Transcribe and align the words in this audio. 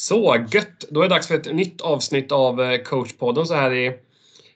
Så 0.00 0.46
gött! 0.50 0.84
Då 0.90 1.00
är 1.00 1.08
det 1.08 1.14
dags 1.14 1.28
för 1.28 1.34
ett 1.34 1.54
nytt 1.54 1.80
avsnitt 1.80 2.32
av 2.32 2.60
eh, 2.60 2.82
coachpodden 2.82 3.46
så 3.46 3.54
här 3.54 3.74
i 3.74 3.98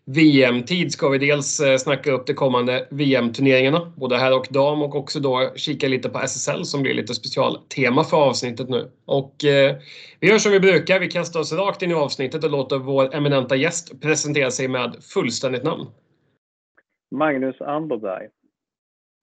VM-tid 0.04 0.92
ska 0.92 1.08
vi 1.08 1.18
dels 1.18 1.60
eh, 1.60 1.76
snacka 1.76 2.12
upp 2.12 2.26
de 2.26 2.34
kommande 2.34 2.88
VM-turneringarna, 2.90 3.92
både 3.96 4.16
här 4.16 4.36
och 4.36 4.46
dam 4.50 4.82
och 4.82 4.94
också 4.94 5.20
då 5.20 5.52
kika 5.56 5.88
lite 5.88 6.08
på 6.08 6.18
SSL 6.18 6.64
som 6.64 6.82
blir 6.82 6.94
lite 6.94 7.14
specialtema 7.14 8.04
för 8.04 8.16
avsnittet 8.16 8.68
nu. 8.68 8.90
Och 9.04 9.44
eh, 9.44 9.76
vi 10.20 10.28
gör 10.28 10.38
som 10.38 10.52
vi 10.52 10.60
brukar, 10.60 11.00
vi 11.00 11.08
kastar 11.08 11.40
oss 11.40 11.52
rakt 11.52 11.82
in 11.82 11.90
i 11.90 11.94
avsnittet 11.94 12.44
och 12.44 12.50
låter 12.50 12.78
vår 12.78 13.14
eminenta 13.14 13.56
gäst 13.56 14.00
presentera 14.00 14.50
sig 14.50 14.68
med 14.68 14.96
fullständigt 15.14 15.64
namn. 15.64 15.86
Magnus 17.10 17.60
Anderberg. 17.60 18.28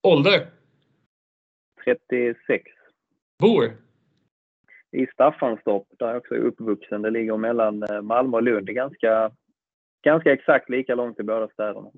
Ålder? 0.03 0.49
36. 1.85 2.63
Bor? 3.39 3.88
I 4.91 5.07
Staffanstorp 5.13 5.83
där 5.99 6.07
jag 6.07 6.17
också 6.17 6.35
är 6.35 6.39
uppvuxen. 6.39 7.01
Det 7.01 7.09
ligger 7.09 7.37
mellan 7.37 7.83
eh, 7.83 8.01
Malmö 8.01 8.37
och 8.37 8.43
Lund. 8.43 8.65
Det 8.65 8.71
är 8.71 8.73
ganska, 8.73 9.31
ganska 10.03 10.33
exakt 10.33 10.69
lika 10.69 10.95
långt 10.95 11.15
till 11.15 11.25
båda 11.25 11.47
städerna. 11.47 11.89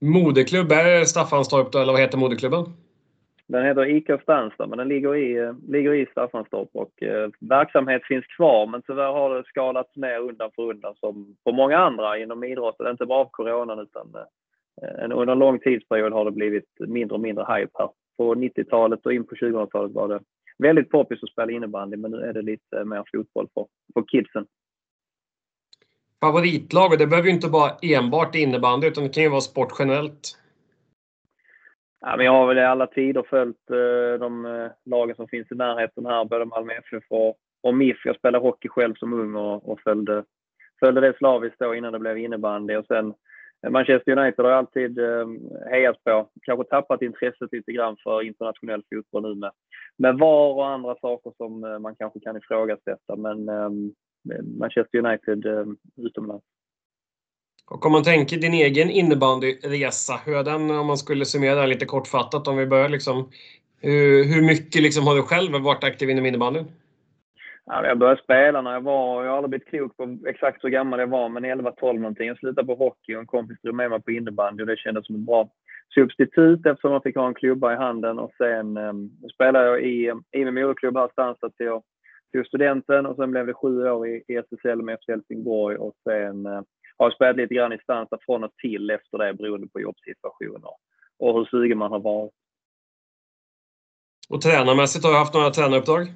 Moderklubb, 0.00 0.72
är 0.72 0.84
det 0.84 1.06
Staffanstorp 1.06 1.72
då, 1.72 1.78
eller 1.78 1.92
vad 1.92 2.00
heter 2.00 2.18
moderklubben? 2.18 2.64
Den 3.48 3.64
heter 3.64 3.86
IK 3.86 4.10
Stanstad, 4.22 4.66
men 4.66 4.78
den 4.78 4.88
ligger 4.88 5.14
i, 5.16 5.36
eh, 5.36 5.54
ligger 5.68 5.94
i 5.94 6.06
Staffanstorp 6.06 6.68
och 6.72 7.02
eh, 7.02 7.30
verksamhet 7.40 8.02
finns 8.04 8.26
kvar, 8.26 8.66
men 8.66 8.82
tyvärr 8.82 9.12
har 9.12 9.34
det 9.34 9.44
skalats 9.44 9.96
ner 9.96 10.18
undan 10.18 10.50
för 10.56 10.62
undan 10.62 10.94
som 11.00 11.36
på 11.44 11.52
många 11.52 11.78
andra 11.78 12.18
inom 12.18 12.44
idrotten. 12.44 12.90
Inte 12.90 13.06
bara 13.06 13.20
av 13.20 13.28
coronan 13.30 13.78
utan 13.78 14.14
eh, 14.82 15.18
under 15.18 15.32
en 15.32 15.38
lång 15.38 15.58
tidsperiod 15.58 16.12
har 16.12 16.24
det 16.24 16.30
blivit 16.30 16.68
mindre 16.78 17.14
och 17.14 17.20
mindre 17.20 17.44
hype 17.54 17.72
här. 17.78 17.88
På 18.16 18.34
90-talet 18.34 19.06
och 19.06 19.12
in 19.12 19.26
på 19.26 19.34
2000-talet 19.34 19.92
var 19.92 20.08
det 20.08 20.20
väldigt 20.58 20.90
poppis 20.90 21.22
att 21.22 21.30
spela 21.30 21.52
innebandy, 21.52 21.96
men 21.96 22.10
nu 22.10 22.20
är 22.20 22.32
det 22.32 22.42
lite 22.42 22.84
mer 22.84 23.04
fotboll 23.12 23.48
för, 23.54 23.66
för 23.94 24.04
kidsen. 24.08 24.46
Favoritlag, 26.20 26.92
och 26.92 26.98
det 26.98 27.06
behöver 27.06 27.28
ju 27.28 27.34
inte 27.34 27.48
vara 27.48 27.72
enbart 27.82 28.34
innebandy, 28.34 28.86
utan 28.86 29.04
det 29.04 29.14
kan 29.14 29.22
ju 29.22 29.28
vara 29.28 29.40
sport 29.40 29.72
generellt. 29.78 30.38
Ja, 32.00 32.16
men 32.16 32.26
jag 32.26 32.32
har 32.32 32.46
väl 32.46 32.58
i 32.58 32.64
alla 32.64 32.86
tider 32.86 33.22
följt 33.30 33.70
eh, 33.70 34.20
de 34.20 34.46
eh, 34.46 34.70
lagen 34.84 35.16
som 35.16 35.28
finns 35.28 35.52
i 35.52 35.54
närheten 35.54 36.06
här, 36.06 36.24
både 36.24 36.44
Malmö 36.44 36.72
FF 36.72 37.04
och, 37.08 37.36
och 37.62 37.74
MIF. 37.74 37.96
Jag 38.04 38.16
spelade 38.16 38.44
hockey 38.44 38.68
själv 38.68 38.94
som 38.94 39.12
ung 39.12 39.34
och, 39.34 39.68
och 39.68 39.80
följde, 39.80 40.24
följde 40.80 41.00
det 41.00 41.16
slaviskt 41.18 41.58
då 41.58 41.74
innan 41.74 41.92
det 41.92 41.98
blev 41.98 42.18
innebandy. 42.18 42.76
Och 42.76 42.86
sen 42.86 43.14
Manchester 43.70 44.18
United 44.18 44.44
har 44.44 44.50
jag 44.50 44.58
alltid 44.58 44.98
eh, 44.98 45.26
hejat 45.70 46.04
på. 46.04 46.28
Kanske 46.42 46.64
tappat 46.64 47.02
intresset 47.02 47.52
lite 47.52 47.72
grann 47.72 47.96
för 48.02 48.22
internationell 48.22 48.82
fotboll 48.94 49.22
nu 49.22 49.34
med, 49.34 49.50
med 49.96 50.18
VAR 50.18 50.54
och 50.54 50.68
andra 50.68 50.94
saker 51.00 51.32
som 51.36 51.64
eh, 51.64 51.78
man 51.78 51.96
kanske 51.96 52.20
kan 52.20 52.36
ifrågasätta. 52.36 53.16
Men 53.16 53.48
eh, 53.48 53.70
Manchester 54.58 54.98
United 54.98 55.46
ehm, 55.46 55.76
utomlands. 55.96 56.44
Och 57.70 57.86
om 57.86 57.92
man 57.92 58.02
tänker 58.02 58.36
din 58.36 58.54
egen 58.54 58.90
innebandyresa, 58.90 60.20
hur 60.24 60.36
är 60.36 60.44
den 60.44 60.70
om 60.70 60.86
man 60.86 60.98
skulle 60.98 61.24
summera 61.24 61.60
den 61.60 61.68
lite 61.68 61.86
kortfattat? 61.86 62.48
Om 62.48 62.56
vi 62.56 62.66
börjar 62.66 62.88
liksom, 62.88 63.30
hur, 63.80 64.24
hur 64.24 64.42
mycket 64.42 64.82
liksom 64.82 65.06
har 65.06 65.16
du 65.16 65.22
själv 65.22 65.52
varit 65.52 65.84
aktiv 65.84 66.10
inom 66.10 66.26
innebandyn? 66.26 66.64
Ja, 67.66 67.86
jag 67.86 67.98
började 67.98 68.22
spela 68.22 68.62
när 68.62 68.72
jag 68.72 68.80
var, 68.80 69.24
jag 69.24 69.30
har 69.30 69.36
aldrig 69.36 69.50
blivit 69.50 69.68
klok 69.68 69.96
på 69.96 70.18
exakt 70.26 70.64
hur 70.64 70.68
gammal 70.68 71.00
jag 71.00 71.06
var, 71.06 71.28
men 71.28 71.44
11-12 71.44 71.98
någonting. 71.98 72.28
Jag 72.28 72.38
slutade 72.38 72.66
på 72.66 72.74
hockey 72.74 73.14
och 73.14 73.20
en 73.20 73.26
kompis 73.26 73.60
drog 73.62 73.74
med 73.74 73.90
mig 73.90 74.02
på 74.02 74.10
innebandy 74.10 74.62
och 74.62 74.66
det 74.66 74.76
kändes 74.76 75.06
som 75.06 75.14
ett 75.16 75.26
bra 75.26 75.48
substitut 75.94 76.66
eftersom 76.66 76.90
man 76.90 77.02
fick 77.02 77.16
ha 77.16 77.26
en 77.26 77.34
klubba 77.34 77.72
i 77.72 77.76
handen. 77.76 78.18
Och 78.18 78.32
sen 78.38 78.76
ehm, 78.76 78.88
um, 78.88 79.10
spelade 79.34 79.66
jag 79.66 79.82
i, 79.82 80.08
ehm, 80.08 80.22
i 80.32 80.44
min 80.44 80.54
moderklubb 80.54 80.96
här 80.96 81.08
Stansta, 81.12 81.50
till, 81.50 81.80
till 82.32 82.44
studenten 82.44 83.06
och 83.06 83.16
sen 83.16 83.30
blev 83.30 83.46
det 83.46 83.54
sju 83.54 83.90
år 83.90 84.08
i, 84.08 84.22
i 84.28 84.36
SSL 84.36 84.82
med 84.82 84.98
FC 84.98 85.08
Helsingborg 85.08 85.76
och 85.76 85.94
sen 86.04 86.46
uh, 86.46 86.62
har 86.96 87.06
jag 87.06 87.14
spelat 87.14 87.36
lite 87.36 87.54
grann 87.54 87.72
i 87.72 87.78
Stansta 87.78 88.18
från 88.26 88.44
och 88.44 88.56
till 88.56 88.90
efter 88.90 89.18
det 89.18 89.34
beroende 89.34 89.68
på 89.68 89.80
jobbsituationer 89.80 90.70
och 91.18 91.34
hur 91.34 91.44
sugen 91.44 91.78
man 91.78 91.90
har 91.90 92.00
varit. 92.00 92.32
Och 94.28 94.40
tränarmässigt 94.40 95.04
har 95.04 95.12
jag 95.12 95.18
haft 95.18 95.34
några 95.34 95.50
tränaruppdrag? 95.50 96.06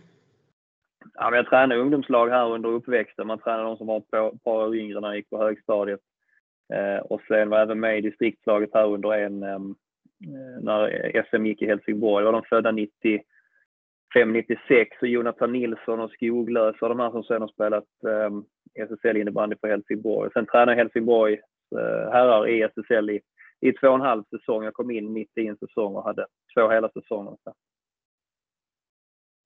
Ja, 1.15 1.31
men 1.31 1.37
jag 1.37 1.49
tränade 1.49 1.81
ungdomslag 1.81 2.29
här 2.29 2.53
under 2.53 2.69
uppväxten. 2.69 3.27
Man 3.27 3.39
tränade 3.39 3.65
de 3.65 3.77
som 3.77 3.87
var 3.87 3.99
ett 3.99 4.43
par 4.45 4.53
år 4.53 4.77
yngre 4.77 5.01
när 5.01 5.09
jag 5.09 5.17
gick 5.17 5.31
på 5.31 5.39
högstadiet. 5.39 6.01
Eh, 6.73 6.99
och 6.99 7.21
sen 7.29 7.51
var 7.51 7.59
jag 7.59 7.65
även 7.65 7.81
med 7.81 7.99
i 7.99 8.01
distriktslaget 8.01 8.71
här 8.75 8.87
under 8.87 9.13
en, 9.13 9.43
ehm, 9.43 9.75
eh, 10.25 10.63
när 10.63 11.13
SM 11.23 11.47
gick 11.47 11.63
i 11.63 11.67
Helsingborg. 11.67 12.23
Det 12.23 12.33
var 12.33 12.41
de 12.41 12.49
födda 12.49 12.73
95, 12.73 14.33
96 14.33 14.97
och 15.01 15.09
Jonathan 15.09 15.53
Nilsson 15.53 16.01
och 16.01 16.11
Skoglös 16.11 16.77
och 16.83 16.89
de 16.89 17.01
här 17.01 17.11
som 17.11 17.25
sen 17.25 17.41
har 17.41 17.49
spelat 17.49 17.89
eh, 18.07 18.31
SSL 18.85 19.17
innebandy 19.17 19.57
för 19.61 19.69
Helsingborg. 19.69 20.31
Sen 20.33 20.47
tränade 20.47 20.73
jag 20.73 20.77
Helsingborg 20.77 21.33
eh, 21.77 22.13
herrar 22.13 22.49
i 22.49 22.63
SSL 22.63 23.11
i, 23.11 23.21
i 23.61 23.73
två 23.73 23.89
och 23.89 23.95
en 23.95 24.01
halv 24.01 24.25
säsong. 24.25 24.65
Jag 24.65 24.75
kom 24.75 24.91
in 24.91 25.13
mitt 25.13 25.39
i 25.39 25.47
en 25.47 25.57
säsong 25.57 25.95
och 25.95 26.05
hade 26.05 26.27
två 26.55 26.69
hela 26.69 26.89
säsonger. 26.89 27.37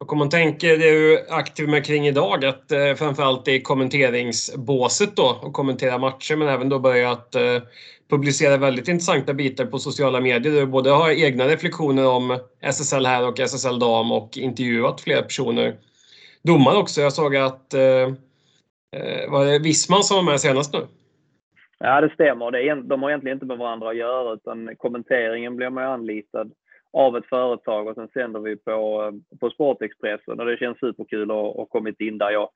Och 0.01 0.13
om 0.13 0.19
man 0.19 0.31
tänker 0.31 0.69
det 0.69 0.91
du 0.91 1.19
är 1.19 1.35
aktiv 1.35 1.69
med 1.69 1.87
kring 1.87 2.07
idag, 2.07 2.45
att 2.45 2.73
eh, 2.73 2.95
framförallt 2.95 3.49
i 3.49 3.61
kommenteringsbåset 3.61 5.17
då 5.17 5.41
och 5.43 5.53
kommentera 5.53 5.99
matcher 5.99 6.37
men 6.37 6.49
även 6.49 6.69
då 6.69 6.79
börjat 6.79 7.35
eh, 7.35 7.63
publicera 8.11 8.57
väldigt 8.57 8.89
intressanta 8.89 9.35
bitar 9.35 9.67
på 9.67 9.79
sociala 9.79 10.21
medier. 10.21 10.53
Du 10.53 10.67
både 10.67 10.91
har 10.91 11.11
egna 11.11 11.49
reflektioner 11.49 12.09
om 12.09 12.39
SSL 12.61 13.07
här 13.07 13.29
och 13.29 13.41
SSL 13.41 13.79
dam 13.79 14.13
och 14.13 14.37
intervjuat 14.37 15.01
flera 15.01 15.23
personer. 15.23 15.75
Domare 16.43 16.77
också. 16.77 17.01
Jag 17.01 17.13
såg 17.13 17.37
att 17.37 17.75
eh, 17.75 17.83
eh 17.83 19.31
var 19.31 19.45
det 19.45 19.59
Wisman 19.59 20.03
som 20.03 20.17
var 20.17 20.33
med 20.33 20.41
senast 20.41 20.73
nu? 20.73 20.81
Ja, 21.79 22.01
det 22.01 22.15
stämmer. 22.15 22.51
Det 22.51 22.69
är, 22.69 22.77
de 22.77 23.03
har 23.03 23.11
egentligen 23.11 23.37
inte 23.37 23.47
med 23.47 23.59
varandra 23.59 23.89
att 23.89 23.97
göra 23.97 24.35
utan 24.35 24.77
kommenteringen 24.77 25.57
blir 25.57 25.71
man 25.71 25.85
anlitad 25.85 26.53
av 26.95 27.17
ett 27.17 27.27
företag 27.27 27.89
och 27.89 27.95
sen 27.95 28.09
sänder 28.09 28.41
vi 28.41 28.57
på, 28.57 29.13
på 29.41 29.51
Sportexpressen 29.51 30.41
och 30.41 30.47
det 30.47 30.57
känns 30.57 30.79
superkul 30.79 31.31
att 31.31 31.57
ha 31.57 31.67
kommit 31.67 32.01
in 32.01 32.19
där. 32.19 32.31
Jag 32.31 32.49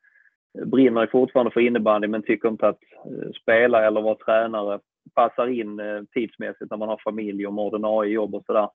brinner 0.66 1.06
fortfarande 1.06 1.50
för 1.50 1.60
innebandy 1.60 2.08
men 2.08 2.22
tycker 2.22 2.48
inte 2.48 2.68
att 2.68 2.82
eh, 3.04 3.30
spela 3.42 3.86
eller 3.86 4.00
vara 4.00 4.14
tränare 4.14 4.80
passar 5.14 5.46
in 5.46 5.80
eh, 5.80 6.02
tidsmässigt 6.12 6.70
när 6.70 6.76
man 6.76 6.88
har 6.88 7.00
familj 7.04 7.46
och 7.46 7.58
ordinarie 7.58 8.12
jobb 8.12 8.34
och 8.34 8.44
sådär. 8.46 8.68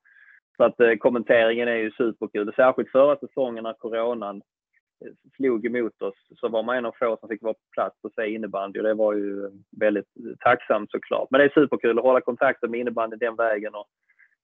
Så 0.57 0.63
att 0.63 0.79
eh, 0.79 0.95
kommenteringen 0.95 1.67
är 1.67 1.75
ju 1.75 1.91
superkul. 1.91 2.53
Särskilt 2.55 2.91
förra 2.91 3.15
säsongen 3.15 3.63
när 3.63 3.73
coronan 3.73 4.41
eh, 5.05 5.11
slog 5.35 5.65
emot 5.65 6.01
oss 6.01 6.15
så 6.35 6.49
var 6.49 6.63
man 6.63 6.77
en 6.77 6.85
av 6.85 6.95
få 6.99 7.17
som 7.19 7.29
fick 7.29 7.41
vara 7.41 7.53
på 7.53 7.59
plats 7.71 7.97
och 8.03 8.11
se 8.15 8.27
innebandy 8.27 8.79
och 8.79 8.85
det 8.85 8.93
var 8.93 9.13
ju 9.13 9.49
väldigt 9.79 10.07
tacksamt 10.39 10.91
såklart. 10.91 11.27
Men 11.31 11.39
det 11.39 11.45
är 11.45 11.61
superkul 11.61 11.97
att 11.97 12.05
hålla 12.05 12.21
kontakten 12.21 12.71
med 12.71 12.79
innebandy 12.79 13.17
den 13.17 13.35
vägen 13.35 13.75
och 13.75 13.87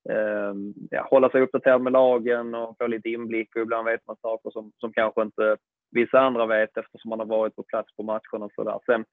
Ehm, 0.10 0.74
ja, 0.90 1.08
hålla 1.12 1.30
sig 1.30 1.42
uppdaterad 1.42 1.82
med 1.82 1.94
lagen 1.94 2.56
och 2.56 2.78
få 2.78 2.88
lite 2.88 3.10
inblick 3.10 3.56
och 3.56 3.62
ibland 3.62 3.86
vet 3.86 4.08
man 4.08 4.18
saker 4.22 4.50
som, 4.50 4.72
som 4.78 4.94
kanske 4.94 5.22
inte 5.22 5.58
vissa 5.92 6.20
andra 6.20 6.46
vet 6.46 6.78
eftersom 6.78 7.10
man 7.10 7.20
har 7.20 7.26
varit 7.26 7.56
på 7.56 7.64
plats 7.64 7.96
på 7.96 8.04
matcherna 8.04 8.46
och 8.46 8.52
sådär. 8.56 8.80
Sen 8.86 9.06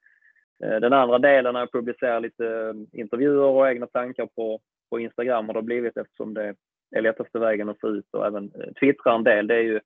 eh, 0.65 0.81
den 0.81 0.93
andra 0.93 1.19
delen 1.19 1.53
när 1.53 1.61
jag 1.61 1.73
publicerar 1.73 2.21
lite 2.21 2.47
ehm, 2.47 2.87
intervjuer 2.93 3.45
och 3.45 3.69
egna 3.69 3.87
tankar 3.87 4.27
på, 4.27 4.61
på 4.91 5.01
Instagram 5.01 5.47
har 5.47 5.55
det 5.55 5.63
blivit 5.63 5.97
eftersom 5.97 6.35
det 6.35 6.55
är 6.91 7.03
lättaste 7.03 7.39
vägen 7.39 7.69
att 7.69 7.81
få 7.81 7.89
ut 7.89 8.09
och 8.13 8.27
även 8.27 8.45
eh, 8.45 8.73
twittra 8.81 9.15
en 9.15 9.25
del. 9.25 9.47
Det 9.47 9.55
är 9.55 9.63
ju 9.63 9.81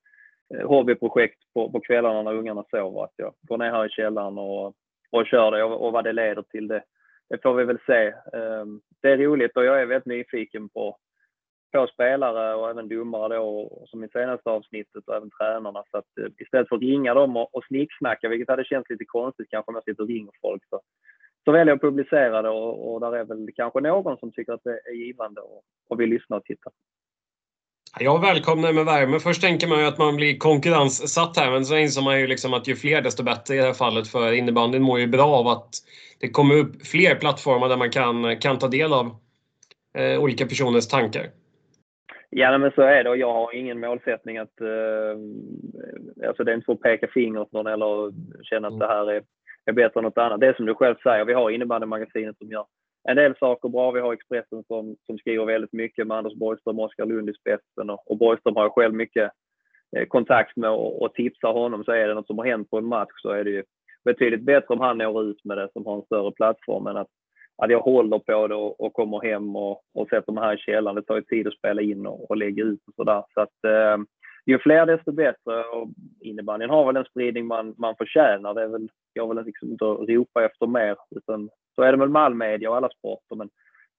eh, 0.55 0.69
hobbyprojekt 0.69 1.39
på, 1.55 1.73
på 1.73 1.81
kvällarna 1.81 2.23
när 2.23 2.35
ungarna 2.35 2.65
sover. 2.71 3.05
Att 3.05 3.15
jag 3.17 3.35
går 3.43 3.59
ner 3.59 3.71
här 3.71 3.87
i 3.87 3.89
källaren 3.89 4.39
och, 4.39 4.75
och 5.11 5.27
kör 5.27 5.51
det 5.51 5.65
och, 5.65 5.87
och 5.87 5.93
vad 5.93 6.05
det 6.05 6.13
leder 6.13 6.43
till 6.43 6.69
det, 6.69 6.83
det 7.31 7.43
får 7.43 7.55
vi 7.55 7.65
väl 7.65 7.79
se. 7.87 8.15
Ehm, 8.33 8.81
det 9.03 9.11
är 9.11 9.19
roligt 9.19 9.57
och 9.57 9.65
jag 9.65 9.81
är 9.81 9.87
väldigt 9.87 10.07
nyfiken 10.07 10.69
på, 10.69 10.97
på 11.73 11.87
spelare 11.87 12.55
och 12.55 12.71
även 12.71 12.89
domare 12.89 13.37
då, 13.37 13.85
som 13.87 14.05
i 14.05 14.09
senaste 14.09 14.51
avsnittet 14.51 15.09
och 15.09 15.17
även 15.17 15.31
tränarna. 15.31 15.85
Så 15.91 15.99
att 15.99 16.19
eh, 16.21 16.27
istället 16.39 16.69
för 16.69 16.77
att 16.77 16.83
ringa 16.83 17.15
dem 17.15 17.37
och, 17.37 17.55
och 17.55 17.65
snicksnacka, 17.65 18.29
vilket 18.29 18.49
hade 18.49 18.65
känts 18.65 18.91
lite 18.91 19.05
konstigt 19.05 19.51
kanske 19.51 19.71
om 19.71 19.75
jag 19.75 19.85
sitter 19.85 20.03
och 20.03 20.09
ringer 20.09 20.33
folk, 20.41 20.63
så, 20.71 20.81
så 21.45 21.53
väljer 21.53 21.67
jag 21.67 21.77
att 21.77 21.83
publicera 21.83 22.43
det 22.43 22.49
och, 22.49 22.93
och 22.93 23.01
där 23.01 23.17
är 23.17 23.25
väl 23.25 23.49
kanske 23.55 23.81
någon 23.81 24.19
som 24.19 24.33
tycker 24.33 24.53
att 24.53 24.65
det 24.65 24.81
är 24.85 24.95
givande 24.95 25.41
och, 25.41 25.63
och 25.89 26.01
vill 26.01 26.11
lyssna 26.11 26.37
och 26.37 26.45
titta. 26.45 26.71
Jag 27.99 28.21
välkomnar 28.21 28.73
med 28.73 28.85
värme. 28.85 29.19
Först 29.19 29.43
tänker 29.43 29.69
man 29.69 29.79
ju 29.79 29.87
att 29.87 29.99
man 29.99 30.17
blir 30.17 30.39
konkurrenssatt 30.39 31.37
här 31.37 31.51
men 31.51 31.65
så 31.65 31.77
inser 31.77 32.03
man 32.03 32.21
ju 32.21 32.27
liksom 32.27 32.55
att 32.55 32.69
ju 32.69 32.77
fler 32.77 33.03
desto 33.03 33.23
bättre 33.23 33.55
i 33.55 33.59
det 33.59 33.65
här 33.65 33.73
fallet 33.73 34.09
för 34.09 34.33
innebandyn 34.33 34.83
mår 34.83 35.01
ju 35.01 35.07
bra 35.07 35.27
av 35.27 35.49
att 35.49 35.69
det 36.21 36.29
kommer 36.29 36.55
upp 36.55 36.87
fler 36.87 37.15
plattformar 37.15 37.69
där 37.69 37.77
man 37.77 37.91
kan, 37.91 38.37
kan 38.37 38.59
ta 38.59 38.69
del 38.69 38.93
av 38.93 39.07
eh, 39.99 40.23
olika 40.23 40.47
personers 40.47 40.89
tankar. 40.89 41.27
Ja, 42.31 42.59
men 42.59 42.71
så 42.71 42.83
är 42.83 43.05
det 43.05 43.11
och 43.11 43.17
jag 43.17 43.33
har 43.33 43.55
ingen 43.55 43.81
målsättning 43.81 44.39
att... 44.39 44.61
Eh, 44.61 46.29
alltså 46.29 46.45
det 46.45 46.53
är 46.53 46.55
inte 46.55 46.65
för 46.65 46.73
att 46.73 46.81
peka 46.81 47.09
finger 47.09 47.41
åt 47.41 47.53
någon 47.53 47.67
eller 47.67 48.13
känna 48.43 48.69
att 48.69 48.79
det 48.79 48.87
här 48.87 49.11
är, 49.11 49.23
är 49.65 49.73
bättre 49.73 50.01
än 50.01 50.05
något 50.05 50.19
annat. 50.19 50.41
Det 50.41 50.47
är 50.47 50.53
som 50.53 50.67
du 50.67 50.75
själv 50.75 50.95
säger, 51.03 51.25
vi 51.25 51.33
har 51.33 51.51
innebandymagasinet 51.51 52.39
som 52.39 52.51
gör 52.51 52.65
en 53.09 53.17
del 53.17 53.37
saker 53.37 53.69
bra. 53.69 53.91
Vi 53.91 54.01
har 54.01 54.13
Expressen 54.13 54.65
som, 54.65 54.97
som 55.07 55.19
skriver 55.19 55.45
väldigt 55.45 55.73
mycket 55.73 56.07
med 56.07 56.17
Anders 56.17 56.35
Borgström 56.35 56.79
och 56.79 56.85
Oskar 56.85 57.07
Lund 57.07 57.31
i 57.31 57.35
spetsen 57.35 57.91
och, 57.91 58.11
och 58.11 58.19
Borgström 58.19 58.57
har 58.57 58.71
själv 58.71 58.95
mycket 58.95 59.31
eh, 59.97 60.07
kontakt 60.07 60.57
med 60.57 60.71
och, 60.71 61.03
och 61.03 61.15
tipsar 61.15 61.53
honom 61.53 61.85
så 61.85 61.93
är 61.93 62.09
det 62.09 62.15
något 62.15 62.27
som 62.27 62.39
har 62.39 62.47
hänt 62.47 62.71
på 62.71 62.79
en 62.79 62.85
match 62.85 63.13
så 63.23 63.31
är 63.31 63.45
det 63.45 63.51
ju 63.51 63.65
betydligt 64.05 64.43
bättre 64.43 64.75
om 64.75 64.81
han 64.81 64.99
når 64.99 65.25
ut 65.25 65.45
med 65.45 65.59
det 65.59 65.69
som 65.73 65.87
har 65.87 65.97
en 65.97 66.03
större 66.03 66.33
plattform 66.33 66.87
än 66.87 66.97
att, 66.97 67.09
att 67.63 67.71
jag 67.71 67.81
håller 67.81 68.19
på 68.19 68.49
det 68.49 68.55
och, 68.55 68.81
och 68.81 68.93
kommer 68.93 69.21
hem 69.21 69.57
och, 69.57 69.83
och 69.95 70.09
sätter 70.09 70.33
mig 70.33 70.45
här 70.45 70.55
i 70.55 70.59
källaren. 70.59 70.97
Det 70.97 71.03
tar 71.03 71.17
ju 71.17 71.23
tid 71.23 71.47
att 71.47 71.55
spela 71.55 71.83
in 71.83 72.07
och, 72.07 72.31
och 72.31 72.37
lägga 72.37 72.65
ut 72.65 72.81
och 72.87 72.95
sådär. 72.95 73.25
Så 73.35 73.41
att 73.41 73.65
eh, 73.65 74.05
ju 74.47 74.59
fler 74.59 74.87
desto 74.87 75.13
bättre. 75.13 75.65
Och 75.65 75.89
innebandyn 76.21 76.71
har 76.71 76.87
väl 76.87 76.97
en 76.97 77.05
spridning 77.05 77.47
man, 77.47 77.75
man 77.79 77.97
förtjänar. 77.97 78.55
Det 78.55 78.63
är 78.63 78.69
väl, 78.69 78.89
jag 79.13 79.35
vill 79.35 79.45
liksom 79.45 79.71
inte 79.71 79.85
ropa 79.85 80.45
efter 80.45 80.67
mer. 80.67 80.97
Utan 81.11 81.51
så 81.81 81.85
är 81.85 81.93
det 81.93 81.99
väl 81.99 82.09
med 82.09 82.23
all 82.23 82.35
media 82.35 82.71
och 82.71 82.77
alla 82.77 82.89
sporter. 82.89 83.37
Men 83.37 83.49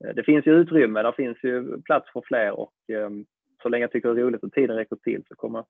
eh, 0.04 0.16
det 0.16 0.24
finns 0.24 0.48
ju 0.48 0.52
utrymme. 0.52 1.02
där 1.02 1.12
finns 1.12 1.38
ju 1.44 1.82
plats 1.82 2.12
för 2.14 2.22
fler. 2.26 2.52
Och 2.60 2.74
ehm, 2.94 3.26
så 3.64 3.70
länge 3.70 3.84
jag 3.84 3.92
tycker 3.92 4.14
det 4.14 4.22
är 4.22 4.26
roligt 4.26 4.44
och 4.44 4.52
tiden 4.52 4.76
räcker 4.76 4.96
till 4.96 5.24
så 5.28 5.36
kommer 5.36 5.60
jag 5.60 5.66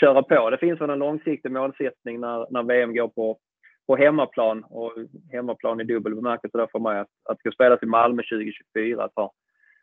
köra 0.00 0.22
på. 0.22 0.50
Det 0.50 0.58
finns 0.58 0.80
väl 0.80 0.90
en 0.90 0.98
långsiktig 0.98 1.52
målsättning 1.52 2.20
när, 2.20 2.46
när 2.50 2.62
VM 2.62 2.94
går 2.94 3.08
på, 3.08 3.38
på 3.86 3.96
hemmaplan. 3.96 4.64
Och 4.64 4.92
hemmaplan 5.32 5.80
i 5.80 5.84
dubbel 5.84 6.14
bemärkelse 6.14 6.58
där 6.58 6.68
för 6.72 6.78
mig. 6.78 7.00
Att, 7.00 7.08
att 7.24 7.38
det 7.38 7.40
ska 7.40 7.50
spelas 7.50 7.82
i 7.82 7.86
Malmö 7.86 8.22
2024. 8.22 9.04
Att 9.04 9.12
ha 9.16 9.32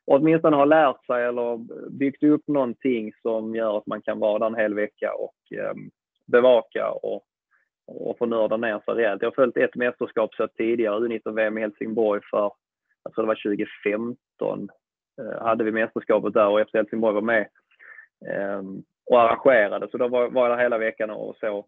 åtminstone 0.06 0.56
ha 0.56 0.66
lärt 0.66 1.06
sig 1.06 1.24
eller 1.24 1.57
byggt 1.89 2.24
upp 2.24 2.48
någonting 2.48 3.12
som 3.22 3.56
gör 3.56 3.78
att 3.78 3.88
man 3.88 4.01
kan 4.01 4.19
vara 4.19 4.39
där 4.39 4.48
en 4.48 4.56
hel 4.56 4.74
vecka 4.74 5.13
och 5.13 5.57
eh, 5.57 5.74
bevaka 6.28 6.92
och, 6.92 7.25
och 8.00 8.18
få 8.18 8.26
nörda 8.26 8.58
ner 8.58 8.80
sig 8.80 8.94
rejält. 8.94 9.22
Jag 9.22 9.30
har 9.30 9.36
följt 9.36 9.58
ett 9.58 9.76
mästerskap 9.76 10.36
så 10.36 10.48
tidigare, 10.48 11.00
U19-VM 11.00 11.58
i 11.58 11.62
Helsingborg 11.62 12.22
för, 12.32 12.52
jag 13.04 13.14
tror 13.14 13.24
det 13.24 13.28
var 13.28 13.58
2015, 13.58 14.70
eh, 15.22 15.44
hade 15.44 15.64
vi 15.64 15.72
mästerskapet 15.72 16.34
där 16.34 16.48
och 16.48 16.62
efter 16.62 16.78
Helsingborg 16.78 17.14
var 17.14 17.22
med 17.22 17.48
eh, 18.28 18.62
och 19.06 19.22
arrangerade. 19.22 19.88
Så 19.92 19.98
då 19.98 20.08
var, 20.08 20.30
var 20.30 20.50
jag 20.50 20.58
där 20.58 20.64
hela 20.64 20.78
veckan 20.78 21.10
och 21.10 21.36
så 21.36 21.66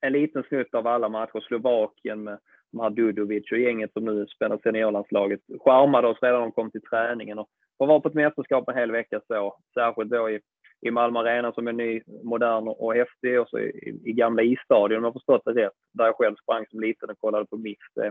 en 0.00 0.12
liten 0.12 0.42
snutt 0.42 0.74
av 0.74 0.86
alla 0.86 1.08
matcher. 1.08 1.40
Slovakien 1.40 2.24
med 2.72 2.92
Dudovic 2.92 3.52
och 3.52 3.58
gänget 3.58 3.92
som 3.92 4.04
nu 4.04 4.26
spelar 4.26 4.58
seniorlandslaget 4.62 5.40
charmade 5.60 6.08
oss 6.08 6.18
redan 6.22 6.40
när 6.40 6.46
de 6.46 6.52
kom 6.52 6.70
till 6.70 6.82
träningen. 6.82 7.38
Och 7.38 7.48
få 7.78 7.86
vara 7.86 8.00
på 8.00 8.08
ett 8.08 8.14
mästerskap 8.14 8.68
en 8.68 8.76
hel 8.76 8.90
vecka 8.90 9.20
så, 9.26 9.56
särskilt 9.74 10.10
då 10.10 10.30
i, 10.30 10.40
i 10.84 10.90
Malmö 10.90 11.18
Arena 11.18 11.52
som 11.52 11.68
är 11.68 11.72
ny, 11.72 12.02
modern 12.22 12.68
och 12.68 12.94
häftig 12.94 13.40
och 13.40 13.48
så 13.48 13.58
i, 13.58 14.00
i 14.04 14.12
gamla 14.12 14.42
isstadion 14.42 14.98
om 14.98 15.04
jag 15.04 15.12
förstått 15.12 15.42
det 15.44 15.52
rätt, 15.52 15.72
där 15.92 16.04
jag 16.04 16.16
själv 16.16 16.34
sprang 16.42 16.64
som 16.70 16.80
liten 16.80 17.10
och 17.10 17.18
kollade 17.20 17.46
på 17.46 17.56
mix. 17.56 17.80
Det, 17.94 18.06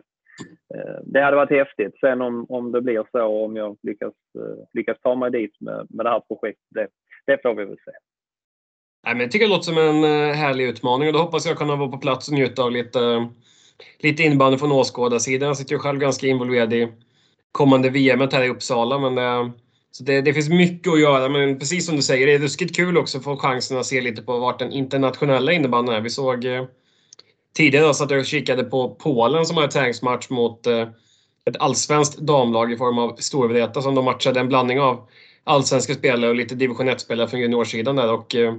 eh, 0.76 1.00
det 1.04 1.22
hade 1.22 1.38
varit 1.38 1.50
häftigt. 1.50 2.00
Sen 2.00 2.22
om, 2.22 2.46
om 2.50 2.72
det 2.72 2.82
blir 2.82 3.06
så, 3.12 3.46
om 3.46 3.56
jag 3.56 3.78
lyckas, 3.84 4.14
eh, 4.40 4.66
lyckas 4.74 4.98
ta 5.02 5.16
mig 5.16 5.32
dit 5.32 5.62
med, 5.62 5.88
med 5.90 6.06
det 6.06 6.10
här 6.10 6.20
projektet, 6.20 6.66
det, 6.70 6.88
det 7.26 7.42
får 7.42 7.56
vi 7.56 7.66
väl 7.66 7.78
se. 7.78 7.92
Nej, 9.06 9.16
men 9.16 9.22
jag 9.22 9.32
tycker 9.32 9.46
det 9.46 9.54
låter 9.54 9.72
som 9.72 9.78
en 9.78 10.04
eh, 10.04 10.36
härlig 10.36 10.68
utmaning 10.68 11.08
och 11.08 11.14
då 11.14 11.20
hoppas 11.20 11.46
jag 11.46 11.58
kunna 11.58 11.76
vara 11.76 11.90
på 11.90 11.98
plats 11.98 12.28
och 12.28 12.34
njuta 12.34 12.64
av 12.64 12.72
lite, 12.72 13.30
lite 14.00 14.24
innebandy 14.24 14.58
från 14.58 14.72
åskådarsidan. 14.72 15.48
Jag 15.48 15.58
sitter 15.58 15.74
ju 15.74 15.80
själv 15.80 16.00
ganska 16.00 16.28
involverad 16.28 16.74
i 16.74 16.88
kommande 17.52 17.90
VM 17.90 18.20
här 18.20 18.44
i 18.44 18.50
Uppsala. 18.50 19.00
Men 19.00 19.16
det, 19.16 19.52
så 19.98 20.04
det, 20.04 20.22
det, 20.22 20.34
finns 20.34 20.50
mycket 20.50 20.94
att 20.94 21.00
göra, 21.00 21.30
men 21.30 21.60
precis 21.60 21.86
som 21.86 21.96
du 21.96 22.02
säger, 22.02 22.28
det 22.28 22.34
är 22.34 22.40
ruskigt 22.40 22.76
kul 22.76 22.98
också 22.98 23.18
att 23.18 23.24
få 23.24 23.38
chansen 23.38 23.78
att 23.78 23.86
se 23.86 24.02
lite 24.02 24.22
på 24.22 24.40
vart 24.40 24.60
den 24.60 24.72
internationella 24.72 25.52
innebandyn 25.52 25.96
är. 25.96 26.02
Vi 26.02 26.10
såg 26.10 26.46
eh, 26.46 26.66
tidigare 27.56 27.94
så 27.94 28.04
att 28.04 28.12
jag 28.12 28.26
kikade 28.26 28.64
på 28.64 28.96
Polen 28.96 29.46
som 29.46 29.58
har 29.58 29.64
en 29.64 29.70
träningsmatch 29.70 30.30
mot 30.30 30.68
eh, 30.68 30.88
ett 31.46 31.58
allsvenskt 31.60 32.18
damlag 32.18 32.72
i 32.72 32.78
form 32.78 33.00
av 33.00 33.16
Storvreta 33.16 33.82
som 33.82 33.96
de 33.96 34.06
matchade 34.06 34.40
en 34.40 34.48
blandning 34.48 34.80
av 34.80 35.08
allsvenska 35.44 35.94
spelare 35.94 36.30
och 36.30 36.36
lite 36.36 36.56
division 36.56 36.90
1-spelare 36.90 37.28
från 37.28 37.40
juniorsidan 37.40 37.96
där. 37.96 38.14
Och, 38.14 38.36
eh, 38.36 38.54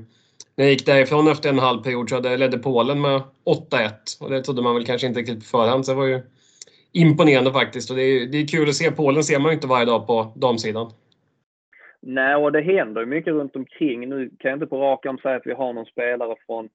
när 0.56 0.64
jag 0.64 0.72
gick 0.72 0.86
därifrån 0.86 1.28
efter 1.28 1.48
en 1.48 1.58
halv 1.58 1.82
period 1.82 2.08
så 2.08 2.20
ledde 2.20 2.58
Polen 2.58 3.00
med 3.00 3.22
8-1 3.44 3.90
och 4.20 4.30
det 4.30 4.42
trodde 4.42 4.62
man 4.62 4.74
väl 4.74 4.86
kanske 4.86 5.06
inte 5.06 5.20
riktigt 5.20 5.38
på 5.38 5.44
förhand. 5.44 5.86
Så 5.86 5.92
det 5.92 5.98
var 5.98 6.06
ju 6.06 6.22
imponerande 6.92 7.52
faktiskt 7.52 7.90
och 7.90 7.96
det 7.96 8.02
är, 8.02 8.26
det 8.26 8.38
är 8.38 8.46
kul 8.46 8.68
att 8.68 8.74
se. 8.74 8.90
Polen 8.90 9.24
ser 9.24 9.38
man 9.38 9.50
ju 9.50 9.54
inte 9.54 9.66
varje 9.66 9.84
dag 9.84 10.06
på 10.06 10.32
damsidan. 10.36 10.92
Nej, 12.06 12.34
och 12.34 12.52
det 12.52 12.60
händer 12.60 13.06
mycket 13.06 13.32
runt 13.32 13.56
omkring. 13.56 14.08
Nu 14.08 14.30
kan 14.38 14.48
jag 14.50 14.56
inte 14.56 14.66
på 14.66 14.78
rak 14.78 15.06
arm 15.06 15.18
säga 15.18 15.36
att 15.36 15.46
vi 15.46 15.52
har 15.52 15.72
någon 15.72 15.86
spelare 15.86 16.34
från, 16.46 16.68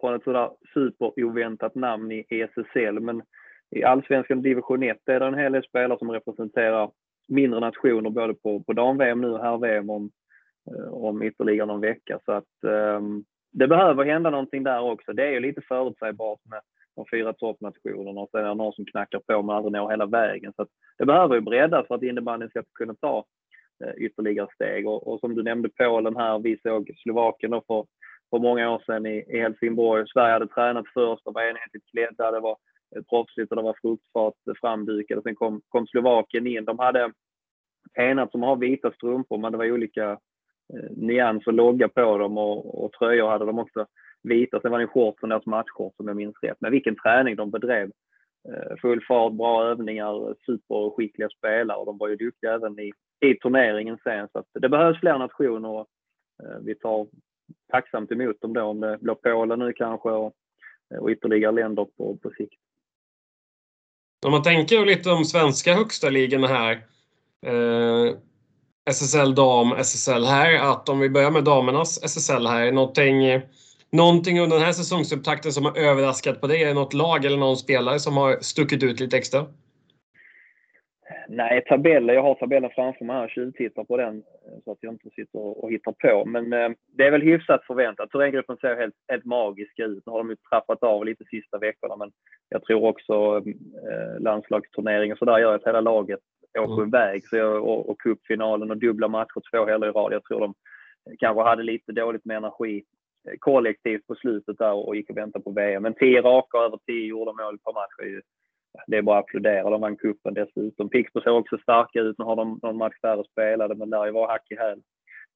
från 0.00 0.14
ett 0.14 0.24
sådär 0.24 0.50
superoväntat 0.74 1.74
namn 1.74 2.12
i 2.12 2.26
ESSL, 2.28 3.00
men 3.00 3.22
i 3.70 3.84
allsvenskan 3.84 4.42
division 4.42 4.82
1 4.82 4.98
är 5.06 5.20
det 5.20 5.26
en 5.26 5.38
hel 5.38 5.52
del 5.52 5.64
spelare 5.64 5.98
som 5.98 6.10
representerar 6.10 6.90
mindre 7.28 7.60
nationer 7.60 8.10
både 8.10 8.34
på, 8.34 8.62
på 8.62 8.72
dam-VM 8.72 9.20
nu 9.20 9.28
och 9.28 9.44
herr-VM 9.44 9.90
om, 9.90 10.10
eh, 10.70 10.92
om 10.92 11.22
ytterligare 11.22 11.66
någon 11.66 11.80
vecka. 11.80 12.18
Så 12.24 12.32
att 12.32 12.54
um, 12.96 13.24
det 13.52 13.68
behöver 13.68 14.04
hända 14.04 14.30
någonting 14.30 14.62
där 14.62 14.80
också. 14.80 15.12
Det 15.12 15.26
är 15.26 15.30
ju 15.30 15.40
lite 15.40 15.60
förutsägbart 15.60 16.40
med 16.50 16.60
de 16.96 17.04
fyra 17.10 17.32
toppnationerna 17.32 18.20
och 18.20 18.30
sen 18.30 18.44
är 18.44 18.48
det 18.48 18.54
någon 18.54 18.72
som 18.72 18.84
knackar 18.84 19.20
på 19.26 19.42
men 19.42 19.56
aldrig 19.56 19.72
når 19.72 19.90
hela 19.90 20.06
vägen. 20.06 20.52
Så 20.56 20.62
att 20.62 20.68
det 20.98 21.06
behöver 21.06 21.34
ju 21.34 21.40
breddas 21.40 21.86
för 21.86 21.94
att 21.94 22.02
innebandyn 22.02 22.48
ska 22.48 22.62
kunna 22.74 22.94
ta 22.94 23.24
Eh, 23.84 24.04
ytterligare 24.04 24.48
steg. 24.54 24.88
Och, 24.88 25.08
och, 25.08 25.20
som 25.20 25.34
du 25.34 25.42
nämnde 25.42 25.68
Polen 25.68 26.16
här, 26.16 26.38
vi 26.38 26.58
såg 26.62 26.90
Slovakien 27.02 27.50
då 27.50 27.62
för, 27.66 27.86
för 28.30 28.38
många 28.38 28.70
år 28.70 28.82
sedan 28.86 29.06
i, 29.06 29.24
i 29.28 29.40
Helsingborg. 29.40 30.04
Sverige 30.08 30.32
hade 30.32 30.48
tränat 30.48 30.84
först 30.94 31.26
och 31.26 31.34
var 31.34 31.42
enhetligt 31.42 31.90
klädda. 31.90 32.30
Det 32.30 32.40
var 32.40 32.56
eh, 32.96 33.02
proffsigt 33.02 33.50
och 33.50 33.56
det 33.56 33.62
var 33.62 33.76
fruktfat 33.82 34.34
framdukade. 34.60 35.22
Sen 35.22 35.34
kom, 35.34 35.60
kom 35.68 35.86
Slovakien 35.86 36.46
in. 36.46 36.64
De 36.64 36.78
hade 36.78 37.12
enat 37.94 38.30
som 38.30 38.42
har 38.42 38.56
vita 38.56 38.92
strumpor 38.92 39.38
men 39.38 39.52
det 39.52 39.58
var 39.58 39.70
olika 39.70 40.10
eh, 40.74 40.90
nyans 40.96 41.46
och 41.46 41.52
logga 41.52 41.88
på 41.88 42.18
dem 42.18 42.38
och, 42.38 42.84
och 42.84 42.92
tröjor 42.92 43.28
hade 43.28 43.44
de 43.44 43.58
också 43.58 43.86
vita. 44.22 44.60
Sen 44.60 44.70
var 44.70 44.78
det 44.78 44.84
en 44.84 44.88
shorts 44.88 45.22
och 45.22 45.28
deras 45.28 45.46
matchshorts 45.46 46.00
om 46.00 46.08
jag 46.08 46.16
minns 46.16 46.42
rätt. 46.42 46.56
Men 46.60 46.72
vilken 46.72 46.96
träning 46.96 47.36
de 47.36 47.50
bedrev. 47.50 47.90
Eh, 48.48 48.76
full 48.80 49.04
fart, 49.08 49.32
bra 49.32 49.64
övningar, 49.64 50.34
superskickliga 50.46 51.28
spelare 51.28 51.84
de 51.84 51.98
var 51.98 52.08
ju 52.08 52.16
duktiga 52.16 52.54
även 52.54 52.78
i, 52.78 52.92
i 53.30 53.38
turneringen 53.38 53.98
sen. 54.04 54.28
Så 54.32 54.44
det 54.60 54.68
behövs 54.68 55.00
fler 55.00 55.18
nationer 55.18 55.68
och 55.68 55.86
eh, 56.42 56.58
vi 56.62 56.74
tar 56.74 57.06
tacksamt 57.72 58.12
emot 58.12 58.40
dem 58.40 58.52
då 58.52 58.62
om 58.62 58.80
det 58.80 58.98
blir 59.00 59.14
Polen 59.14 59.58
nu 59.58 59.72
kanske 59.72 60.08
och, 60.08 60.32
eh, 60.94 61.00
och 61.00 61.10
ytterligare 61.10 61.52
länder 61.52 61.86
på, 61.96 62.16
på 62.16 62.30
sikt. 62.30 62.60
Om 64.26 64.32
man 64.32 64.42
tänker 64.42 64.86
lite 64.86 65.10
om 65.10 65.24
svenska 65.24 65.74
högsta 65.74 66.10
ligorna 66.10 66.46
här. 66.46 66.72
Eh, 67.46 68.16
SSL 68.90 69.34
dam, 69.34 69.72
SSL 69.72 70.24
här. 70.24 70.72
Att 70.72 70.88
om 70.88 70.98
vi 70.98 71.10
börjar 71.10 71.30
med 71.30 71.44
damernas 71.44 72.02
SSL 72.02 72.46
här. 72.46 72.72
Någonting 72.72 73.42
Någonting 73.94 74.40
under 74.40 74.56
den 74.56 74.66
här 74.66 74.72
säsongsupptakten 74.72 75.52
som 75.52 75.64
har 75.64 75.76
överraskat 75.76 76.40
på 76.40 76.46
dig? 76.46 76.62
Är 76.62 76.66
det 76.66 76.74
något 76.74 76.94
lag 76.94 77.24
eller 77.24 77.36
någon 77.36 77.56
spelare 77.56 78.00
som 78.00 78.16
har 78.16 78.38
stuckit 78.40 78.82
ut 78.82 79.00
lite 79.00 79.16
extra? 79.16 79.46
Nej, 81.28 81.64
tabellen. 81.64 82.14
Jag 82.14 82.22
har 82.22 82.34
tabellen 82.34 82.70
framför 82.74 83.04
mig 83.04 83.16
här 83.16 83.24
och 83.24 83.30
tjuvtittar 83.30 83.84
på 83.84 83.96
den 83.96 84.22
så 84.64 84.72
att 84.72 84.78
jag 84.80 84.92
inte 84.92 85.10
sitter 85.10 85.64
och 85.64 85.70
hittar 85.70 85.92
på. 85.92 86.24
Men 86.24 86.52
eh, 86.52 86.70
det 86.96 87.06
är 87.06 87.10
väl 87.10 87.22
hyfsat 87.22 87.66
förväntat. 87.66 88.10
Terränggruppen 88.10 88.56
ser 88.56 88.76
helt, 88.76 88.94
helt 89.08 89.24
magisk 89.24 89.78
ut. 89.78 90.02
Nu 90.06 90.12
har 90.12 90.18
de 90.18 90.30
ju 90.30 90.36
trappat 90.36 90.82
av 90.82 91.04
lite 91.04 91.24
sista 91.24 91.58
veckorna, 91.58 91.96
men 91.96 92.12
jag 92.48 92.64
tror 92.64 92.84
också 92.84 93.42
eh, 93.90 94.20
landslagsturnering 94.20 95.12
och 95.12 95.18
sådär 95.18 95.38
gör 95.38 95.54
att 95.54 95.66
hela 95.66 95.80
laget 95.80 96.20
åker 96.58 96.82
mm. 96.82 96.88
iväg. 96.88 97.28
Så 97.28 97.36
jag, 97.36 97.64
och, 97.64 97.88
och 97.88 98.00
cupfinalen 98.00 98.70
och 98.70 98.76
dubbla 98.78 99.08
matcher 99.08 99.42
två 99.50 99.66
helger 99.66 99.88
i 99.88 99.90
rad. 99.90 100.12
Jag 100.12 100.24
tror 100.24 100.40
de 100.40 100.54
kanske 101.18 101.42
hade 101.42 101.62
lite 101.62 101.92
dåligt 101.92 102.24
med 102.24 102.36
energi 102.36 102.84
kollektivt 103.38 104.06
på 104.06 104.14
slutet 104.14 104.58
där 104.58 104.72
och 104.72 104.96
gick 104.96 105.10
och 105.10 105.16
väntade 105.16 105.44
på 105.44 105.50
VM. 105.50 105.82
Men 105.82 105.94
tio 105.94 106.20
raka 106.20 106.58
över 106.58 106.78
tio 106.86 107.06
gjorda 107.06 107.32
mål 107.32 107.58
per 107.58 107.72
match 107.72 107.98
är 108.02 108.06
ju, 108.06 108.22
det 108.86 108.96
är 108.96 109.02
bara 109.02 109.18
att 109.18 109.24
applådera. 109.24 109.70
De 109.70 109.80
vann 109.80 109.96
cupen 109.96 110.34
dessutom. 110.34 110.88
Pixbo 110.88 111.20
ser 111.20 111.30
också 111.30 111.58
starka 111.58 112.00
ut. 112.00 112.18
Nu 112.18 112.24
har 112.24 112.36
de 112.36 112.60
någon 112.62 112.76
match 112.76 113.00
färre 113.02 113.24
spelade, 113.24 113.74
men 113.74 113.90
där 113.90 114.10
var 114.10 114.28
hack 114.28 114.46
i 114.50 114.56
häl 114.56 114.82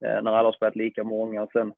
eh, 0.05 0.23
när 0.23 0.31
alla 0.31 0.49
har 0.49 0.53
spelat 0.53 0.77
lika 0.77 1.05
många. 1.05 1.47
Sen, 1.53 1.73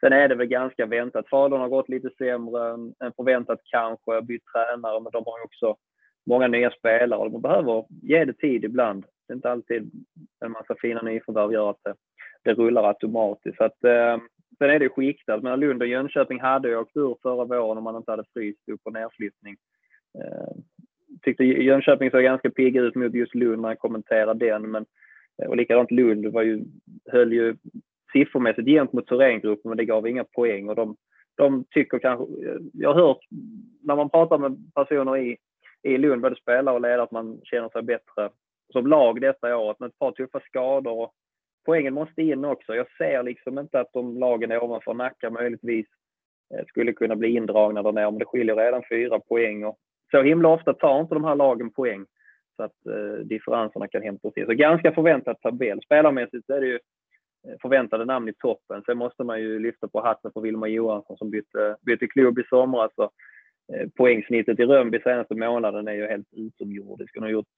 sen 0.00 0.12
är 0.12 0.28
det 0.28 0.34
väl 0.34 0.46
ganska 0.46 0.86
väntat. 0.86 1.28
Falun 1.28 1.60
har 1.60 1.68
gått 1.68 1.88
lite 1.88 2.10
sämre 2.18 2.72
än 3.04 3.12
förväntat 3.16 3.60
kanske, 3.64 4.22
bytt 4.22 4.44
tränare, 4.54 5.00
men 5.00 5.12
de 5.12 5.22
har 5.26 5.38
ju 5.38 5.44
också 5.44 5.76
många 6.26 6.48
nya 6.48 6.70
spelare. 6.70 7.28
De 7.28 7.42
behöver 7.42 7.84
ge 8.02 8.24
det 8.24 8.38
tid 8.38 8.64
ibland. 8.64 9.04
Det 9.28 9.32
är 9.32 9.36
inte 9.36 9.50
alltid 9.50 9.90
en 10.44 10.52
massa 10.52 10.74
fina 10.80 11.02
nyförvärv 11.02 11.52
gör 11.52 11.70
att 11.70 11.80
det, 11.84 11.94
det 12.44 12.54
rullar 12.54 12.88
automatiskt. 12.88 13.56
Så 13.56 13.64
att, 13.64 13.84
eh, 13.84 14.18
Sen 14.58 14.70
är 14.70 14.78
det 14.78 14.88
skiktat. 14.88 15.42
Men 15.42 15.60
Lund 15.60 15.82
och 15.82 15.88
Jönköping 15.88 16.40
hade 16.40 16.68
ju 16.68 16.76
åkt 16.76 16.96
ur 16.96 17.16
förra 17.22 17.44
våren 17.44 17.78
om 17.78 17.84
man 17.84 17.96
inte 17.96 18.10
hade 18.10 18.24
fryst 18.32 18.68
upp 18.68 18.80
och 18.84 18.92
nerflyttning. 18.92 19.56
Eh, 20.18 20.56
tyckte 21.22 21.44
Jönköping 21.44 22.10
såg 22.10 22.22
ganska 22.22 22.50
pigga 22.50 22.80
ut 22.80 22.94
mot 22.94 23.14
just 23.14 23.34
Lund 23.34 23.62
när 23.62 23.68
jag 23.68 23.78
kommenterade 23.78 24.46
den. 24.46 24.70
Men, 24.70 24.86
eh, 25.42 25.48
och 25.48 25.56
likadant 25.56 25.90
Lund 25.90 26.26
var 26.26 26.42
ju, 26.42 26.64
höll 27.10 27.32
ju 27.32 27.56
siffermässigt 28.12 28.68
jämnt 28.68 28.92
mot 28.92 29.06
Thorengruppen 29.06 29.68
men 29.68 29.76
det 29.76 29.84
gav 29.84 30.08
inga 30.08 30.24
poäng. 30.24 30.68
Och 30.68 30.76
de, 30.76 30.96
de 31.36 31.64
tycker 31.70 31.98
kanske, 31.98 32.24
eh, 32.24 32.56
jag 32.72 32.94
har 32.94 33.06
hört 33.06 33.20
när 33.82 33.96
man 33.96 34.10
pratar 34.10 34.38
med 34.38 34.74
personer 34.74 35.16
i, 35.16 35.36
i 35.82 35.98
Lund, 35.98 36.22
både 36.22 36.36
spelare 36.36 36.74
och 36.74 36.80
ledare, 36.80 37.02
att 37.02 37.10
man 37.10 37.40
känner 37.44 37.68
sig 37.68 37.82
bättre 37.82 38.30
som 38.72 38.86
lag 38.86 39.20
detta 39.20 39.56
året 39.56 39.80
med 39.80 39.86
ett 39.86 39.98
par 39.98 40.12
tuffa 40.12 40.40
skador 40.40 41.10
poängen 41.66 41.94
måste 41.94 42.22
in 42.22 42.44
också. 42.44 42.74
Jag 42.74 42.86
ser 42.98 43.22
liksom 43.22 43.58
inte 43.58 43.80
att 43.80 43.92
de 43.92 44.18
lagen 44.18 44.52
ovanför 44.52 44.94
Nacka 44.94 45.30
möjligtvis 45.30 45.86
eh, 46.54 46.64
skulle 46.66 46.92
kunna 46.92 47.16
bli 47.16 47.28
indragna 47.28 47.82
där 47.82 47.92
nere, 47.92 48.10
men 48.10 48.18
det 48.18 48.24
skiljer 48.24 48.56
redan 48.56 48.82
fyra 48.90 49.20
poäng. 49.20 49.64
Och 49.64 49.78
så 50.10 50.22
himla 50.22 50.48
ofta 50.48 50.72
tar 50.72 51.00
inte 51.00 51.14
de 51.14 51.24
här 51.24 51.34
lagen 51.34 51.70
poäng 51.70 52.06
så 52.56 52.62
att 52.62 52.86
eh, 52.86 53.24
differenserna 53.24 53.88
kan 53.88 54.02
hämtas 54.02 54.36
in. 54.36 54.46
Så 54.46 54.54
ganska 54.54 54.92
förväntad 54.92 55.40
tabell. 55.40 55.80
Spelarmässigt 55.82 56.50
är 56.50 56.60
det 56.60 56.66
ju 56.66 56.78
eh, 57.48 57.56
förväntade 57.62 58.04
namn 58.04 58.28
i 58.28 58.32
toppen. 58.38 58.82
Sen 58.86 58.98
måste 58.98 59.24
man 59.24 59.40
ju 59.40 59.58
lyfta 59.58 59.88
på 59.88 60.00
hatten 60.00 60.32
för 60.32 60.40
Wilma 60.40 60.68
Johansson 60.68 61.16
som 61.16 61.30
bytte, 61.30 61.76
bytte 61.86 62.06
klubb 62.06 62.38
i 62.38 62.44
somras. 62.48 62.92
Så, 62.94 63.02
eh, 63.72 63.88
poängsnittet 63.96 64.60
i 64.60 64.64
Rönnby 64.64 65.00
senaste 65.00 65.34
månaden 65.34 65.88
är 65.88 65.92
ju 65.92 66.06
helt 66.06 66.28
utomjordiskt. 66.32 67.16
Hon 67.16 67.22
har 67.22 67.30
gjort 67.30 67.54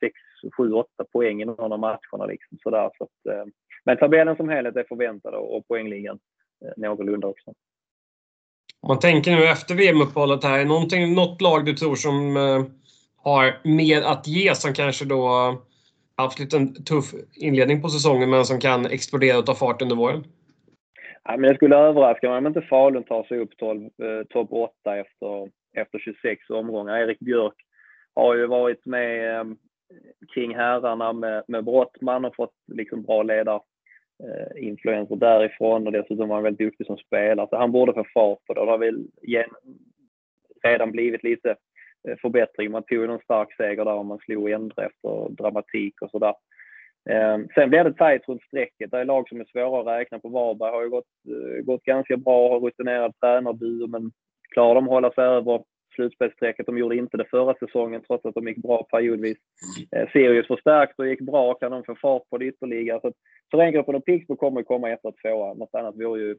6, 0.00 0.14
7, 0.56 0.72
8 0.72 1.04
poäng 1.12 1.42
i 1.42 1.44
någon 1.44 1.72
av 1.72 1.78
matcherna. 1.78 2.26
Liksom, 2.26 2.58
sådär. 2.58 2.90
Så 2.98 3.04
att, 3.04 3.34
eh, 3.34 3.44
men 3.84 3.96
tabellen 3.96 4.36
som 4.36 4.48
helhet 4.48 4.76
är 4.76 4.84
förväntad 4.88 5.34
och 5.34 5.68
poängligan 5.68 6.18
eh, 6.64 6.72
någorlunda 6.76 7.26
också. 7.26 7.54
Om 8.82 8.88
man 8.88 8.98
tänker 8.98 9.30
nu 9.30 9.44
efter 9.44 9.74
VM-uppehållet 9.74 10.44
här, 10.44 10.58
det 10.98 11.14
något 11.14 11.40
lag 11.40 11.64
du 11.64 11.72
tror 11.72 11.94
som 11.94 12.36
eh, 12.36 12.64
har 13.16 13.54
mer 13.64 14.02
att 14.02 14.26
ge 14.26 14.54
som 14.54 14.74
kanske 14.74 15.04
då 15.04 15.26
haft 16.16 16.52
en 16.54 16.84
tuff 16.84 17.14
inledning 17.34 17.82
på 17.82 17.88
säsongen 17.88 18.30
men 18.30 18.44
som 18.44 18.60
kan 18.60 18.86
explodera 18.86 19.38
och 19.38 19.46
ta 19.46 19.54
fart 19.54 19.82
under 19.82 19.96
våren? 19.96 20.24
Ja, 21.24 21.36
men 21.36 21.50
det 21.50 21.56
skulle 21.56 21.76
överraska 21.76 22.28
mig 22.28 22.38
om 22.38 22.46
inte 22.46 22.62
Falun 22.62 23.04
tar 23.04 23.24
sig 23.24 23.38
upp 23.38 23.52
eh, 23.62 24.26
topp 24.30 24.52
8 24.52 24.96
efter, 24.96 25.50
efter 25.76 25.98
26 25.98 26.50
omgångar. 26.50 26.98
Erik 26.98 27.18
Björk 27.18 27.54
har 28.14 28.36
ju 28.36 28.46
varit 28.46 28.86
med 28.86 29.40
eh, 29.40 29.44
kring 30.34 30.54
herrarna 30.54 31.12
med, 31.12 31.44
med 31.48 31.64
Brottman 31.64 32.24
och 32.24 32.36
fått 32.36 32.54
liksom 32.72 33.02
bra 33.02 33.22
ledar, 33.22 33.60
eh, 34.22 35.18
därifrån 35.18 35.86
och 35.86 35.92
dessutom 35.92 36.28
var 36.28 36.36
han 36.36 36.44
väldigt 36.44 36.66
duktig 36.66 36.86
som 36.86 36.96
spelare. 36.96 37.46
Så 37.50 37.56
han 37.56 37.72
borde 37.72 37.94
få 37.94 38.04
fart 38.14 38.38
på 38.46 38.54
det. 38.54 38.60
Det 38.60 38.70
har 38.70 38.78
väl 38.78 39.06
redan 40.62 40.92
blivit 40.92 41.22
lite 41.22 41.56
eh, 42.08 42.16
förbättring. 42.22 42.70
Man 42.70 42.82
tog 42.82 43.04
en 43.04 43.18
stark 43.18 43.56
seger 43.56 43.84
där 43.84 43.94
och 43.94 44.06
man 44.06 44.18
slog 44.18 44.50
ändra 44.50 44.86
efter 44.86 45.28
dramatik 45.30 46.02
och 46.02 46.10
sådär. 46.10 46.34
Ehm, 47.10 47.48
sen 47.54 47.70
blir 47.70 47.84
det 47.84 47.92
tajt 47.92 48.28
runt 48.28 48.42
strecket. 48.42 48.90
Det 48.90 48.98
är 48.98 49.04
lag 49.04 49.28
som 49.28 49.40
är 49.40 49.44
svåra 49.44 49.80
att 49.80 50.00
räkna 50.00 50.18
på. 50.18 50.28
Varberg 50.28 50.70
har 50.70 50.82
ju 50.82 50.90
gått, 50.90 51.04
eh, 51.28 51.64
gått 51.64 51.84
ganska 51.84 52.16
bra, 52.16 52.48
har 52.48 52.60
rutinerad 52.60 53.12
tränarduo, 53.20 53.86
men 53.86 54.12
klarar 54.54 54.74
de 54.74 54.84
att 54.84 54.90
hålla 54.90 55.12
sig 55.12 55.24
över 55.24 55.64
slutspelsstrecket? 55.94 56.66
De 56.66 56.78
gjorde 56.78 56.96
inte 56.96 57.16
det 57.16 57.24
förra 57.30 57.54
säsongen 57.54 58.02
trots 58.06 58.24
att 58.24 58.34
de 58.34 58.48
gick 58.48 58.62
bra 58.62 58.82
periodvis. 58.82 59.38
Eh, 59.96 60.08
Sirius 60.12 60.46
förstärkt 60.46 60.98
och 60.98 61.08
gick 61.08 61.20
bra. 61.20 61.54
Kan 61.54 61.70
de 61.70 61.84
få 61.84 61.94
fart 61.94 62.30
på 62.30 62.38
det 62.38 62.44
ytterligare? 62.46 63.00
Så 63.00 63.12
Thorengruppen 63.50 63.94
och 63.94 64.04
Pixbo 64.04 64.36
kommer 64.36 64.62
komma 64.62 64.90
etta 64.90 65.08
och 65.08 65.16
tvåa. 65.22 65.54
Något 65.54 65.74
annat 65.74 65.94
vore 65.94 66.20
ju 66.20 66.36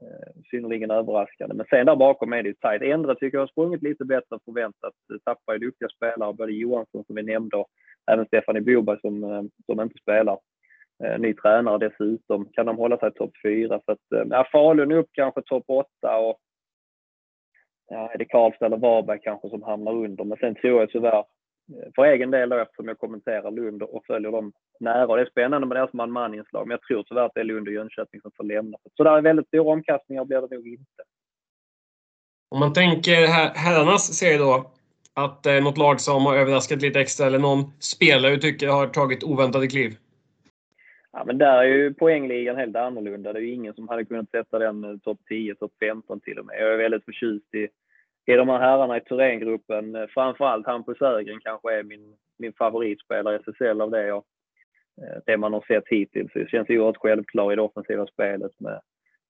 Eh, 0.00 0.42
synnerligen 0.50 0.90
överraskande. 0.90 1.54
Men 1.54 1.66
sen 1.70 1.86
där 1.86 1.96
bakom 1.96 2.32
är 2.32 2.42
det 2.42 2.48
ju 2.48 2.54
tajt. 2.54 2.82
Endre 2.82 3.14
tycker 3.14 3.38
jag 3.38 3.42
har 3.42 3.48
sprungit 3.48 3.82
lite 3.82 4.04
bättre 4.04 4.34
än 4.36 4.40
förväntat. 4.44 4.94
Eh, 5.12 5.18
tappar 5.24 5.52
ju 5.52 5.58
duktiga 5.58 5.88
spelare, 5.88 6.32
både 6.32 6.52
Johansson 6.52 7.04
som 7.04 7.16
vi 7.16 7.22
nämnde 7.22 7.56
och 7.56 7.66
även 8.12 8.26
Stefanie 8.26 8.62
Boberg 8.62 9.00
som, 9.00 9.24
eh, 9.24 9.42
som 9.66 9.80
inte 9.80 9.98
spelar. 10.02 10.38
Eh, 11.04 11.18
ny 11.18 11.34
tränare 11.34 11.88
dessutom. 11.88 12.48
Kan 12.52 12.66
de 12.66 12.76
hålla 12.76 12.98
sig 12.98 13.12
topp 13.12 13.32
fyra? 13.42 13.80
Så 13.84 13.92
att, 13.92 14.32
eh, 14.32 14.44
Falun 14.52 14.92
upp 14.92 15.08
kanske 15.12 15.42
topp 15.42 15.64
åtta 15.66 16.18
och 16.18 16.38
ja, 17.88 18.10
är 18.14 18.18
det 18.18 18.24
Karlstad 18.24 18.66
eller 18.66 18.76
Varberg 18.76 19.20
kanske 19.22 19.48
som 19.48 19.62
hamnar 19.62 19.92
under. 19.92 20.24
Men 20.24 20.38
sen 20.38 20.54
tror 20.54 20.80
jag 20.80 20.90
tyvärr 20.90 21.18
eh, 21.18 21.24
för 21.94 22.04
egen 22.04 22.30
del 22.30 22.48
då, 22.48 22.56
eftersom 22.56 22.88
jag 22.88 22.98
kommenterar 22.98 23.50
Lund 23.50 23.82
och 23.82 24.06
följer 24.06 24.32
dem 24.32 24.52
nära. 24.80 25.16
Det 25.16 25.22
är 25.22 25.30
spännande 25.30 25.66
med 25.66 25.76
deras 25.76 25.92
man-man-inslag, 25.92 26.66
men 26.66 26.70
jag 26.70 26.82
tror 26.82 27.02
tyvärr 27.02 27.26
att 27.26 27.34
det 27.34 27.40
är 27.40 27.44
Lund 27.44 27.68
och 27.68 27.74
Jönköping 27.74 28.20
som 28.20 28.30
får 28.36 28.44
lämna. 28.44 28.78
Så 28.96 29.04
där 29.04 29.16
är 29.16 29.22
väldigt 29.22 29.48
stora 29.48 29.72
omkastningar 29.72 30.24
blir 30.24 30.40
det 30.40 30.56
nog 30.56 30.68
inte. 30.68 31.02
Om 32.50 32.60
man 32.60 32.72
tänker 32.72 33.26
herrarnas 33.54 34.14
serie 34.18 34.38
då, 34.38 34.70
att 35.14 35.46
eh, 35.46 35.62
något 35.62 35.78
lag 35.78 36.00
som 36.00 36.26
har 36.26 36.36
överraskat 36.36 36.82
lite 36.82 37.00
extra 37.00 37.26
eller 37.26 37.38
någon 37.38 37.72
spelare 37.80 38.32
du 38.32 38.40
tycker 38.40 38.68
har 38.68 38.86
tagit 38.86 39.24
oväntade 39.24 39.66
kliv? 39.66 39.96
Ja, 41.16 41.24
men 41.24 41.38
där 41.38 41.58
är 41.58 41.64
ju 41.64 41.94
poängligan 41.94 42.56
helt 42.56 42.76
annorlunda. 42.76 43.32
Det 43.32 43.38
är 43.38 43.42
ju 43.42 43.52
ingen 43.52 43.74
som 43.74 43.88
hade 43.88 44.04
kunnat 44.04 44.30
sätta 44.30 44.58
den 44.58 44.84
eh, 44.84 44.96
topp 44.96 45.18
10, 45.28 45.54
topp 45.54 45.72
15 45.80 46.20
till 46.20 46.38
och 46.38 46.46
med. 46.46 46.56
Jag 46.60 46.72
är 46.72 46.76
väldigt 46.76 47.04
förtjust 47.04 47.54
i 47.54 47.68
i 48.26 48.32
de 48.32 48.48
här 48.48 48.58
herrarna 48.58 48.96
i 48.96 49.00
Thorengruppen. 49.00 49.94
Eh, 49.94 50.06
framförallt 50.06 50.66
Hampus 50.66 51.02
Ögren 51.02 51.40
kanske 51.40 51.78
är 51.78 51.82
min, 51.82 52.16
min 52.38 52.52
favoritspelare 52.52 53.36
i 53.36 53.38
SSL 53.38 53.80
av 53.80 53.90
det, 53.90 54.06
jag, 54.06 54.24
eh, 55.02 55.18
det 55.26 55.36
man 55.36 55.52
har 55.52 55.64
sett 55.68 55.88
hittills. 55.88 56.32
Det 56.34 56.50
känns 56.50 56.70
oerhört 56.70 56.96
självklar 56.96 57.52
i 57.52 57.56
det 57.56 57.62
offensiva 57.62 58.06
spelet 58.06 58.60
med 58.60 58.80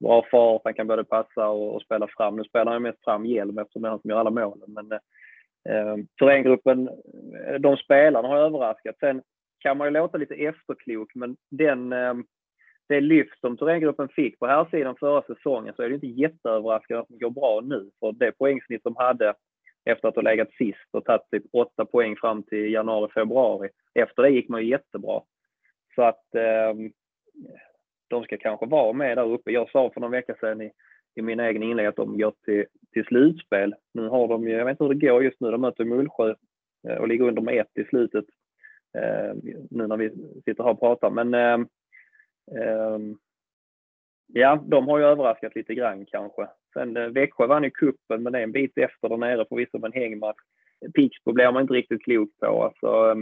bra 0.01 0.27
fart. 0.31 0.61
Han 0.65 0.75
kan 0.75 0.87
både 0.87 1.05
passa 1.05 1.49
och, 1.49 1.75
och 1.75 1.83
spela 1.83 2.09
fram. 2.17 2.37
Nu 2.37 2.45
spelar 2.45 2.73
han 2.73 2.83
mest 2.83 3.05
fram 3.05 3.27
hjälm 3.27 3.59
eftersom 3.59 3.83
det 3.83 3.89
är 3.89 3.91
han 3.91 4.01
som 4.01 4.11
gör 4.11 4.19
alla 4.19 4.31
målen. 4.31 4.69
Men 4.69 4.93
eh, 5.69 5.97
Thorengruppen, 6.19 6.91
de 7.61 7.77
spelarna 7.77 8.29
har 8.29 8.39
överraskat. 8.39 8.99
Sen 8.99 9.23
kan 9.59 9.77
man 9.77 9.87
ju 9.87 9.91
låta 9.91 10.19
lite 10.19 10.35
efterklok, 10.35 11.15
men 11.15 11.37
den 11.51 11.93
ehm, 11.93 12.25
det 12.89 13.01
lyft 13.01 13.41
som 13.41 13.57
Thorengruppen 13.57 14.09
fick 14.09 14.39
på 14.39 14.47
här 14.47 14.65
sidan 14.71 14.97
förra 14.97 15.23
säsongen 15.23 15.75
så 15.77 15.83
är 15.83 15.89
det 15.89 15.95
inte 15.95 16.07
jätteöverraskande 16.07 17.01
att 17.01 17.09
det 17.09 17.19
går 17.19 17.31
bra 17.31 17.61
nu. 17.65 17.91
För 18.01 18.13
det 18.13 18.33
poängsnitt 18.33 18.85
de 18.85 18.97
hade 18.97 19.35
efter 19.85 20.09
att 20.09 20.15
ha 20.15 20.23
legat 20.23 20.53
sist 20.53 20.89
och 20.93 21.05
tagit 21.05 21.31
typ 21.31 21.45
8 21.53 21.85
poäng 21.85 22.17
fram 22.17 22.43
till 22.43 22.73
januari, 22.73 23.11
februari. 23.15 23.69
Efter 23.95 24.23
det 24.23 24.31
gick 24.31 24.49
man 24.49 24.63
ju 24.63 24.71
jättebra. 24.71 25.23
Så 25.95 26.03
att 26.03 26.35
eh, 26.35 26.75
de 28.09 28.25
ska 28.25 28.37
kanske 28.37 28.67
vara 28.67 28.93
med 28.93 29.19
där 29.19 29.33
uppe. 29.33 29.51
Jag 29.51 29.71
sa 29.71 29.91
för 29.91 30.01
någon 30.01 30.11
vecka 30.11 30.35
sedan 30.41 30.63
i, 30.63 30.73
i 31.15 31.23
min 31.23 31.41
egen 31.41 31.63
inlägg 31.63 31.87
att 31.87 31.97
de 31.97 32.19
går 32.19 32.33
till, 32.45 32.65
till 32.93 33.05
slutspel. 33.05 33.75
Nu 33.95 34.09
har 34.09 34.29
de 34.29 34.49
ju, 34.49 34.55
jag 34.55 34.65
vet 34.65 34.73
inte 34.73 34.85
hur 34.85 34.95
det 34.95 35.07
går 35.07 35.25
just 35.25 35.41
nu, 35.41 35.51
de 35.51 35.61
möter 35.61 35.85
Mullsjö 35.85 36.35
eh, 36.89 36.97
och 36.97 37.09
ligger 37.09 37.25
under 37.25 37.43
med 37.43 37.61
ett 37.61 37.79
i 37.79 37.85
slutet. 37.85 38.25
Eh, 38.95 39.35
nu 39.71 39.87
när 39.87 39.97
vi 39.97 40.11
sitter 40.45 40.65
här 40.65 40.71
och 40.71 40.81
pratar. 40.81 41.11
Men 41.11 41.35
eh, 41.35 41.67
eh, 42.61 42.99
ja, 44.27 44.65
de 44.67 44.89
har 44.89 44.99
ju 44.99 45.05
överraskat 45.05 45.55
lite 45.55 45.75
grann 45.75 46.07
kanske. 46.07 46.49
Sen 46.73 46.97
eh, 46.97 47.09
Växjö 47.09 47.47
vann 47.47 47.65
ju 47.65 47.71
kuppen 47.71 48.23
men 48.23 48.33
det 48.33 48.39
är 48.39 48.43
en 48.43 48.53
bit 48.53 48.79
efter 48.79 49.09
där 49.09 49.17
nere 49.17 49.47
förvisso 49.49 49.79
med 49.79 49.95
en 49.95 50.03
hängmatch. 50.03 50.41
Pixbo 50.95 51.33
blir 51.33 51.53
man 51.53 51.63
inte 51.63 51.75
riktigt 51.75 52.05
klok 52.05 52.31
på. 52.41 52.65
Alltså, 52.65 52.87
eh, 52.87 53.17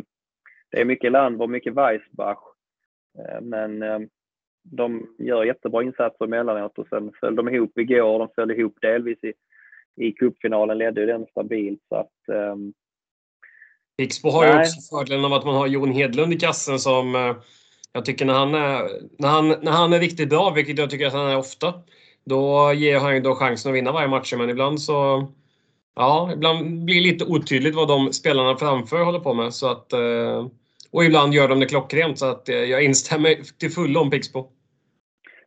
det 0.71 0.81
är 0.81 0.85
mycket 0.85 1.13
Landborg, 1.13 1.51
mycket 1.51 1.75
Weissbach. 1.75 2.39
Eh, 3.19 3.41
men 3.41 3.85
de 4.63 5.15
gör 5.19 5.45
jättebra 5.45 5.83
insatser 5.83 6.25
emellanåt 6.25 6.79
och 6.79 6.89
sen 6.89 7.13
föll 7.21 7.37
de 7.37 7.49
ihop 7.49 7.79
igår. 7.79 8.19
De 8.19 8.29
föll 8.35 8.51
ihop 8.51 8.81
delvis 8.81 9.25
i, 9.25 9.33
i 9.97 10.13
cupfinalen, 10.13 10.79
ledde 10.79 11.01
ju 11.01 11.07
den 11.07 11.27
stabilt. 11.27 11.83
Så 11.89 11.97
att, 11.97 12.13
um... 12.29 12.75
Pixbo 13.97 14.31
har 14.31 14.47
ju 14.47 14.61
också 14.61 14.97
fördelen 14.97 15.25
av 15.25 15.33
att 15.33 15.45
man 15.45 15.55
har 15.55 15.67
Jon 15.67 15.93
Hedlund 15.93 16.33
i 16.33 16.39
kassen 16.39 16.79
som 16.79 17.15
eh, 17.15 17.37
jag 17.93 18.05
tycker 18.05 18.25
när 18.25 18.35
han, 18.35 18.55
är, 18.55 18.89
när, 19.19 19.29
han, 19.29 19.49
när 19.49 19.73
han 19.73 19.93
är 19.93 20.01
riktigt 20.01 20.29
bra, 20.29 20.51
vilket 20.51 20.79
jag 20.79 20.91
tycker 20.91 21.07
att 21.07 21.13
han 21.13 21.31
är 21.31 21.37
ofta, 21.37 21.75
då 22.25 22.73
ger 22.73 22.99
han 22.99 23.15
ju 23.15 23.21
då 23.21 23.35
chansen 23.35 23.71
att 23.71 23.77
vinna 23.77 23.93
varje 23.93 24.09
match. 24.09 24.35
Men 24.37 24.51
ibland 24.51 24.83
så... 24.83 25.29
Ja, 25.97 26.31
ibland 26.33 26.85
blir 26.85 26.95
det 26.95 27.01
lite 27.13 27.25
otydligt 27.25 27.75
vad 27.75 27.89
de 27.89 28.13
spelarna 28.13 28.57
framför 28.57 29.05
håller 29.05 29.19
på 29.19 29.35
med. 29.35 29.55
Så 29.55 29.71
att, 29.71 29.93
eh, 29.93 30.47
och 30.91 31.05
ibland 31.05 31.35
gör 31.35 31.49
de 31.49 31.61
det 31.61 31.67
klockrent. 31.67 32.19
Så 32.19 32.27
att 32.27 32.49
eh, 32.49 32.57
jag 32.57 32.85
instämmer 32.85 33.59
till 33.59 33.71
fullo 33.71 34.01
om 34.01 34.11
Pixbo. 34.11 34.49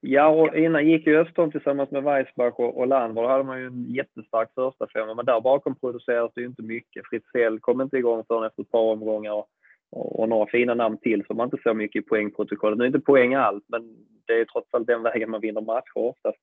Ja, 0.02 0.28
och 0.28 0.58
innan 0.58 0.88
gick 0.88 1.08
ju 1.08 1.18
Östholm 1.18 1.52
tillsammans 1.52 1.92
med 1.92 2.04
Weissbach 2.04 2.54
och, 2.58 2.78
och 2.78 2.88
Landvor. 2.88 3.24
Då 3.24 3.30
hade 3.30 3.44
man 3.44 3.60
ju 3.60 3.68
en 3.68 3.86
jättestark 3.90 4.50
första 4.56 4.88
femma. 4.88 5.14
Men 5.14 5.26
där 5.26 5.42
bakom 5.42 5.76
produceras 5.76 6.32
det 6.36 6.42
ju 6.42 6.48
inte 6.48 6.64
mycket. 6.64 7.08
Fritzell 7.10 7.60
kom 7.60 7.82
inte 7.82 7.98
igång 7.98 8.24
förrän 8.28 8.48
efter 8.48 8.62
ett 8.62 8.72
par 8.72 8.92
omgångar 8.92 9.44
och 9.92 10.30
några 10.30 10.46
fina 10.46 10.74
namn 10.74 10.98
till 10.98 11.26
som 11.26 11.38
man 11.38 11.48
inte 11.48 11.58
så 11.64 11.74
mycket 11.74 12.04
i 12.04 12.06
poängprotokollet. 12.06 12.78
Nu 12.78 12.84
är 12.84 12.88
inte 12.88 13.00
poäng 13.00 13.34
allt, 13.34 13.64
men 13.68 13.96
det 14.28 14.34
är 14.34 14.46
trots 14.46 14.74
allt 14.74 14.88
den 14.88 15.04
vägen 15.04 15.30
man 15.30 15.42
vinner 15.42 15.62
matcher 15.62 15.98
oftast. 15.98 16.38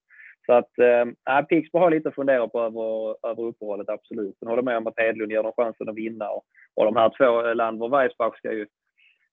Så 0.47 0.53
att 0.53 0.79
äh, 1.29 1.47
Pixbo 1.47 1.79
har 1.79 1.91
lite 1.91 2.09
att 2.09 2.15
fundera 2.15 2.49
på 2.49 2.61
över, 2.61 3.17
över 3.31 3.43
uppehållet, 3.43 3.89
absolut. 3.89 4.39
Sen 4.39 4.49
håller 4.49 4.63
med 4.63 4.77
om 4.77 4.87
att 4.87 4.99
Hedlund 4.99 5.33
ger 5.33 5.43
dem 5.43 5.53
chansen 5.57 5.89
att 5.89 5.95
vinna. 5.95 6.29
Och, 6.29 6.45
och 6.75 6.85
de 6.85 6.97
här 6.97 7.13
två, 7.17 7.47
eh, 7.47 7.55
Landver 7.55 7.87
och 7.87 7.93
Weissbach, 7.93 8.37
ska 8.37 8.53
ju 8.53 8.67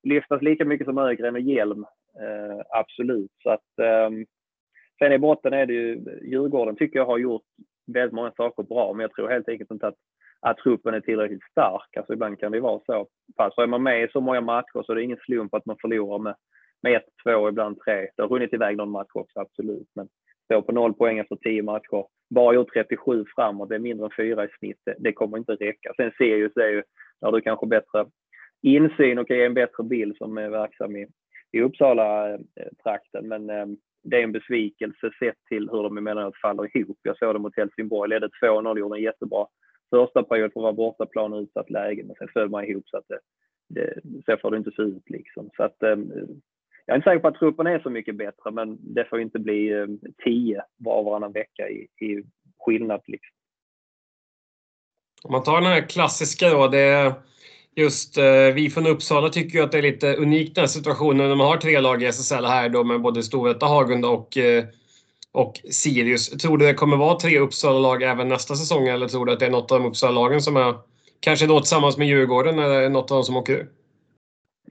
lyftas 0.03 0.41
lika 0.41 0.65
mycket 0.65 0.87
som 0.87 0.97
Ögren 0.97 1.35
och 1.35 1.41
Hjelm. 1.41 1.85
Eh, 2.19 2.65
absolut. 2.69 3.31
Så 3.43 3.49
att, 3.49 3.79
eh, 3.81 4.09
sen 4.99 5.13
i 5.13 5.19
botten 5.19 5.53
är 5.53 5.65
det 5.65 5.73
ju 5.73 5.99
Djurgården 6.21 6.75
tycker 6.75 6.99
jag 6.99 7.05
har 7.05 7.17
gjort 7.17 7.45
väldigt 7.93 8.13
många 8.13 8.31
saker 8.31 8.63
bra, 8.63 8.93
men 8.93 9.01
jag 9.01 9.11
tror 9.11 9.29
helt 9.29 9.49
enkelt 9.49 9.71
inte 9.71 9.87
att 9.87 9.95
att 10.41 10.57
truppen 10.57 10.93
är 10.93 10.99
tillräckligt 10.99 11.43
stark. 11.51 11.97
Alltså 11.97 12.13
ibland 12.13 12.39
kan 12.39 12.51
det 12.51 12.59
vara 12.59 12.81
så. 12.85 13.07
Fast 13.37 13.57
är 13.57 13.67
man 13.67 13.83
med 13.83 14.03
i 14.03 14.07
så 14.11 14.21
många 14.21 14.41
matcher 14.41 14.83
så 14.83 14.91
är 14.91 14.95
det 14.95 15.03
ingen 15.03 15.17
slump 15.25 15.53
att 15.53 15.65
man 15.65 15.77
förlorar 15.81 16.19
med, 16.19 16.35
med 16.81 16.95
ett, 16.95 17.05
två, 17.23 17.49
ibland 17.49 17.79
tre. 17.79 18.09
Det 18.15 18.21
har 18.21 18.29
runnit 18.29 18.53
iväg 18.53 18.77
någon 18.77 18.91
match 18.91 19.11
också, 19.13 19.39
absolut. 19.39 19.87
Men 19.95 20.07
stå 20.45 20.61
på 20.61 20.71
noll 20.71 20.93
poäng 20.93 21.17
efter 21.19 21.35
tio 21.35 21.63
matcher. 21.63 22.05
Bara 22.29 22.53
gjort 22.55 22.73
37 22.73 23.25
framåt, 23.35 23.69
det 23.69 23.75
är 23.75 23.79
mindre 23.79 24.05
än 24.05 24.11
fyra 24.17 24.45
i 24.45 24.47
snitt. 24.59 24.81
Det, 24.85 24.95
det 24.99 25.13
kommer 25.13 25.37
inte 25.37 25.55
räcka. 25.55 25.93
Sen 25.97 26.11
Sirius 26.17 26.57
är 26.57 26.69
ju, 26.69 26.83
där 27.21 27.31
du 27.31 27.41
kanske 27.41 27.67
bättre 27.67 28.05
insyn 28.61 29.17
och 29.17 29.27
kan 29.27 29.37
ge 29.37 29.45
en 29.45 29.53
bättre 29.53 29.83
bild 29.83 30.17
som 30.17 30.37
är 30.37 30.49
verksam 30.49 30.95
i, 30.95 31.07
i 31.51 31.61
Uppsala-trakten. 31.61 33.31
Eh, 33.31 33.39
men 33.39 33.49
eh, 33.49 33.65
det 34.03 34.17
är 34.17 34.23
en 34.23 34.31
besvikelse 34.31 35.11
sett 35.19 35.45
till 35.49 35.69
hur 35.69 35.83
de 35.83 35.97
emellanåt 35.97 36.41
faller 36.41 36.77
ihop. 36.77 36.99
Jag 37.01 37.17
såg 37.17 37.35
det 37.35 37.39
mot 37.39 37.57
Helsingborg, 37.57 38.09
ledde 38.09 38.29
2-0, 38.43 38.79
gjorde 38.79 38.97
en 38.97 39.03
jättebra 39.03 39.47
första 39.89 40.23
period 40.23 40.53
för 40.53 40.59
att 40.59 40.63
vara 40.63 40.73
bortaplan 40.73 41.33
och 41.33 41.41
utsatt 41.41 41.69
läge, 41.69 42.03
men 42.03 42.15
sen 42.15 42.27
föll 42.33 42.49
man 42.49 42.65
ihop 42.65 42.89
så 42.89 42.97
att 42.97 43.07
det, 43.07 43.19
det, 43.69 44.01
så 44.25 44.37
får 44.37 44.51
det 44.51 44.57
inte 44.57 44.71
se 44.71 44.81
ut 44.81 45.09
liksom. 45.09 45.49
Så 45.57 45.63
att, 45.63 45.83
eh, 45.83 45.97
jag 46.85 46.93
är 46.93 46.95
inte 46.95 47.09
säker 47.09 47.19
på 47.19 47.27
att 47.27 47.39
truppen 47.39 47.67
är 47.67 47.79
så 47.79 47.89
mycket 47.89 48.15
bättre, 48.15 48.51
men 48.51 48.93
det 48.93 49.05
får 49.05 49.21
inte 49.21 49.39
bli 49.39 49.71
eh, 49.71 49.87
tio 50.23 50.63
var 50.77 50.95
och 50.95 51.05
varannan 51.05 51.31
vecka 51.31 51.69
i, 51.69 51.87
i 52.05 52.23
skillnad. 52.59 53.01
Liksom. 53.07 53.35
Om 55.23 55.31
man 55.31 55.43
tar 55.43 55.61
den 55.61 55.71
här 55.71 55.89
klassiska 55.89 56.49
då, 56.49 56.67
det 56.67 57.13
just 57.75 58.17
eh, 58.17 58.53
vi 58.55 58.69
från 58.69 58.87
Uppsala 58.87 59.29
tycker 59.29 59.57
ju 59.57 59.63
att 59.63 59.71
det 59.71 59.77
är 59.77 59.81
lite 59.81 60.15
unikt 60.15 60.55
den 60.55 60.61
här 60.61 60.67
situationen 60.67 61.29
när 61.29 61.35
man 61.35 61.47
har 61.47 61.57
tre 61.57 61.79
lag 61.79 62.03
i 62.03 62.05
SSL 62.05 62.45
här 62.45 62.69
då 62.69 62.83
med 62.83 63.01
både 63.01 63.23
Storvreta, 63.23 63.65
Hagunda 63.65 64.07
och, 64.07 64.37
eh, 64.37 64.63
och 65.31 65.53
Sirius. 65.71 66.29
Tror 66.29 66.57
du 66.57 66.65
det 66.65 66.73
kommer 66.73 66.97
vara 66.97 67.19
tre 67.19 67.39
Uppsala-lag 67.39 68.03
även 68.03 68.27
nästa 68.27 68.55
säsong 68.55 68.87
eller 68.87 69.07
tror 69.07 69.25
du 69.25 69.31
att 69.31 69.39
det 69.39 69.45
är 69.45 69.51
något 69.51 69.71
av 69.71 69.79
de 69.79 69.87
Uppsala-lagen 69.87 70.41
som 70.41 70.57
är 70.57 70.75
kanske 71.19 71.47
då 71.47 71.59
tillsammans 71.59 71.97
med 71.97 72.07
Djurgården 72.07 72.59
eller 72.59 72.89
något 72.89 73.11
av 73.11 73.15
dem 73.17 73.23
som 73.23 73.37
åker 73.37 73.53
ur? 73.53 73.67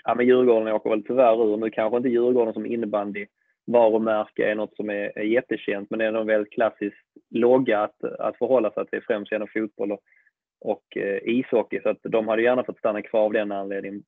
Ja, 0.05 0.15
men 0.15 0.27
Djurgården 0.27 0.75
åker 0.75 0.91
väl 0.91 1.03
tyvärr 1.03 1.53
ur. 1.53 1.57
Nu 1.57 1.71
kanske 1.71 1.97
inte 1.97 2.09
Djurgården 2.09 2.55
som 2.55 2.67
innebandy 2.67 3.27
varumärke 3.67 4.51
är 4.51 4.55
något 4.55 4.77
som 4.77 4.91
är, 4.91 5.19
är 5.19 5.25
jättekänt, 5.25 5.91
men 5.91 5.99
det 5.99 6.05
är 6.05 6.13
en 6.13 6.27
väldigt 6.27 6.53
klassisk 6.53 6.97
logga 7.31 7.83
att, 7.83 8.05
att 8.05 8.39
förhålla 8.39 8.71
sig 8.71 8.87
till 8.87 9.03
främst 9.07 9.33
genom 9.33 9.49
fotboll 9.55 9.93
och, 9.93 10.01
och 10.61 10.97
eh, 10.97 11.19
ishockey. 11.23 11.81
Så 11.83 11.89
att 11.89 11.99
de 12.03 12.29
hade 12.29 12.43
gärna 12.43 12.65
fått 12.65 12.79
stanna 12.79 13.03
kvar 13.03 13.21
av 13.21 13.33
den 13.33 13.53
anledningen. 13.53 14.03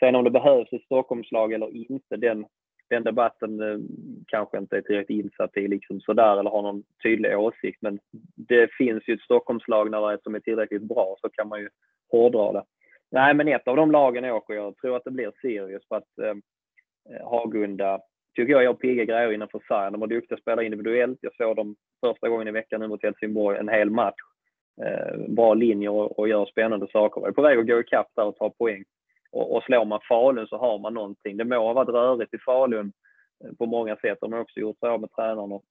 Sen 0.00 0.14
om 0.14 0.24
det 0.24 0.30
behövs 0.30 0.72
ett 0.72 0.82
Stockholmslag 0.82 1.52
eller 1.52 1.90
inte, 1.90 2.16
den, 2.16 2.46
den 2.90 3.04
debatten 3.04 3.60
eh, 3.60 3.78
kanske 4.26 4.58
inte 4.58 4.76
är 4.76 4.80
tillräckligt 4.80 5.24
insatt 5.24 5.56
i 5.56 5.68
liksom 5.68 6.00
sådär 6.00 6.40
eller 6.40 6.50
har 6.50 6.62
någon 6.62 6.82
tydlig 7.02 7.38
åsikt. 7.38 7.82
Men 7.82 7.98
det 8.34 8.68
finns 8.78 9.08
ju 9.08 9.14
ett 9.14 9.20
Stockholmslag 9.20 9.90
när 9.90 10.06
det 10.06 10.12
är 10.12 10.18
som 10.22 10.34
är 10.34 10.40
tillräckligt 10.40 10.82
bra 10.82 11.16
så 11.20 11.28
kan 11.28 11.48
man 11.48 11.60
ju 11.60 11.68
hårdra 12.10 12.52
det. 12.52 12.64
Nej, 13.10 13.34
men 13.34 13.48
ett 13.48 13.68
av 13.68 13.76
de 13.76 13.90
lagen 13.90 14.24
åker 14.24 14.54
jag. 14.54 14.66
Jag 14.66 14.76
tror 14.76 14.96
att 14.96 15.04
det 15.04 15.10
blir 15.10 15.32
Sirius 15.40 15.88
för 15.88 15.96
att 15.96 16.18
eh, 16.22 16.36
eh, 17.14 17.28
Hagunda 17.28 18.00
tycker 18.36 18.52
jag 18.52 18.64
gör 18.64 18.74
pigga 18.74 19.04
grejer 19.04 19.32
innanför 19.32 19.62
sargen. 19.68 19.92
De 19.92 20.00
har 20.00 20.08
duktiga 20.08 20.38
spelare 20.38 20.64
individuellt. 20.64 21.18
Jag 21.20 21.34
såg 21.34 21.56
dem 21.56 21.76
första 22.00 22.28
gången 22.28 22.48
i 22.48 22.50
veckan 22.50 22.80
nu 22.80 22.88
mot 22.88 23.02
Helsingborg 23.02 23.58
en 23.58 23.68
hel 23.68 23.90
match. 23.90 24.20
Eh, 24.84 25.18
bra 25.28 25.54
linjer 25.54 25.90
och, 25.90 26.18
och 26.18 26.28
gör 26.28 26.46
spännande 26.46 26.86
saker. 26.92 27.20
Jag 27.20 27.28
är 27.28 27.32
på 27.32 27.42
väg 27.42 27.58
att 27.58 27.66
gå 27.66 27.80
ikapp 27.80 28.08
där 28.16 28.24
och 28.24 28.36
ta 28.36 28.50
poäng. 28.50 28.84
Och, 29.32 29.56
och 29.56 29.62
slår 29.62 29.84
man 29.84 30.00
Falun 30.08 30.46
så 30.46 30.56
har 30.56 30.78
man 30.78 30.94
någonting. 30.94 31.36
Det 31.36 31.44
må 31.44 31.56
ha 31.56 31.72
varit 31.72 31.88
rörigt 31.88 32.34
i 32.34 32.38
Falun 32.38 32.92
eh, 33.44 33.52
på 33.58 33.66
många 33.66 33.96
sätt. 33.96 34.18
De 34.20 34.32
har 34.32 34.40
också 34.40 34.60
gjort 34.60 34.78
sig 34.78 34.88
av 34.88 35.00
med 35.00 35.12
tränaren 35.12 35.52
och, 35.52 35.64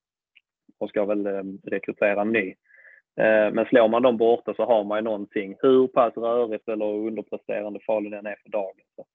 och 0.79 0.89
ska 0.89 1.05
väl 1.05 1.25
eh, 1.25 1.43
rekrytera 1.63 2.21
en 2.21 2.31
ny. 2.31 2.49
Eh, 3.19 3.53
men 3.53 3.65
slår 3.65 3.87
man 3.87 4.01
dem 4.01 4.17
borta 4.17 4.53
så 4.53 4.65
har 4.65 4.83
man 4.83 4.97
ju 4.97 5.01
någonting. 5.01 5.55
Hur 5.59 5.87
pass 5.87 6.17
rörigt 6.17 6.69
eller 6.69 6.85
underpresterande 6.85 7.79
Falun 7.79 8.13
än 8.13 8.25
är 8.25 8.35
för 8.43 8.49
dagen 8.49 8.75
så, 8.95 9.05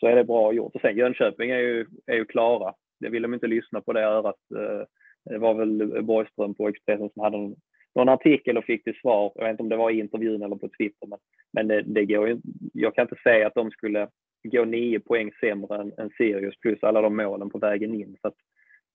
så 0.00 0.06
är 0.06 0.16
det 0.16 0.24
bra 0.24 0.52
gjort. 0.52 0.74
Och 0.74 0.80
sen 0.80 0.96
Jönköping 0.96 1.50
är 1.50 1.58
ju, 1.58 1.86
är 2.06 2.14
ju 2.14 2.24
klara. 2.24 2.74
Det 3.00 3.08
vill 3.08 3.22
de 3.22 3.34
inte 3.34 3.46
lyssna 3.46 3.80
på 3.80 3.92
det 3.92 4.04
örat. 4.04 4.40
Eh, 4.56 4.86
det 5.24 5.38
var 5.38 5.54
väl 5.54 6.02
Borgström 6.02 6.54
på 6.54 6.68
Expressen 6.68 7.10
som 7.10 7.22
hade 7.22 7.36
en 7.36 7.56
någon 7.94 8.08
artikel 8.08 8.58
och 8.58 8.64
fick 8.64 8.84
till 8.84 8.98
svar. 9.00 9.32
Jag 9.34 9.44
vet 9.44 9.50
inte 9.50 9.62
om 9.62 9.68
det 9.68 9.76
var 9.76 9.90
i 9.90 9.98
intervjun 9.98 10.42
eller 10.42 10.56
på 10.56 10.68
Twitter. 10.68 11.06
Men, 11.06 11.18
men 11.52 11.68
det, 11.68 11.82
det 11.82 12.04
går 12.04 12.40
jag 12.72 12.94
kan 12.94 13.02
inte 13.02 13.22
säga 13.22 13.46
att 13.46 13.54
de 13.54 13.70
skulle 13.70 14.08
gå 14.42 14.64
nio 14.64 15.00
poäng 15.00 15.30
sämre 15.40 15.76
än, 15.76 15.92
än 15.98 16.10
Sirius 16.10 16.60
plus 16.60 16.82
alla 16.82 17.00
de 17.00 17.16
målen 17.16 17.50
på 17.50 17.58
vägen 17.58 17.94
in. 17.94 18.16
Så 18.20 18.28
att, 18.28 18.34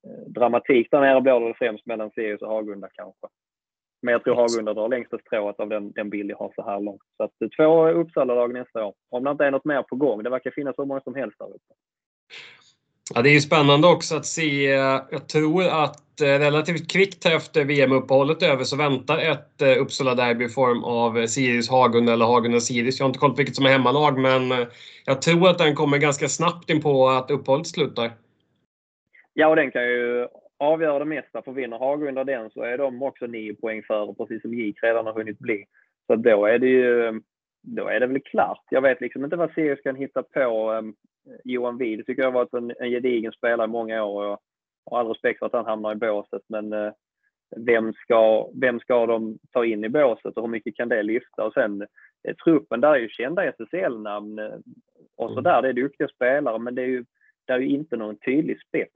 eh, 0.07 0.31
dramatik 0.31 0.87
där 0.91 1.01
nere 1.01 1.21
blir 1.21 1.39
det 1.39 1.53
främst 1.53 1.85
mellan 1.85 2.11
Sirius 2.11 2.41
och 2.41 2.49
Hagunda 2.49 2.89
kanske. 2.93 3.27
Men 4.01 4.11
jag 4.11 4.23
tror 4.23 4.35
Hagunda 4.35 4.73
drar 4.73 4.89
längsta 4.89 5.17
strået 5.19 5.59
av 5.59 5.69
den, 5.69 5.91
den 5.91 6.09
bild 6.09 6.31
jag 6.31 6.37
har 6.37 6.51
så 6.55 6.61
här 6.61 6.79
långt. 6.79 7.01
Så 7.17 7.23
att 7.23 7.33
två 7.57 7.87
Uppsala-lag 7.87 8.53
nästa 8.53 8.85
år. 8.85 8.93
Om 9.09 9.23
det 9.23 9.31
inte 9.31 9.45
är 9.45 9.51
något 9.51 9.65
mer 9.65 9.83
på 9.83 9.95
gång. 9.95 10.23
Det 10.23 10.29
verkar 10.29 10.51
finnas 10.51 10.75
så 10.75 10.85
många 10.85 11.01
som 11.01 11.15
helst 11.15 11.39
där 11.39 11.45
uppe. 11.45 11.73
Ja, 13.15 13.21
det 13.21 13.29
är 13.29 13.33
ju 13.33 13.39
spännande 13.39 13.87
också 13.87 14.15
att 14.15 14.25
se. 14.25 14.71
Eh, 14.71 15.01
jag 15.11 15.27
tror 15.27 15.63
att 15.63 16.21
eh, 16.21 16.25
relativt 16.25 16.91
kvickt 16.91 17.25
efter 17.25 17.65
VM-uppehållet 17.65 18.43
över 18.43 18.63
så 18.63 18.77
väntar 18.77 19.17
ett 19.17 19.61
eh, 19.61 19.81
Uppsala-derby 19.81 20.45
i 20.45 20.49
form 20.49 20.83
av 20.83 21.17
Sirius-Hagunda 21.27 22.13
eller 22.13 22.25
Hagunda-Sirius. 22.25 22.99
Jag 22.99 23.05
har 23.05 23.09
inte 23.09 23.19
koll 23.19 23.29
på 23.29 23.35
vilket 23.35 23.55
som 23.55 23.65
är 23.65 23.69
hemmalag 23.69 24.19
men 24.19 24.67
jag 25.05 25.21
tror 25.21 25.49
att 25.49 25.57
den 25.57 25.75
kommer 25.75 25.97
ganska 25.97 26.27
snabbt 26.27 26.69
in 26.69 26.81
på 26.81 27.09
att 27.09 27.31
uppehållet 27.31 27.67
slutar. 27.67 28.11
Ja, 29.33 29.47
och 29.47 29.55
den 29.55 29.71
kan 29.71 29.83
ju 29.83 30.27
avgöra 30.59 30.99
det 30.99 31.05
mesta. 31.05 31.41
För 31.41 31.51
vinner 31.51 31.79
Hagunda 31.79 32.23
den 32.23 32.49
så 32.49 32.61
är 32.61 32.77
de 32.77 33.01
också 33.01 33.25
nio 33.25 33.53
poäng 33.53 33.83
före, 33.83 34.13
precis 34.13 34.41
som 34.41 34.53
JIK 34.53 34.83
redan 34.83 35.05
har 35.05 35.13
hunnit 35.13 35.39
bli. 35.39 35.65
Så 36.07 36.15
då 36.15 36.45
är 36.45 36.59
det 36.59 36.67
ju 36.67 37.21
då 37.61 37.87
är 37.87 37.99
det 37.99 38.07
väl 38.07 38.21
klart. 38.21 38.63
Jag 38.69 38.81
vet 38.81 39.01
liksom 39.01 39.23
inte 39.23 39.35
vad 39.35 39.53
Sirius 39.53 39.81
kan 39.81 39.95
hitta 39.95 40.23
på. 40.23 40.71
Ehm, 40.71 40.93
Johan 41.43 41.77
Wid 41.77 42.05
tycker 42.05 42.21
jag 42.21 42.31
har 42.31 42.45
varit 42.45 42.53
en, 42.53 42.73
en 42.79 42.89
gedigen 42.89 43.31
spelare 43.31 43.65
i 43.65 43.71
många 43.71 44.03
år. 44.03 44.23
Och 44.23 44.29
jag 44.29 44.39
har 44.91 44.99
all 44.99 45.07
respekt 45.07 45.39
för 45.39 45.45
att 45.45 45.53
han 45.53 45.65
hamnar 45.65 45.91
i 45.91 45.95
båset. 45.95 46.41
Men 46.47 46.73
uh, 46.73 46.91
vem, 47.55 47.93
ska, 47.93 48.49
vem 48.61 48.79
ska 48.79 49.05
de 49.05 49.37
ta 49.51 49.65
in 49.65 49.83
i 49.83 49.89
båset 49.89 50.37
och 50.37 50.43
hur 50.43 50.49
mycket 50.49 50.75
kan 50.75 50.89
det 50.89 51.03
lyfta? 51.03 51.45
Och 51.45 51.53
sen 51.53 51.87
eh, 52.23 52.35
truppen, 52.35 52.81
där 52.81 52.93
är 52.93 52.99
ju 52.99 53.09
kända 53.09 53.45
SSL-namn 53.45 54.39
eh, 54.39 54.53
och 55.15 55.31
så 55.31 55.41
där. 55.41 55.61
Det 55.61 55.69
är 55.69 55.73
duktiga 55.73 56.07
spelare, 56.07 56.59
men 56.59 56.75
det 56.75 56.81
är 56.81 56.87
ju, 56.87 57.05
det 57.45 57.53
är 57.53 57.59
ju 57.59 57.67
inte 57.67 57.97
någon 57.97 58.17
tydlig 58.17 58.61
spets. 58.61 58.95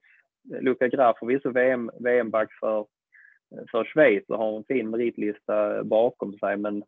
Luka 0.61 0.87
Graf 0.87 1.19
förvisso 1.19 1.49
VM, 1.51 1.91
VM-back 1.99 2.53
för, 2.59 2.85
för 3.71 3.83
Schweiz 3.83 4.29
och 4.29 4.37
har 4.37 4.57
en 4.57 4.63
fin 4.63 4.89
meritlista 4.89 5.83
bakom 5.83 6.33
sig, 6.33 6.57
men 6.57 6.83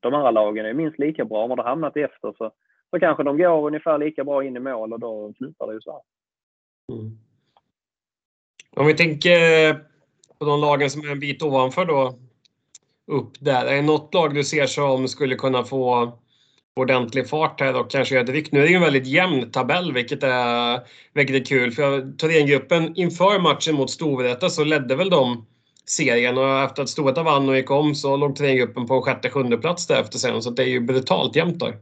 de 0.00 0.14
andra 0.14 0.30
lagen 0.30 0.66
är 0.66 0.74
minst 0.74 0.98
lika 0.98 1.24
bra. 1.24 1.42
Om 1.42 1.48
de 1.48 1.58
har 1.58 1.68
hamnat 1.68 1.96
efter 1.96 2.34
så, 2.38 2.52
så 2.90 3.00
kanske 3.00 3.22
de 3.22 3.38
går 3.38 3.66
ungefär 3.66 3.98
lika 3.98 4.24
bra 4.24 4.44
in 4.44 4.56
i 4.56 4.60
mål 4.60 4.92
och 4.92 5.00
då 5.00 5.32
slutar 5.38 5.66
det 5.66 5.74
ju 5.74 5.80
så 5.80 5.92
här. 5.92 6.00
Mm. 6.92 7.18
Om 8.76 8.86
vi 8.86 8.94
tänker 8.94 9.74
på 10.38 10.44
de 10.44 10.60
lagen 10.60 10.90
som 10.90 11.00
är 11.00 11.12
en 11.12 11.20
bit 11.20 11.42
ovanför 11.42 11.84
då, 11.84 12.18
upp 13.08 13.32
där. 13.40 13.66
Är 13.66 13.76
det 13.76 13.82
något 13.82 14.14
lag 14.14 14.34
du 14.34 14.44
ser 14.44 14.66
som 14.66 15.08
skulle 15.08 15.34
kunna 15.34 15.64
få 15.64 16.12
ordentlig 16.76 17.28
fart 17.28 17.60
här 17.60 17.80
och 17.80 17.90
kanske 17.90 18.14
göra 18.14 18.24
ett 18.24 18.30
ryck? 18.30 18.52
Nu 18.52 18.60
är 18.60 18.64
det 18.64 18.70
ju 18.70 18.76
en 18.76 18.82
väldigt 18.82 19.06
jämn 19.06 19.50
tabell 19.50 19.92
vilket 19.92 20.22
är, 20.22 20.80
vilket 21.12 21.36
är 21.36 21.44
kul. 21.44 21.72
För 21.72 22.16
Thorengruppen 22.16 22.96
inför 22.96 23.40
matchen 23.40 23.74
mot 23.74 23.90
Storvreta 23.90 24.50
så 24.50 24.64
ledde 24.64 24.96
väl 24.96 25.10
de 25.10 25.46
serien 25.86 26.38
och 26.38 26.58
efter 26.58 26.82
att 26.82 26.88
Storvreta 26.88 27.22
vann 27.22 27.48
och 27.48 27.56
gick 27.56 27.70
om 27.70 27.94
så 27.94 28.16
låg 28.16 28.36
Thorengruppen 28.36 28.86
på 28.86 29.02
sjätte, 29.02 29.30
sjunde 29.30 29.58
plats 29.58 29.86
därefter 29.86 30.18
sen. 30.18 30.42
Så 30.42 30.50
det 30.50 30.62
är 30.62 30.68
ju 30.68 30.80
brutalt 30.80 31.36
jämnt 31.36 31.60
där. 31.60 31.78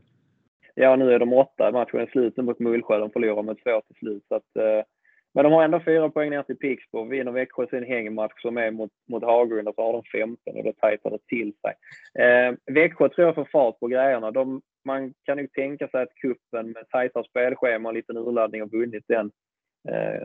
Ja, 0.79 0.97
nu 0.97 1.12
är 1.12 1.19
de 1.19 1.33
åtta. 1.33 1.73
Matchen 1.73 2.01
är 2.01 2.07
slut 2.07 2.37
mot 2.37 2.59
Mullsjö. 2.59 2.99
De 2.99 3.11
förlorar 3.11 3.43
med 3.43 3.57
två 3.62 3.81
till 3.81 3.97
slut. 3.97 4.25
Så 4.29 4.35
att, 4.35 4.57
eh, 4.57 4.85
men 5.35 5.45
de 5.45 5.53
har 5.53 5.65
ändå 5.65 5.81
fyra 5.81 6.11
poäng 6.11 6.31
ner 6.31 6.43
till 6.43 6.57
Pixbo. 6.57 7.05
Vinner 7.05 7.33
Växjö 7.33 7.67
sin 7.67 7.85
hängmatch 7.85 8.43
som 8.43 8.57
är 8.57 8.71
mot, 8.71 8.91
mot 9.09 9.25
Hagunda 9.25 9.73
så 9.73 9.83
har 9.83 9.93
de 9.93 10.03
15 10.03 10.57
och 10.57 10.65
då 10.65 10.73
tajtar 10.73 11.11
det 11.11 11.19
till 11.27 11.53
sig. 11.53 11.75
Eh, 12.25 12.55
Växjö 12.75 13.09
tror 13.09 13.27
jag 13.27 13.35
får 13.35 13.49
fart 13.53 13.81
på 13.81 13.87
grejerna. 13.87 14.31
De, 14.31 14.62
man 14.85 15.15
kan 15.25 15.39
ju 15.39 15.47
tänka 15.47 15.89
sig 15.89 16.03
att 16.03 16.15
kuppen 16.15 16.71
med 16.71 16.89
tajtare 16.89 17.25
spelschema 17.25 17.89
och 17.89 17.95
en 17.95 17.97
liten 17.97 18.17
urladdning 18.17 18.61
har 18.61 18.69
vunnit 18.69 19.05
den. 19.09 19.31
Eh, 19.89 20.23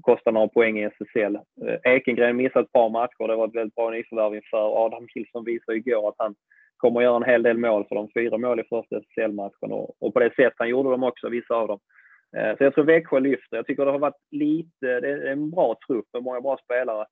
kostar 0.00 0.32
några 0.32 0.48
poäng 0.48 0.78
i 0.78 0.84
SSL. 0.84 1.36
Eh, 1.36 1.92
Ekengren 1.92 2.36
missade 2.36 2.64
ett 2.64 2.72
par 2.72 2.90
matcher. 2.90 3.28
Det 3.28 3.36
var 3.36 3.48
ett 3.48 3.54
väldigt 3.54 3.74
bra 3.74 3.90
nyförvärv 3.90 4.34
inför. 4.34 4.84
Adam 4.86 5.06
Nilsson 5.14 5.44
visade 5.44 5.78
igår 5.78 6.08
att 6.08 6.14
han 6.18 6.34
kommer 6.80 7.00
att 7.00 7.04
göra 7.04 7.16
en 7.16 7.30
hel 7.30 7.42
del 7.42 7.58
mål 7.58 7.84
för 7.88 7.94
de 7.94 8.08
fyra 8.14 8.38
mål 8.38 8.60
i 8.60 8.64
första 8.64 8.98
SSL-matchen 8.98 9.72
och, 9.72 10.02
och, 10.02 10.14
på 10.14 10.20
det 10.20 10.34
sätt 10.34 10.52
han 10.56 10.68
gjorde 10.68 10.90
dem 10.90 11.02
också, 11.02 11.28
vissa 11.28 11.54
av 11.54 11.68
dem. 11.68 11.78
Eh, 12.36 12.56
så 12.56 12.64
jag 12.64 12.74
tror 12.74 12.84
Växjö 12.84 13.20
lyfter. 13.20 13.56
Jag 13.56 13.66
tycker 13.66 13.84
det 13.84 13.90
har 13.90 13.98
varit 13.98 14.26
lite, 14.30 15.00
det 15.00 15.08
är 15.10 15.26
en 15.26 15.50
bra 15.50 15.76
trupp 15.86 16.06
med 16.12 16.22
många 16.22 16.40
bra 16.40 16.58
spelare 16.64 17.06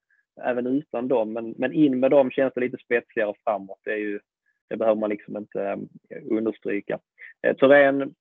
även 0.45 0.67
utan 0.67 1.09
dem. 1.09 1.33
Men, 1.33 1.55
men 1.59 1.73
in 1.73 2.01
med 2.01 2.11
dem 2.11 2.31
känns 2.31 2.55
det 2.55 2.61
lite 2.61 2.77
spetsigare 2.85 3.35
framåt. 3.45 3.81
Det, 3.85 3.93
är 3.93 3.97
ju, 3.97 4.21
det 4.69 4.77
behöver 4.77 5.01
man 5.01 5.11
liksom 5.11 5.37
inte 5.37 5.63
eh, 6.11 6.23
understryka. 6.31 6.99
Eh, 7.43 7.57
Thorén 7.57 8.15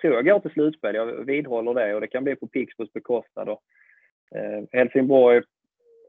tror 0.00 0.14
jag 0.14 0.24
går 0.24 0.40
till 0.40 0.50
slutspel. 0.50 0.94
Jag 0.94 1.24
vidhåller 1.24 1.74
det 1.74 1.94
och 1.94 2.00
det 2.00 2.06
kan 2.06 2.24
bli 2.24 2.36
på 2.36 2.46
Pixbos 2.46 2.92
bekostnad. 2.92 3.48
Och, 3.48 3.62
eh, 4.38 4.64
Helsingborg 4.72 5.42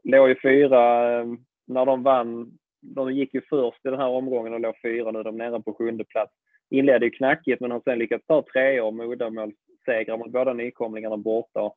låg 0.04 0.28
ju 0.28 0.40
fyra 0.42 1.12
eh, 1.20 1.26
när 1.66 1.86
de 1.86 2.02
vann. 2.02 2.58
De 2.80 3.14
gick 3.14 3.34
ju 3.34 3.40
först 3.40 3.86
i 3.86 3.88
den 3.88 4.00
här 4.00 4.08
omgången 4.08 4.54
och 4.54 4.60
låg 4.60 4.74
fyra. 4.82 5.10
Nu 5.10 5.22
De 5.22 5.40
är 5.40 5.50
nere 5.50 5.62
på 5.62 5.74
sjunde 5.74 6.04
plats. 6.04 6.32
Inledde 6.70 7.06
ju 7.06 7.10
knackigt 7.10 7.60
men 7.60 7.70
har 7.70 7.80
sen 7.84 7.98
lyckats 7.98 8.26
ta 8.26 8.44
tre 8.52 8.80
år 8.80 8.92
med 8.92 9.06
uddamålssegrar 9.06 10.18
mot 10.18 10.32
båda 10.32 10.52
nykomlingarna 10.52 11.16
borta. 11.16 11.70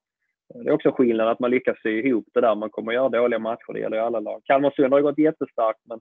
Det 0.54 0.70
är 0.70 0.74
också 0.74 0.92
skillnad 0.92 1.28
att 1.28 1.40
man 1.40 1.52
lyckas 1.52 1.82
sy 1.82 2.02
ihop 2.02 2.26
det 2.34 2.42
där. 2.42 2.56
Man 2.56 2.70
kommer 2.70 2.92
göra 2.94 3.10
dåliga 3.10 3.40
matcher, 3.40 3.74
det 3.74 3.80
gäller 3.80 3.98
ju 3.98 4.04
alla 4.04 4.20
lag. 4.20 4.42
Kalmarsund 4.46 4.94
har 4.94 5.00
ju 5.00 5.04
gått 5.04 5.18
jättestarkt 5.18 5.80
men 5.84 6.00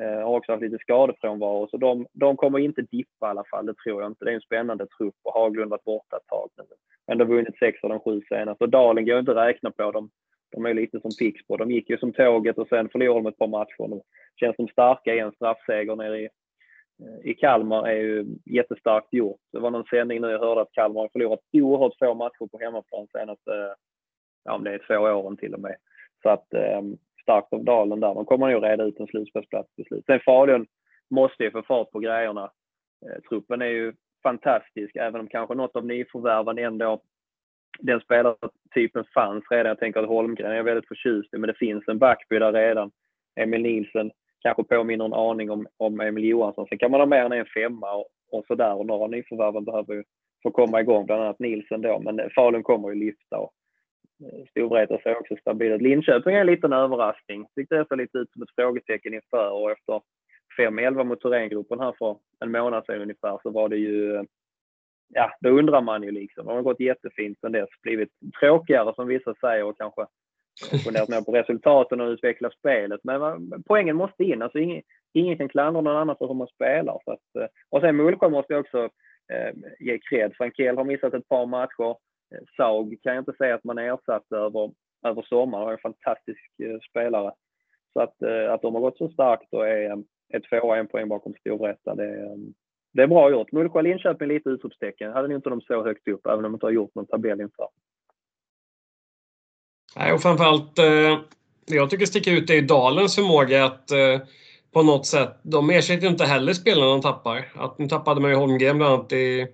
eh, 0.00 0.24
har 0.24 0.36
också 0.36 0.52
haft 0.52 0.62
lite 0.62 0.78
skadefrånvaro, 0.78 1.68
så 1.70 1.76
de, 1.76 2.06
de 2.12 2.36
kommer 2.36 2.58
inte 2.58 2.82
dippa 2.82 3.26
i 3.26 3.30
alla 3.30 3.44
fall, 3.50 3.66
det 3.66 3.74
tror 3.74 4.02
jag 4.02 4.10
inte. 4.10 4.24
Det 4.24 4.30
är 4.30 4.34
en 4.34 4.40
spännande 4.40 4.86
trupp 4.98 5.14
och 5.22 5.34
Haglund 5.34 5.70
varit 5.70 5.84
borta 5.84 6.16
ett 6.16 6.26
tag. 6.26 6.50
nu. 6.56 6.64
ändå 7.12 7.24
vunnit 7.24 7.58
sex 7.58 7.84
av 7.84 7.90
de 7.90 8.00
sju 8.00 8.22
senaste. 8.28 8.64
Och 8.64 8.70
Dalen 8.70 9.06
går 9.06 9.18
inte 9.18 9.30
att 9.30 9.48
räkna 9.48 9.70
på. 9.70 9.92
De, 9.92 10.10
de 10.50 10.66
är 10.66 10.74
lite 10.74 11.00
som 11.00 11.10
Pixbo. 11.18 11.56
De 11.56 11.70
gick 11.70 11.90
ju 11.90 11.98
som 11.98 12.12
tåget 12.12 12.58
och 12.58 12.68
sen 12.68 12.88
förlorade 12.88 13.20
de 13.20 13.26
ett 13.26 13.38
par 13.38 13.46
matcher. 13.46 13.88
De 13.88 14.02
känns 14.40 14.56
som 14.56 14.68
starka 14.68 15.14
i 15.14 15.18
en 15.18 15.32
straffseger 15.32 15.96
nere 15.96 16.20
i, 16.20 16.24
eh, 17.02 17.30
i 17.30 17.34
Kalmar 17.34 17.88
är 17.88 17.96
ju 17.96 18.26
jättestarkt 18.44 19.12
gjort. 19.12 19.40
Det 19.52 19.58
var 19.58 19.70
någon 19.70 19.84
sändning 19.84 20.20
nu 20.20 20.30
jag 20.30 20.38
hörde 20.38 20.60
att 20.60 20.72
Kalmar 20.72 21.00
har 21.00 21.08
förlorat 21.08 21.40
oerhört 21.52 21.98
få 21.98 22.14
matcher 22.14 22.48
på 22.52 22.58
hemmaplan 22.58 23.06
senaste, 23.12 23.74
ja 24.44 24.54
om 24.54 24.64
det 24.64 24.74
är 24.74 24.86
två 24.86 24.94
åren 24.94 25.36
till 25.36 25.54
och 25.54 25.60
med. 25.60 25.76
Så 26.22 26.28
att 26.28 26.54
ehm, 26.54 26.96
starkt 27.22 27.52
av 27.52 27.64
Dalen 27.64 28.00
där. 28.00 28.14
De 28.14 28.24
kommer 28.24 28.50
nog 28.50 28.64
reda 28.64 28.84
ut 28.84 29.00
en 29.00 29.06
slutspelsplats 29.06 29.74
till 29.74 29.84
slut. 29.84 30.04
Sen 30.06 30.20
Falun 30.20 30.66
måste 31.10 31.44
ju 31.44 31.50
få 31.50 31.62
fart 31.62 31.90
på 31.90 31.98
grejerna. 31.98 32.50
Eh, 33.06 33.22
truppen 33.28 33.62
är 33.62 33.66
ju 33.66 33.92
fantastisk, 34.22 34.96
även 34.96 35.20
om 35.20 35.28
kanske 35.28 35.54
något 35.54 35.76
av 35.76 35.86
nyförvärven 35.86 36.58
ändå 36.58 37.02
den 37.78 38.00
spelartypen 38.00 39.04
fanns 39.14 39.44
redan. 39.50 39.66
Jag 39.66 39.78
tänker 39.78 40.00
att 40.00 40.08
Holmgren 40.08 40.52
är 40.52 40.62
väldigt 40.62 40.88
förtjust 40.88 41.34
i, 41.34 41.38
men 41.38 41.48
det 41.48 41.54
finns 41.54 41.88
en 41.88 41.98
backby 41.98 42.38
där 42.38 42.52
redan. 42.52 42.90
Emil 43.40 43.62
Nielsen 43.62 44.10
kanske 44.40 44.64
påminner 44.64 45.04
en 45.04 45.12
aning 45.12 45.50
om, 45.50 45.66
om 45.76 46.00
Emil 46.00 46.24
Johansson. 46.24 46.66
Sen 46.68 46.78
kan 46.78 46.90
man 46.90 47.00
ha 47.00 47.06
mer 47.06 47.24
än 47.24 47.32
en 47.32 47.46
femma 47.46 47.94
och, 47.94 48.06
och 48.32 48.44
sådär. 48.46 48.74
Och 48.74 48.86
några 48.86 49.06
nyförvärven 49.06 49.64
behöver 49.64 49.94
ju 49.94 50.02
få 50.42 50.50
komma 50.50 50.80
igång, 50.80 51.06
bland 51.06 51.22
annat 51.22 51.38
Nielsen 51.38 51.82
då. 51.82 52.00
Men 52.00 52.30
Falun 52.30 52.62
kommer 52.62 52.88
ju 52.88 52.94
lyfta. 52.94 53.38
Och, 53.38 53.52
eh, 54.24 54.46
Storvreta 54.50 54.98
ser 54.98 55.20
också 55.20 55.36
stabil 55.36 55.72
ut. 55.72 55.82
Linköping 55.82 56.34
är 56.34 56.40
en 56.40 56.46
liten 56.46 56.72
överraskning. 56.72 57.46
Tyckte 57.54 57.74
det 57.74 57.86
såg 57.88 57.98
lite 57.98 58.18
ut 58.18 58.32
som 58.32 58.42
ett 58.42 58.54
frågetecken 58.56 59.14
inför 59.14 59.50
och 59.50 59.70
efter 59.70 60.00
5-11 60.58 61.04
mot 61.04 61.20
Thorengruppen 61.20 61.80
här 61.80 61.94
för 61.98 62.16
en 62.40 62.52
månad 62.52 62.84
sedan 62.86 63.02
ungefär 63.02 63.38
så 63.42 63.50
var 63.50 63.68
det 63.68 63.76
ju 63.76 64.16
eh, 64.16 64.22
ja, 65.08 65.32
då 65.40 65.48
undrar 65.48 65.80
man 65.80 66.02
ju 66.02 66.10
liksom. 66.10 66.46
Det 66.46 66.52
har 66.52 66.62
gått 66.62 66.80
jättefint 66.80 67.38
sen 67.40 67.52
dess. 67.52 67.68
Blivit 67.82 68.10
tråkigare 68.40 68.94
som 68.94 69.08
vissa 69.08 69.34
säger 69.34 69.64
och 69.64 69.78
kanske 69.78 70.06
funderat 70.84 71.08
mer 71.08 71.20
på 71.20 71.32
resultaten 71.32 72.00
och 72.00 72.08
utvecklat 72.08 72.54
spelet. 72.54 73.00
Men 73.04 73.50
poängen 73.66 73.96
måste 73.96 74.24
in. 74.24 74.42
Alltså 74.42 74.58
ingen, 74.58 74.82
ingen 75.12 75.38
kan 75.38 75.48
klandra 75.48 75.80
någon 75.80 75.96
annan 75.96 76.16
för 76.16 76.26
hur 76.26 76.34
man 76.34 76.46
spelar. 76.46 76.98
Så 77.04 77.12
att, 77.12 77.42
eh, 77.42 77.48
och 77.70 77.80
sen 77.80 77.96
Mullsjö 77.96 78.28
måste 78.28 78.52
jag 78.52 78.60
också 78.60 78.88
eh, 79.32 79.54
ge 79.78 79.98
cred. 79.98 80.32
Frankell 80.36 80.76
har 80.76 80.84
missat 80.84 81.14
ett 81.14 81.28
par 81.28 81.46
matcher. 81.46 81.90
Eh, 82.34 82.44
Saug 82.56 82.98
kan 83.02 83.14
jag 83.14 83.20
inte 83.20 83.36
säga 83.38 83.54
att 83.54 83.64
man 83.64 83.78
ersatt 83.78 84.32
över, 84.32 84.72
över 85.06 85.22
sommaren. 85.22 85.62
Han 85.64 85.68
är 85.68 85.72
en 85.72 85.78
fantastisk 85.78 86.50
eh, 86.62 86.78
spelare. 86.90 87.32
Så 87.92 88.00
att, 88.00 88.22
eh, 88.22 88.52
att 88.52 88.62
de 88.62 88.74
har 88.74 88.80
gått 88.80 88.98
så 88.98 89.08
starkt 89.08 89.52
och 89.52 89.68
är, 89.68 90.02
är 90.28 90.40
tvåa, 90.40 90.76
en 90.76 90.86
poäng 90.86 91.08
bakom 91.08 91.34
Storvreta, 91.40 91.94
det, 91.94 92.22
eh, 92.22 92.36
det 92.96 93.02
är 93.02 93.06
bra 93.06 93.30
gjort. 93.30 93.52
Mullsjö 93.52 93.78
och 93.78 93.84
Linköping 93.84 94.28
lite 94.28 94.48
utropstecken. 94.48 95.12
Hade 95.12 95.28
nog 95.28 95.38
inte 95.38 95.50
de 95.50 95.60
så 95.60 95.84
högt 95.84 96.08
upp, 96.08 96.26
även 96.26 96.36
om 96.36 96.42
de 96.42 96.54
inte 96.54 96.66
har 96.66 96.70
gjort 96.70 96.94
någon 96.94 97.06
tabell 97.06 97.40
inför. 97.40 97.68
Nej, 99.96 100.12
och 100.12 100.22
framförallt 100.22 100.78
eh, 100.78 101.18
det 101.66 101.74
jag 101.74 101.90
tycker 101.90 102.06
sticker 102.06 102.32
ut 102.32 102.50
är 102.50 102.62
Dalens 102.62 103.14
förmåga 103.14 103.64
att 103.64 103.90
eh, 103.90 104.20
på 104.72 104.82
något 104.82 105.06
sätt, 105.06 105.38
de 105.42 105.70
ersätter 105.70 106.06
inte 106.06 106.24
heller 106.24 106.52
spelarna 106.52 106.90
de 106.90 107.00
tappar. 107.00 107.52
Att 107.54 107.78
nu 107.78 107.88
tappade 107.88 108.20
man 108.20 108.30
ju 108.30 108.36
Holmgren 108.36 108.78
bland 108.78 108.94
annat 108.94 109.12
i, 109.12 109.46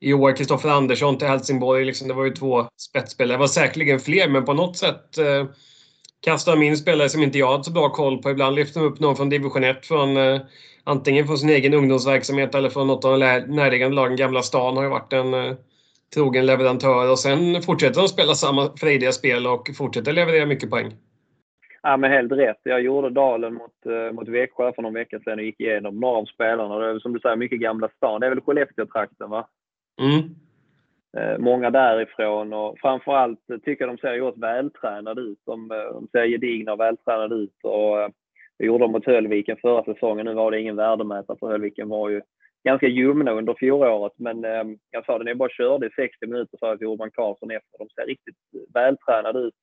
i 0.00 0.12
år, 0.12 0.36
Kristoffer 0.36 0.68
Andersson 0.68 1.18
till 1.18 1.28
Helsingborg. 1.28 1.84
Liksom, 1.84 2.08
det 2.08 2.14
var 2.14 2.24
ju 2.24 2.30
två 2.30 2.66
spetsspelare. 2.76 3.36
Det 3.36 3.40
var 3.40 3.46
säkerligen 3.46 4.00
fler, 4.00 4.28
men 4.28 4.44
på 4.44 4.52
något 4.52 4.76
sätt 4.76 5.18
eh, 5.18 5.46
kastar 6.20 6.52
de 6.52 6.62
in 6.62 6.76
spelare 6.76 7.08
som 7.08 7.22
inte 7.22 7.38
jag 7.38 7.50
hade 7.50 7.64
så 7.64 7.72
bra 7.72 7.88
koll 7.88 8.22
på. 8.22 8.30
Ibland 8.30 8.56
lyfter 8.56 8.80
de 8.80 8.86
upp 8.86 9.00
någon 9.00 9.16
från 9.16 9.28
division 9.28 9.64
1 9.64 9.86
från 9.86 10.16
eh, 10.16 10.40
antingen 10.84 11.26
från 11.26 11.38
sin 11.38 11.50
egen 11.50 11.74
ungdomsverksamhet 11.74 12.54
eller 12.54 12.68
från 12.68 12.86
något 12.86 13.04
av 13.04 13.18
de 13.18 13.40
närliggande 13.40 13.96
lagen. 13.96 14.16
Gamla 14.16 14.42
stan 14.42 14.76
har 14.76 14.84
ju 14.84 14.90
varit 14.90 15.12
en 15.12 15.34
eh, 15.34 15.56
trogen 16.14 16.46
leverantör 16.46 17.10
och 17.10 17.18
sen 17.18 17.62
fortsätter 17.62 18.00
de 18.00 18.08
spela 18.08 18.34
samma 18.34 18.76
frejdiga 18.76 19.12
spel 19.12 19.46
och 19.46 19.70
fortsätter 19.76 20.12
leverera 20.12 20.46
mycket 20.46 20.70
poäng. 20.70 20.92
Ja, 21.82 21.96
men 21.96 22.10
helt 22.10 22.32
rätt. 22.32 22.60
Jag 22.62 22.80
gjorde 22.80 23.10
Dalen 23.10 23.54
mot, 23.54 23.86
eh, 23.86 24.12
mot 24.12 24.28
Växjö 24.28 24.72
för 24.72 24.82
någon 24.82 24.94
vecka 24.94 25.20
sedan 25.20 25.38
och 25.38 25.44
gick 25.44 25.60
igenom 25.60 26.00
några 26.00 26.16
av 26.16 26.24
spelarna. 26.24 26.78
Det 26.78 26.90
är 26.90 26.98
som 26.98 27.12
du 27.12 27.20
säger 27.20 27.36
mycket 27.36 27.60
Gamla 27.60 27.88
stan. 27.96 28.20
Det 28.20 28.26
är 28.26 28.30
väl 28.30 28.40
Skellefteå-trakten 28.40 29.30
va? 29.30 29.48
Mm. 30.00 30.34
Eh, 31.16 31.38
många 31.38 31.70
därifrån 31.70 32.52
och 32.52 32.78
framförallt 32.78 33.40
tycker 33.64 33.86
jag 33.86 33.96
de 33.96 34.00
ser 34.00 34.20
oerhört 34.20 34.38
vältränade 34.38 35.20
ut. 35.20 35.38
De, 35.46 35.70
eh, 35.70 35.76
de 35.76 36.08
ser 36.12 36.26
gedigna 36.26 36.72
och 36.72 36.80
vältränade 36.80 37.34
ut. 37.34 37.58
Och, 37.62 38.00
eh, 38.00 38.08
det 38.58 38.64
gjorde 38.64 38.84
de 38.84 38.92
mot 38.92 39.06
Höllviken 39.06 39.56
förra 39.56 39.84
säsongen. 39.84 40.26
Nu 40.26 40.34
var 40.34 40.50
det 40.50 40.60
ingen 40.60 40.76
värdemätare 40.76 41.36
för 41.40 41.46
Höllviken 41.46 41.88
var 41.88 42.08
ju 42.08 42.22
ganska 42.64 42.86
ljumna 42.86 43.30
under 43.30 43.54
fjolåret. 43.54 44.12
Men 44.16 44.44
eh, 44.44 44.64
jag 44.90 45.04
sa 45.04 45.18
det 45.18 45.24
när 45.24 45.30
jag 45.30 45.38
bara 45.38 45.48
körde 45.48 45.86
i 45.86 45.90
60 45.90 46.26
minuter 46.26 46.58
sa 46.58 46.68
jag 46.68 46.78
till 46.78 46.88
Urban 46.88 47.10
Karlsson 47.10 47.50
efter. 47.50 47.78
De 47.78 47.88
ser 47.88 48.06
riktigt 48.06 48.36
vältränade 48.74 49.38
ut 49.38 49.54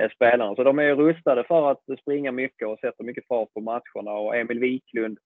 eh, 0.00 0.10
spelarna. 0.10 0.54
Så 0.54 0.64
de 0.64 0.78
är 0.78 0.94
rustade 0.94 1.44
för 1.44 1.70
att 1.70 2.00
springa 2.02 2.32
mycket 2.32 2.68
och 2.68 2.78
sätta 2.78 3.02
mycket 3.02 3.26
fart 3.26 3.52
på 3.52 3.60
matcherna. 3.60 4.12
Och 4.12 4.36
Emil 4.36 4.58
Wiklund 4.58 5.18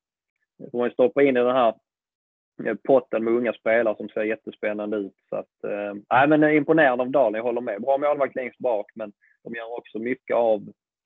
får 0.70 0.78
man 0.78 0.90
stoppa 0.90 1.22
in 1.22 1.36
i 1.36 1.40
den 1.40 1.56
här 1.56 1.74
eh, 2.64 2.74
potten 2.84 3.24
med 3.24 3.32
unga 3.32 3.52
spelare 3.52 3.96
som 3.96 4.08
ser 4.08 4.22
jättespännande 4.22 4.96
ut. 4.96 5.16
Så 5.28 5.36
att, 5.36 5.64
eh, 5.64 6.26
men 6.28 6.44
imponerande 6.44 7.04
av 7.04 7.10
Dalen, 7.10 7.38
jag 7.38 7.44
håller 7.44 7.60
med. 7.60 7.82
Bra 7.82 7.98
målvakt 7.98 8.36
längst 8.36 8.58
bak, 8.58 8.86
men 8.94 9.12
de 9.44 9.54
gör 9.54 9.78
också 9.78 9.98
mycket 9.98 10.36
av 10.36 10.62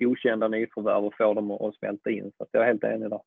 okända 0.07 0.49
nyförvärv 0.49 1.05
och 1.05 1.15
få 1.17 1.35
dem 1.35 1.51
att 1.51 1.75
smälta 1.75 2.11
in. 2.11 2.33
Så 2.39 2.47
jag 2.53 2.63
är 2.63 2.67
helt 2.67 2.85
enig 2.85 3.11
där. 3.11 3.21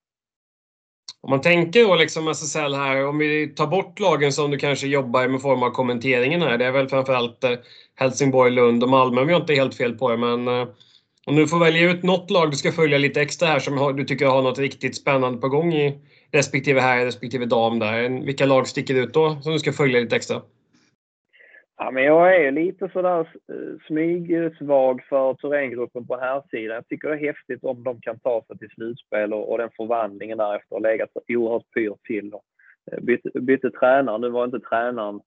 Om 1.23 1.29
man 1.29 1.41
tänker 1.41 1.87
då 1.87 1.95
liksom 1.95 2.27
SSL 2.27 2.73
här, 2.73 3.07
om 3.07 3.17
vi 3.17 3.47
tar 3.47 3.67
bort 3.67 3.99
lagen 3.99 4.33
som 4.33 4.51
du 4.51 4.57
kanske 4.57 4.87
jobbar 4.87 5.27
med 5.27 5.41
form 5.41 5.63
av 5.63 5.69
kommenteringen 5.69 6.41
här. 6.41 6.57
Det 6.57 6.65
är 6.65 6.71
väl 6.71 6.89
framförallt 6.89 7.43
eh, 7.43 7.51
Helsingborg, 7.95 8.51
Lund 8.51 8.83
och 8.83 8.89
Malmö 8.89 9.21
om 9.21 9.29
jag 9.29 9.41
inte 9.41 9.53
är 9.53 9.55
helt 9.55 9.75
fel 9.75 9.97
på 9.97 10.09
det. 10.09 10.17
Men 10.17 10.47
eh, 10.47 10.67
om 11.25 11.35
du 11.35 11.47
får 11.47 11.59
välja 11.59 11.91
ut 11.91 12.03
något 12.03 12.31
lag 12.31 12.51
du 12.51 12.57
ska 12.57 12.71
följa 12.71 12.97
lite 12.97 13.21
extra 13.21 13.47
här 13.47 13.59
som 13.59 13.95
du 13.95 14.03
tycker 14.03 14.25
har 14.25 14.41
något 14.41 14.59
riktigt 14.59 14.95
spännande 14.95 15.37
på 15.37 15.49
gång 15.49 15.73
i 15.73 15.99
respektive 16.31 16.81
här 16.81 17.05
respektive 17.05 17.45
dam 17.45 17.79
där. 17.79 18.25
Vilka 18.25 18.45
lag 18.45 18.67
sticker 18.67 18.95
ut 18.95 19.13
då 19.13 19.41
som 19.41 19.53
du 19.53 19.59
ska 19.59 19.73
följa 19.73 19.99
lite 19.99 20.15
extra? 20.15 20.41
Ja, 21.83 21.91
men 21.91 22.03
jag 22.03 22.35
är 22.35 22.51
lite 22.51 22.89
sådär 22.89 23.19
eh, 23.19 23.85
smygsvag 23.87 25.03
för 25.09 25.33
Thorengruppen 25.33 26.07
på 26.07 26.17
här 26.17 26.43
sidan. 26.51 26.75
Jag 26.75 26.87
tycker 26.87 27.09
det 27.09 27.15
är 27.15 27.27
häftigt 27.27 27.63
om 27.63 27.83
de 27.83 28.01
kan 28.01 28.19
ta 28.19 28.43
sig 28.47 28.57
till 28.57 28.69
slutspel 28.69 29.33
och, 29.33 29.51
och 29.51 29.57
den 29.57 29.69
förvandlingen 29.77 30.37
därefter 30.37 30.75
har 30.75 30.81
legat 30.81 31.09
så 31.13 31.21
oerhört 31.27 31.71
pyrt 31.73 32.03
till. 32.03 32.33
Och 32.33 32.43
eh, 32.91 32.99
bytte, 32.99 33.39
bytte 33.41 33.71
tränare. 33.71 34.17
Nu 34.17 34.29
var 34.29 34.45
inte 34.45 34.59
tränaren 34.59 35.21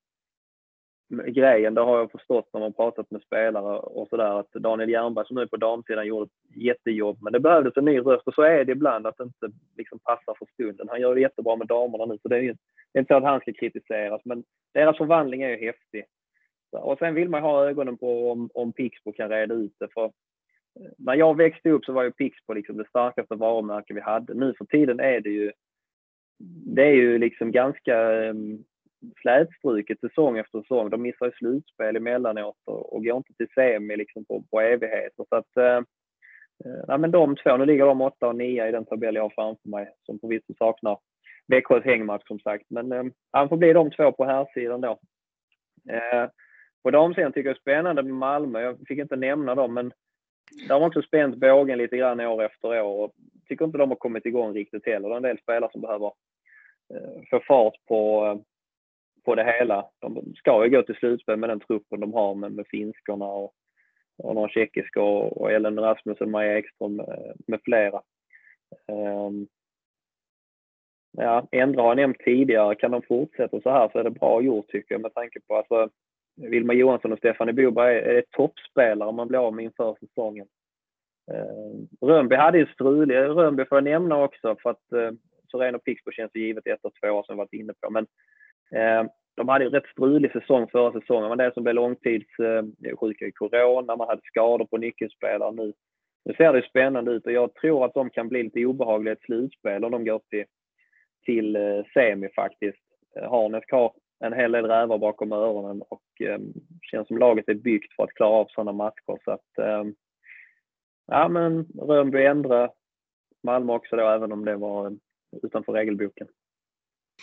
grejen, 1.27 1.75
det 1.75 1.81
har 1.81 1.99
jag 1.99 2.11
förstått 2.11 2.49
när 2.53 2.61
man 2.61 2.73
pratat 2.73 3.11
med 3.11 3.23
spelare 3.23 3.79
och 3.79 4.09
sådär, 4.09 4.41
att 4.41 4.53
Daniel 4.53 4.91
Jernberg 4.91 5.27
som 5.27 5.37
nu 5.37 5.43
är 5.43 5.47
på 5.47 5.57
damsidan 5.57 6.07
gjorde 6.07 6.25
ett 6.25 6.63
jättejobb. 6.63 7.19
Men 7.21 7.33
det 7.33 7.41
behövdes 7.41 7.77
en 7.77 7.85
ny 7.85 7.99
röst 7.99 8.27
och 8.27 8.35
så 8.35 8.43
är 8.43 8.65
det 8.65 8.73
ibland 8.73 9.07
att 9.07 9.17
det 9.17 9.25
inte 9.25 9.51
liksom 9.77 9.99
passar 9.99 10.35
för 10.39 10.47
stunden. 10.53 10.89
Han 10.91 11.01
gör 11.01 11.15
det 11.15 11.21
jättebra 11.21 11.57
med 11.57 11.67
damerna 11.67 12.05
nu, 12.07 12.19
så 12.23 12.29
det 12.29 12.37
är 12.37 12.57
inte 12.99 13.09
så 13.09 13.17
att 13.17 13.25
han 13.25 13.41
ska 13.41 13.53
kritiseras. 13.53 14.21
Men 14.25 14.45
deras 14.75 14.97
förvandling 14.97 15.43
är 15.43 15.51
ju 15.51 15.67
häftig. 15.67 16.05
Och 16.79 16.99
sen 16.99 17.15
vill 17.15 17.29
man 17.29 17.43
ha 17.43 17.69
ögonen 17.69 17.97
på 17.97 18.31
om, 18.31 18.51
om 18.55 18.73
Pixbo 18.73 19.13
kan 19.13 19.29
reda 19.29 19.55
ut 19.55 19.75
det. 19.79 19.89
För 19.95 20.05
eh, 20.05 20.91
när 20.99 21.15
jag 21.15 21.37
växte 21.37 21.71
upp 21.71 21.85
så 21.85 21.93
var 21.93 22.03
ju 22.03 22.13
Pixbo 22.13 22.53
liksom 22.53 22.77
det 22.77 22.89
starkaste 22.89 23.35
varumärke 23.35 23.95
vi 23.95 24.01
hade. 24.01 24.35
Nu 24.35 24.55
för 24.59 24.65
tiden 24.65 25.01
är 25.01 25.21
det 25.21 25.31
ju, 25.31 25.53
det 26.67 26.83
är 26.83 26.95
ju 26.95 27.19
liksom 27.19 27.53
ganska 27.53 28.13
um, 28.31 28.65
slätstruket 29.21 30.01
säsong 30.01 30.39
efter 30.39 30.61
säsong. 30.61 30.91
De 30.91 31.03
missar 31.03 31.27
ju 31.27 31.33
slutspel 31.33 31.97
emellanåt 31.97 32.57
och, 32.65 32.93
och 32.93 33.05
går 33.05 33.17
inte 33.17 33.35
till 33.35 33.49
semi 33.55 33.97
liksom 33.97 34.25
på, 34.25 34.45
på 34.51 34.61
evigheter. 34.61 35.25
Så 35.29 35.37
att, 35.37 35.57
eh, 35.57 35.77
eh 36.65 36.85
nej, 36.89 36.99
men 36.99 37.11
de 37.11 37.37
två, 37.37 37.57
nu 37.57 37.67
ligger 37.67 37.87
de 37.87 38.01
åtta 38.01 38.29
och 38.29 38.37
nio 38.37 38.69
i 38.69 38.73
den 38.73 38.85
tabell 38.85 39.15
jag 39.15 39.23
har 39.23 39.33
framför 39.35 39.69
mig 39.69 39.95
som 40.07 40.19
förvisso 40.19 40.55
saknar 40.59 40.99
Växjös 41.47 41.85
hängmatch 41.85 42.27
som 42.27 42.39
sagt. 42.39 42.65
Men 42.69 42.93
eh, 42.93 43.05
han 43.31 43.49
får 43.49 43.57
bli 43.57 43.73
de 43.73 43.91
två 43.91 44.13
på 44.13 44.25
här 44.25 44.47
sidan 44.55 44.81
då. 44.81 44.99
Eh, 45.91 46.29
på 46.85 46.91
damsidan 46.91 47.33
tycker 47.33 47.49
jag 47.49 47.57
det 47.57 47.59
är 47.59 47.61
spännande 47.61 48.03
med 48.03 48.15
Malmö. 48.15 48.61
Jag 48.61 48.79
fick 48.89 48.99
inte 48.99 49.17
nämna 49.17 49.55
dem, 49.55 49.75
men 49.75 49.93
de 50.69 50.75
har 50.75 50.87
också 50.87 51.03
spänt 51.03 51.37
bågen 51.37 51.79
lite 51.79 51.97
grann 51.97 52.21
år 52.21 52.43
efter 52.43 52.83
år. 52.83 53.05
Och 53.05 53.13
tycker 53.49 53.65
inte 53.65 53.79
de 53.79 53.89
har 53.89 53.97
kommit 53.97 54.27
igång 54.27 54.55
riktigt 54.55 54.87
heller. 54.87 55.09
Det 55.09 55.15
är 55.15 55.17
en 55.17 55.23
del 55.23 55.39
spelare 55.39 55.71
som 55.73 55.81
behöver 55.81 56.13
eh, 56.95 57.23
få 57.31 57.41
fart 57.41 57.75
på, 57.89 58.27
eh, 58.27 58.37
på 59.25 59.35
det 59.35 59.45
hela. 59.45 59.85
De 59.99 60.35
ska 60.37 60.65
ju 60.65 60.71
gå 60.71 60.83
till 60.83 60.95
slutspel 60.95 61.37
med 61.37 61.51
den 61.51 61.61
truppen 61.61 62.01
de 62.01 62.13
har 62.13 62.35
med, 62.35 62.53
med 62.53 62.67
finskorna 62.67 63.25
och, 63.25 63.53
och 64.19 64.35
några 64.35 64.49
tjeckiska 64.49 65.03
och, 65.03 65.41
och 65.41 65.53
Ellen 65.53 65.79
Rasmussen, 65.79 66.31
Maja 66.31 66.59
Ekström 66.59 66.97
med, 66.97 67.35
med 67.47 67.61
flera. 67.65 68.03
Um, 68.87 69.49
ja, 71.13 71.49
Ändra 71.53 71.83
har 71.83 71.89
jag 71.89 71.97
nämnt 71.97 72.19
tidigare. 72.19 72.75
Kan 72.75 72.91
de 72.91 73.03
fortsätta 73.03 73.61
så 73.61 73.71
här 73.71 73.89
så 73.93 73.99
är 73.99 74.05
det 74.05 74.11
bra 74.11 74.43
gjort 74.43 74.69
tycker 74.69 74.95
jag 74.95 75.03
med 75.03 75.15
tanke 75.15 75.41
på 75.41 75.57
alltså 75.57 75.91
Vilma 76.37 76.73
Johansson 76.73 77.13
och 77.13 77.19
Stefanie 77.19 77.55
Boberg 77.55 77.97
är, 77.97 78.03
är 78.03 78.25
toppspelare 78.31 79.13
man 79.13 79.29
blir 79.29 79.47
av 79.47 79.55
med 79.55 79.65
inför 79.65 79.97
säsongen. 80.01 80.47
Eh, 81.33 82.07
Rönnby 82.07 82.37
hade 82.37 82.59
ju 82.59 82.67
strulig. 82.67 83.17
Eh, 83.17 83.35
Rönnby 83.35 83.65
får 83.65 83.77
jag 83.77 83.85
nämna 83.85 84.23
också 84.23 84.57
för 84.63 84.71
att 84.71 84.93
eh, 84.93 85.11
och 85.75 85.85
Pixbo 85.85 86.11
känns 86.11 86.31
ju 86.35 86.47
givet 86.47 86.67
ett 86.67 86.85
och 86.85 86.93
två 87.03 87.09
år 87.09 87.23
som 87.23 87.35
vi 87.35 87.39
varit 87.39 87.53
inne 87.53 87.73
på. 87.81 87.91
Men 87.91 88.07
eh, 88.75 89.11
de 89.37 89.49
hade 89.49 89.65
ju 89.65 89.71
rätt 89.71 89.87
strulig 89.87 90.33
säsong 90.33 90.69
förra 90.69 91.01
säsongen. 91.01 91.29
Men 91.29 91.39
det 91.39 91.55
som 91.55 91.63
blev 91.63 91.75
långtidssjuka 91.75 93.27
i 93.27 93.33
corona, 93.33 93.97
man 93.97 94.09
hade 94.09 94.21
skador 94.25 94.67
på 94.67 94.77
nyckelspelare 94.77 95.53
nu. 95.53 95.73
Nu 96.25 96.35
ser 96.35 96.53
det 96.53 96.63
spännande 96.63 97.11
ut 97.11 97.27
och 97.27 97.33
jag 97.33 97.55
tror 97.55 97.85
att 97.85 97.95
de 97.95 98.11
kan 98.11 98.29
bli 98.29 98.43
lite 98.43 98.67
obehagliga 98.67 99.13
i 99.13 99.17
ett 99.17 99.23
slutspel 99.23 99.85
om 99.85 99.93
de 99.93 100.05
går 100.05 100.21
till, 100.31 100.45
till 101.25 101.57
eh, 101.57 101.85
semi 101.95 102.29
faktiskt. 102.29 102.79
Eh, 103.17 103.31
Harnes 103.31 103.65
har 103.71 103.93
en 104.21 104.33
hel 104.33 104.53
del 104.53 104.67
rävar 104.67 104.99
bakom 104.99 105.33
öronen 105.33 105.83
och 105.89 106.03
eh, 106.21 106.39
känns 106.83 107.09
som 107.09 107.19
laget 107.19 107.49
är 107.49 107.55
byggt 107.55 107.93
för 107.97 108.03
att 108.03 108.15
klara 108.15 108.31
av 108.31 108.47
sådana 108.51 108.73
matcher. 108.73 109.19
Så 109.25 109.31
att, 109.31 109.59
eh, 109.59 109.85
ja 111.07 111.29
men 111.29 111.65
Rönnby 111.65 112.25
ändra 112.25 112.71
Malmö 113.43 113.73
också 113.73 113.97
då, 113.97 114.09
även 114.09 114.33
om 114.33 114.45
det 114.45 114.57
var 114.57 114.97
utanför 115.43 115.73
regelboken. 115.73 116.27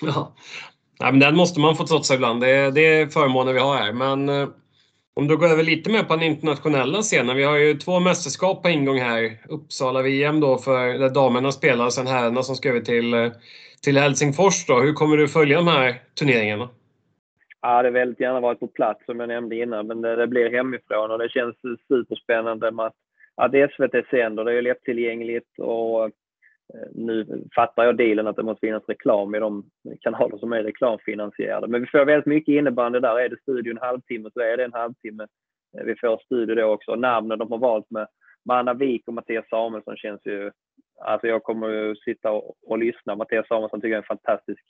Ja. 0.01 0.35
ja 0.99 1.11
men 1.11 1.19
den 1.19 1.35
måste 1.35 1.59
man 1.59 1.75
få 1.75 1.85
trotsa 1.85 2.15
ibland. 2.15 2.41
Det 2.41 2.49
är, 2.49 2.71
det 2.71 2.81
är 2.81 3.07
förmåner 3.07 3.53
vi 3.53 3.59
har 3.59 3.75
här. 3.75 3.93
Men 3.93 4.29
eh, 4.29 4.49
om 5.13 5.27
du 5.27 5.37
går 5.37 5.47
över 5.47 5.63
lite 5.63 5.89
mer 5.89 6.03
på 6.03 6.15
den 6.15 6.23
internationella 6.23 7.01
scenen. 7.01 7.37
Vi 7.37 7.43
har 7.43 7.57
ju 7.57 7.77
två 7.77 7.99
mästerskap 7.99 8.63
på 8.63 8.69
ingång 8.69 8.99
här. 8.99 9.37
Uppsala-VM 9.49 10.39
då 10.39 10.57
för 10.57 10.87
där 10.87 11.09
damerna 11.09 11.51
spelar 11.51 11.85
och 11.85 11.93
sen 11.93 12.07
herrarna 12.07 12.43
som 12.43 12.55
ska 12.55 12.69
över 12.69 12.81
till, 12.81 13.13
eh, 13.13 13.31
till 13.81 13.97
Helsingfors. 13.97 14.65
Då. 14.65 14.79
Hur 14.79 14.93
kommer 14.93 15.17
du 15.17 15.27
följa 15.27 15.57
de 15.57 15.67
här 15.67 16.01
turneringarna? 16.19 16.69
Jag 17.61 17.69
hade 17.69 17.89
väldigt 17.89 18.19
gärna 18.19 18.39
varit 18.39 18.59
på 18.59 18.67
plats 18.67 19.05
som 19.05 19.19
jag 19.19 19.29
nämnde 19.29 19.55
innan, 19.55 19.87
men 19.87 20.01
det, 20.01 20.15
det 20.15 20.27
blir 20.27 20.51
hemifrån 20.51 21.11
och 21.11 21.19
det 21.19 21.29
känns 21.29 21.55
superspännande 21.87 22.71
med 22.71 22.85
att, 22.85 22.95
att 23.35 23.51
SVT 23.51 24.09
sänder. 24.09 24.45
Det 24.45 24.53
är 24.53 24.61
lättillgängligt 24.61 25.59
och 25.59 26.05
eh, 26.05 26.11
nu 26.91 27.43
fattar 27.55 27.83
jag 27.83 27.97
dealen 27.97 28.27
att 28.27 28.35
det 28.35 28.43
måste 28.43 28.67
finnas 28.67 28.87
reklam 28.87 29.35
i 29.35 29.39
de 29.39 29.63
kanaler 30.01 30.37
som 30.37 30.53
är 30.53 30.63
reklamfinansierade. 30.63 31.67
Men 31.67 31.81
vi 31.81 31.87
får 31.87 32.05
väldigt 32.05 32.25
mycket 32.25 32.53
innebandy 32.53 32.99
där. 32.99 33.19
Är 33.19 33.29
det 33.29 33.41
studio 33.41 33.71
en 33.71 33.87
halvtimme 33.87 34.29
så 34.33 34.39
är 34.39 34.57
det 34.57 34.65
en 34.65 34.73
halvtimme. 34.73 35.27
Eh, 35.77 35.83
vi 35.83 35.95
får 35.95 36.21
studio 36.25 36.55
då 36.55 36.65
också. 36.65 36.95
Namnen 36.95 37.39
de 37.39 37.51
har 37.51 37.59
valt 37.59 37.91
med, 37.91 38.07
med 38.45 38.57
Anna 38.57 38.73
Wik 38.73 39.07
och 39.07 39.13
Mattias 39.13 39.49
Samuelsson 39.49 39.97
känns 39.97 40.21
ju... 40.25 40.51
Alltså 41.03 41.27
jag 41.27 41.43
kommer 41.43 41.69
ju 41.69 41.95
sitta 41.95 42.31
och, 42.31 42.55
och 42.67 42.77
lyssna. 42.79 43.15
Mattias 43.15 43.47
Samuelsson 43.47 43.81
tycker 43.81 43.89
jag 43.89 43.97
är 43.97 44.13
en 44.13 44.17
fantastisk 44.17 44.63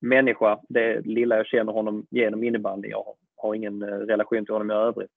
människa. 0.00 0.60
Det 0.68 1.06
lilla 1.06 1.36
jag 1.36 1.46
känner 1.46 1.72
honom 1.72 2.06
genom 2.10 2.44
innebandy. 2.44 2.88
Jag 2.88 3.04
har 3.36 3.54
ingen 3.54 3.82
eh, 3.82 3.86
relation 3.86 4.44
till 4.44 4.54
honom 4.54 4.70
i 4.70 4.74
övrigt. 4.74 5.10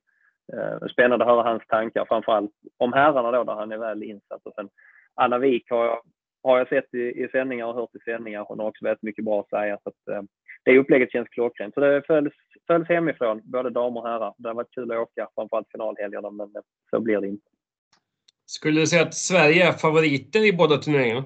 Eh, 0.53 0.87
spännande 0.87 1.25
att 1.25 1.31
höra 1.31 1.43
hans 1.43 1.67
tankar, 1.67 2.05
framförallt 2.05 2.51
om 2.77 2.93
herrarna 2.93 3.31
då, 3.31 3.43
där 3.43 3.53
han 3.53 3.71
är 3.71 3.77
väl 3.77 4.03
insatt. 4.03 4.41
Och 4.43 4.53
sen 4.55 4.69
Anna 5.15 5.37
Wik 5.37 5.69
har 5.69 5.85
jag, 5.85 6.01
har 6.43 6.57
jag 6.57 6.69
sett 6.69 6.93
i, 6.93 7.23
i 7.23 7.27
sändningar 7.31 7.65
och 7.65 7.75
hört 7.75 7.95
i 7.95 7.99
sändningar. 7.99 8.45
Hon 8.47 8.59
har 8.59 8.67
också 8.67 8.85
väldigt 8.85 9.03
mycket 9.03 9.25
bra 9.25 9.39
att 9.39 9.49
säga. 9.49 9.77
Så 9.83 9.89
att, 9.89 10.15
eh, 10.15 10.21
det 10.63 10.77
upplägget 10.77 11.11
känns 11.11 11.29
klockrent. 11.29 11.73
Så 11.73 11.79
det 11.79 12.03
följs, 12.07 12.33
följs 12.67 12.89
hemifrån, 12.89 13.41
både 13.43 13.69
damer 13.69 14.01
och 14.01 14.07
herrar. 14.07 14.33
Det 14.37 14.49
har 14.49 14.55
varit 14.55 14.71
kul 14.71 14.91
att 14.91 14.97
åka, 14.97 15.29
framförallt 15.35 15.71
finalhelgerna, 15.71 16.29
men 16.29 16.55
eh, 16.55 16.61
så 16.89 16.99
blir 16.99 17.21
det 17.21 17.27
inte. 17.27 17.47
Skulle 18.45 18.79
du 18.79 18.87
säga 18.87 19.01
att 19.01 19.13
Sverige 19.13 19.67
är 19.67 19.71
favoriter 19.71 20.45
i 20.45 20.53
båda 20.53 20.77
turneringarna? 20.77 21.23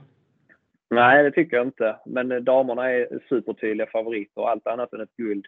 Nej, 0.91 1.23
det 1.23 1.31
tycker 1.31 1.57
jag 1.57 1.67
inte. 1.67 1.95
Men 2.05 2.31
eh, 2.31 2.37
damerna 2.37 2.91
är 2.91 3.19
supertydliga 3.29 3.87
favoriter 3.87 4.41
och 4.41 4.49
allt 4.49 4.67
annat 4.67 4.93
än 4.93 5.01
ett 5.01 5.15
guld. 5.17 5.45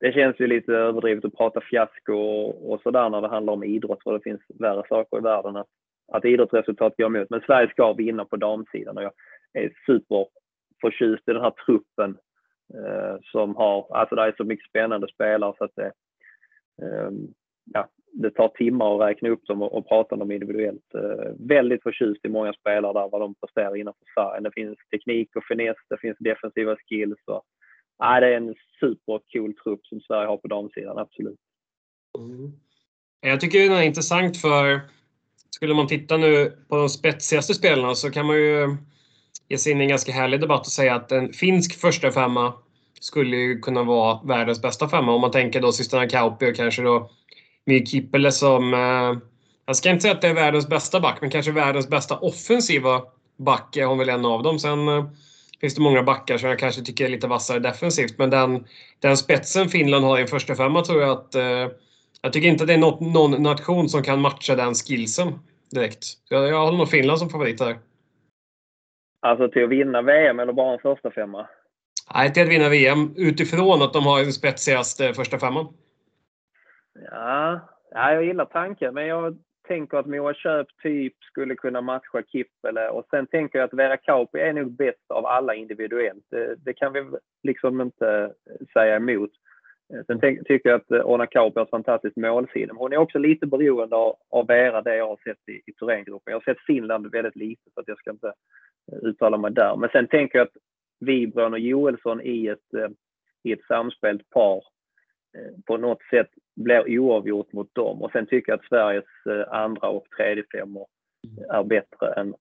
Det 0.00 0.12
känns 0.12 0.40
ju 0.40 0.46
lite 0.46 0.72
överdrivet 0.72 1.24
att 1.24 1.36
prata 1.36 1.60
fiasko 1.60 2.14
och, 2.14 2.72
och 2.72 2.80
sådär 2.80 3.10
när 3.10 3.20
det 3.20 3.28
handlar 3.28 3.52
om 3.52 3.64
idrott, 3.64 4.02
för 4.02 4.12
det 4.12 4.20
finns 4.20 4.40
värre 4.60 4.82
saker 4.88 5.18
i 5.18 5.20
världen 5.20 5.56
att, 5.56 5.66
att 6.12 6.24
idrottsresultat 6.24 6.96
går 6.96 7.06
emot. 7.06 7.30
Men 7.30 7.40
Sverige 7.40 7.70
ska 7.70 7.92
vinna 7.92 8.24
på 8.24 8.36
damsidan 8.36 8.96
och 8.96 9.02
jag 9.02 9.12
är 9.52 9.72
superförtjust 9.86 11.28
i 11.28 11.32
den 11.32 11.42
här 11.42 11.52
truppen 11.66 12.18
eh, 12.74 13.16
som 13.22 13.56
har, 13.56 13.86
alltså 13.90 14.14
det 14.14 14.22
är 14.22 14.34
så 14.36 14.44
mycket 14.44 14.68
spännande 14.68 15.08
spelare 15.08 15.54
så 15.58 15.64
att 15.64 15.76
det, 15.76 15.92
eh, 16.82 17.10
ja, 17.64 17.88
det 18.22 18.30
tar 18.30 18.48
timmar 18.48 18.94
att 18.94 19.08
räkna 19.08 19.28
upp 19.28 19.46
dem 19.46 19.62
och, 19.62 19.74
och 19.78 19.88
prata 19.88 20.14
om 20.14 20.18
dem 20.18 20.30
individuellt. 20.30 20.94
Eh, 20.94 21.32
väldigt 21.38 21.82
förtjust 21.82 22.24
i 22.24 22.28
många 22.28 22.52
spelare 22.52 22.92
där, 22.92 23.08
vad 23.12 23.20
de 23.20 23.34
presterar 23.34 23.76
innanför 23.76 24.06
sargen. 24.14 24.42
Det 24.42 24.50
finns 24.54 24.78
teknik 24.90 25.36
och 25.36 25.44
finess, 25.44 25.76
det 25.90 25.98
finns 26.00 26.16
defensiva 26.18 26.76
skills. 26.76 27.18
Och, 27.26 27.42
nej, 28.00 28.20
det 28.20 28.26
är 28.26 28.36
en 28.36 28.54
supercool 28.80 29.54
trupp 29.54 29.86
som 29.86 30.00
Sverige 30.00 30.26
har 30.26 30.36
på 30.36 30.48
damsidan, 30.48 30.98
absolut. 30.98 31.38
Mm. 32.18 32.52
Jag 33.20 33.40
tycker 33.40 33.58
det 33.58 33.76
är 33.76 33.82
intressant 33.82 34.36
för 34.36 34.80
skulle 35.50 35.74
man 35.74 35.86
titta 35.86 36.16
nu 36.16 36.52
på 36.68 36.76
de 36.76 36.88
spetsigaste 36.88 37.54
spelarna 37.54 37.94
så 37.94 38.10
kan 38.10 38.26
man 38.26 38.36
ju 38.36 38.76
ge 39.48 39.58
sig 39.58 39.72
in 39.72 39.80
i 39.80 39.84
en 39.84 39.88
ganska 39.88 40.12
härlig 40.12 40.40
debatt 40.40 40.60
och 40.60 40.72
säga 40.72 40.94
att 40.94 41.12
en 41.12 41.32
finsk 41.32 41.80
första 41.80 42.10
femma 42.10 42.52
skulle 43.00 43.36
ju 43.36 43.58
kunna 43.58 43.82
vara 43.82 44.20
världens 44.24 44.62
bästa 44.62 44.88
femma 44.88 45.12
om 45.12 45.20
man 45.20 45.30
tänker 45.30 45.60
då 45.60 45.72
systrarna 45.72 46.08
Kauppi 46.08 46.52
och 46.52 46.56
kanske 46.56 46.82
då 46.82 47.10
med 47.66 47.88
Kippele 47.88 48.32
som... 48.32 48.74
Eh, 48.74 49.18
jag 49.66 49.76
ska 49.76 49.90
inte 49.90 50.02
säga 50.02 50.14
att 50.14 50.20
det 50.20 50.28
är 50.28 50.34
världens 50.34 50.68
bästa 50.68 51.00
back, 51.00 51.18
men 51.20 51.30
kanske 51.30 51.52
världens 51.52 51.88
bästa 51.88 52.18
offensiva 52.18 53.02
back 53.36 53.76
är 53.76 53.84
hon 53.84 53.98
väl 53.98 54.08
en 54.08 54.24
av 54.24 54.42
dem. 54.42 54.58
Sen 54.58 54.88
eh, 54.88 55.04
finns 55.60 55.74
det 55.74 55.82
många 55.82 56.02
backar 56.02 56.38
som 56.38 56.48
jag 56.48 56.58
kanske 56.58 56.82
tycker 56.82 57.04
är 57.04 57.08
lite 57.08 57.26
vassare 57.26 57.58
defensivt. 57.58 58.18
Men 58.18 58.30
den, 58.30 58.64
den 59.00 59.16
spetsen 59.16 59.68
Finland 59.68 60.04
har 60.04 60.18
i 60.18 60.22
en 60.22 60.28
första 60.28 60.54
femma 60.54 60.84
tror 60.84 61.02
jag 61.02 61.10
att... 61.10 61.34
Eh, 61.34 61.68
jag 62.22 62.32
tycker 62.32 62.48
inte 62.48 62.64
det 62.64 62.74
är 62.74 62.78
något, 62.78 63.00
någon 63.00 63.42
nation 63.42 63.88
som 63.88 64.02
kan 64.02 64.20
matcha 64.20 64.54
den 64.54 64.74
skillsen 64.74 65.38
direkt. 65.70 66.04
Jag, 66.28 66.48
jag 66.48 66.64
håller 66.64 66.78
nog 66.78 66.88
Finland 66.88 67.18
som 67.18 67.30
favorit 67.30 67.58
där. 67.58 67.78
Alltså 69.26 69.48
till 69.48 69.64
att 69.64 69.70
vinna 69.70 70.02
VM 70.02 70.40
eller 70.40 70.52
bara 70.52 70.72
en 70.72 70.78
första 70.78 71.10
femma? 71.10 71.46
Nej, 72.14 72.32
till 72.32 72.42
att 72.42 72.48
vinna 72.48 72.68
VM 72.68 73.14
utifrån 73.16 73.82
att 73.82 73.92
de 73.92 74.06
har 74.06 74.22
den 74.22 74.32
spetsigaste 74.32 75.14
första 75.14 75.38
femman. 75.38 75.66
Ja, 77.10 77.60
ja, 77.90 78.12
jag 78.12 78.24
gillar 78.24 78.44
tanken, 78.44 78.94
men 78.94 79.06
jag 79.06 79.38
tänker 79.68 79.98
att 79.98 80.06
Moa 80.06 80.34
Köp 80.34 80.66
typ 80.82 81.14
skulle 81.24 81.56
kunna 81.56 81.80
matcha 81.80 82.22
Kippele 82.22 82.88
och 82.88 83.06
sen 83.10 83.26
tänker 83.26 83.58
jag 83.58 83.66
att 83.66 83.78
Vera 83.78 83.96
Kauppi 83.96 84.38
är 84.38 84.52
nog 84.52 84.76
bäst 84.76 85.10
av 85.10 85.26
alla 85.26 85.54
individuellt. 85.54 86.24
Det, 86.30 86.54
det 86.64 86.72
kan 86.72 86.92
vi 86.92 87.04
liksom 87.42 87.80
inte 87.80 88.32
säga 88.72 88.96
emot. 88.96 89.30
Sen 90.06 90.20
tänk, 90.20 90.46
tycker 90.46 90.70
jag 90.70 90.80
att 90.80 91.04
Ona 91.04 91.26
Kauppi 91.26 91.58
har 91.58 91.64
ett 91.64 91.70
fantastiskt 91.70 92.16
målsinne. 92.16 92.72
Hon 92.76 92.92
är 92.92 92.96
också 92.96 93.18
lite 93.18 93.46
beroende 93.46 93.96
av, 93.96 94.16
av 94.30 94.46
Vera, 94.46 94.82
det 94.82 94.96
jag 94.96 95.08
har 95.08 95.18
sett 95.24 95.48
i, 95.48 95.52
i 95.66 95.72
Thorengruppen. 95.72 96.32
Jag 96.32 96.34
har 96.34 96.54
sett 96.54 96.66
Finland 96.66 97.12
väldigt 97.12 97.36
lite 97.36 97.62
så 97.74 97.80
att 97.80 97.88
jag 97.88 97.98
ska 97.98 98.10
inte 98.10 98.32
eh, 98.92 98.98
uttala 98.98 99.36
mig 99.36 99.52
där. 99.52 99.76
Men 99.76 99.90
sen 99.90 100.06
tänker 100.08 100.38
jag 100.38 100.46
att 100.46 100.56
Wibron 101.00 101.52
och 101.52 101.58
Joelsson 101.58 102.20
i 102.20 102.46
ett, 102.46 102.74
eh, 102.74 102.88
i 103.42 103.52
ett 103.52 103.64
samspelt 103.68 104.30
par 104.30 104.56
eh, 105.36 105.52
på 105.66 105.76
något 105.76 106.02
sätt 106.10 106.30
blir 106.56 106.98
oavgjort 106.98 107.52
mot 107.52 107.74
dem. 107.74 108.02
Och 108.02 108.10
sen 108.10 108.26
tycker 108.26 108.52
jag 108.52 108.58
att 108.58 108.66
Sveriges 108.66 109.26
eh, 109.26 109.52
andra 109.52 109.88
och 109.88 110.06
tredje 110.16 110.44
femmor 110.52 110.86
är 111.50 111.64
bättre 111.64 112.12
än, 112.16 112.34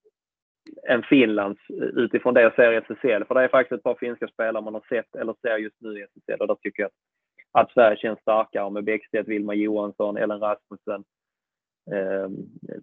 än 0.88 1.04
Finlands 1.04 1.62
eh, 1.70 1.76
utifrån 1.76 2.34
det 2.34 2.42
jag 2.42 2.56
ser 2.56 2.72
i 2.72 2.76
SSL. 2.76 3.26
För 3.26 3.36
det 3.36 3.42
är 3.42 3.48
faktiskt 3.48 3.78
ett 3.78 3.84
par 3.84 3.96
finska 3.96 4.28
spelare 4.28 4.64
man 4.64 4.74
har 4.74 4.86
sett 4.90 5.16
eller 5.16 5.36
ser 5.42 5.58
just 5.58 5.82
nu 5.82 6.00
i 6.00 6.04
SSL 6.04 6.42
och 6.42 6.48
där 6.48 6.56
tycker 6.56 6.84
jag 6.84 6.88
att, 6.88 7.62
att 7.62 7.72
Sverige 7.72 7.98
känns 7.98 8.20
starkare 8.20 8.70
med 8.70 8.84
Bäckstedt, 8.84 9.28
Vilma 9.28 9.54
Johansson, 9.54 10.18
Ellen 10.18 10.40
Rasmussen. 10.40 11.04
Eh, 11.92 12.30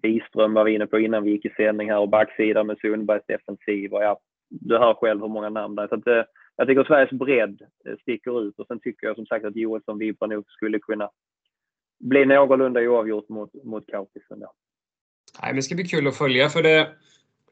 Wiström 0.03 0.55
var 0.55 0.65
vi 0.65 0.75
inne 0.75 0.87
på 0.87 0.99
innan 0.99 1.23
vi 1.23 1.31
gick 1.31 1.45
i 1.45 1.55
sändning 1.57 1.91
här 1.91 1.99
och 1.99 2.09
backsidan 2.09 2.67
med 2.67 2.79
Sundbergs 2.79 3.27
defensiv. 3.27 3.93
Och 3.93 4.03
ja, 4.03 4.21
du 4.49 4.79
hör 4.79 4.95
själv 4.95 5.21
hur 5.21 5.29
många 5.29 5.49
namn 5.49 5.75
det 5.75 5.83
är. 5.83 5.89
Så 5.89 5.95
att, 5.95 6.07
eh, 6.07 6.25
jag 6.57 6.67
tycker 6.67 6.85
Sveriges 6.85 7.11
bredd 7.11 7.63
eh, 7.87 7.97
sticker 8.01 8.49
ut 8.49 8.59
och 8.59 8.67
sen 8.67 8.81
tycker 8.81 9.07
jag 9.07 9.17
som 9.17 9.27
sagt 9.27 9.45
att 9.45 9.57
Joelsson 9.57 9.99
Vibra 9.99 10.27
nog 10.27 10.45
skulle 10.49 10.79
kunna 10.79 11.11
bli 12.01 12.25
någorlunda 12.25 12.81
oavgjort 12.81 13.29
mot, 13.29 13.65
mot 13.65 13.87
Kaupisen. 13.87 14.39
Nej, 14.39 14.49
men 15.43 15.57
det 15.57 15.63
ska 15.63 15.75
bli 15.75 15.85
kul 15.85 16.07
att 16.07 16.17
följa 16.17 16.49
för 16.49 16.63
det. 16.63 16.89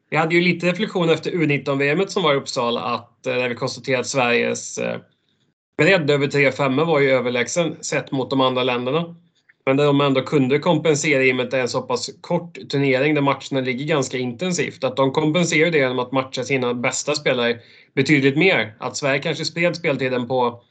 Vi 0.09 0.17
hade 0.17 0.35
ju 0.35 0.41
lite 0.41 0.67
reflektion 0.67 1.09
efter 1.09 1.31
U19-VM 1.31 2.07
som 2.07 2.23
var 2.23 2.33
i 2.33 2.37
Uppsala 2.37 2.81
att 2.81 3.27
eh, 3.27 3.33
där 3.33 3.49
vi 3.49 3.55
konstaterade 3.55 3.99
att 3.99 4.07
Sveriges 4.07 4.77
eh, 4.77 4.99
bredd 5.77 6.11
över 6.11 6.27
3-5 6.27 6.85
var 6.85 6.99
ju 6.99 7.09
överlägsen 7.09 7.83
sett 7.83 8.11
mot 8.11 8.29
de 8.29 8.41
andra 8.41 8.63
länderna. 8.63 9.15
Men 9.65 9.77
där 9.77 9.85
de 9.85 10.01
ändå 10.01 10.21
kunde 10.21 10.59
kompensera 10.59 11.23
i 11.23 11.31
och 11.31 11.35
med 11.35 11.45
att 11.45 11.51
det 11.51 11.57
är 11.57 11.61
en 11.61 11.67
så 11.67 11.81
pass 11.81 12.09
kort 12.21 12.69
turnering 12.69 13.15
där 13.15 13.21
matcherna 13.21 13.61
ligger 13.61 13.85
ganska 13.85 14.17
intensivt. 14.17 14.83
Att 14.83 14.95
de 14.95 15.11
kompenserar 15.11 15.71
det 15.71 15.77
genom 15.77 15.99
att 15.99 16.11
matcha 16.11 16.43
sina 16.43 16.73
bästa 16.73 17.15
spelare 17.15 17.59
betydligt 17.95 18.37
mer. 18.37 18.75
Att 18.79 18.97
Sverige 18.97 19.19
kanske 19.19 19.45
spred 19.45 19.75
speltiden 19.75 20.27
på 20.27 20.61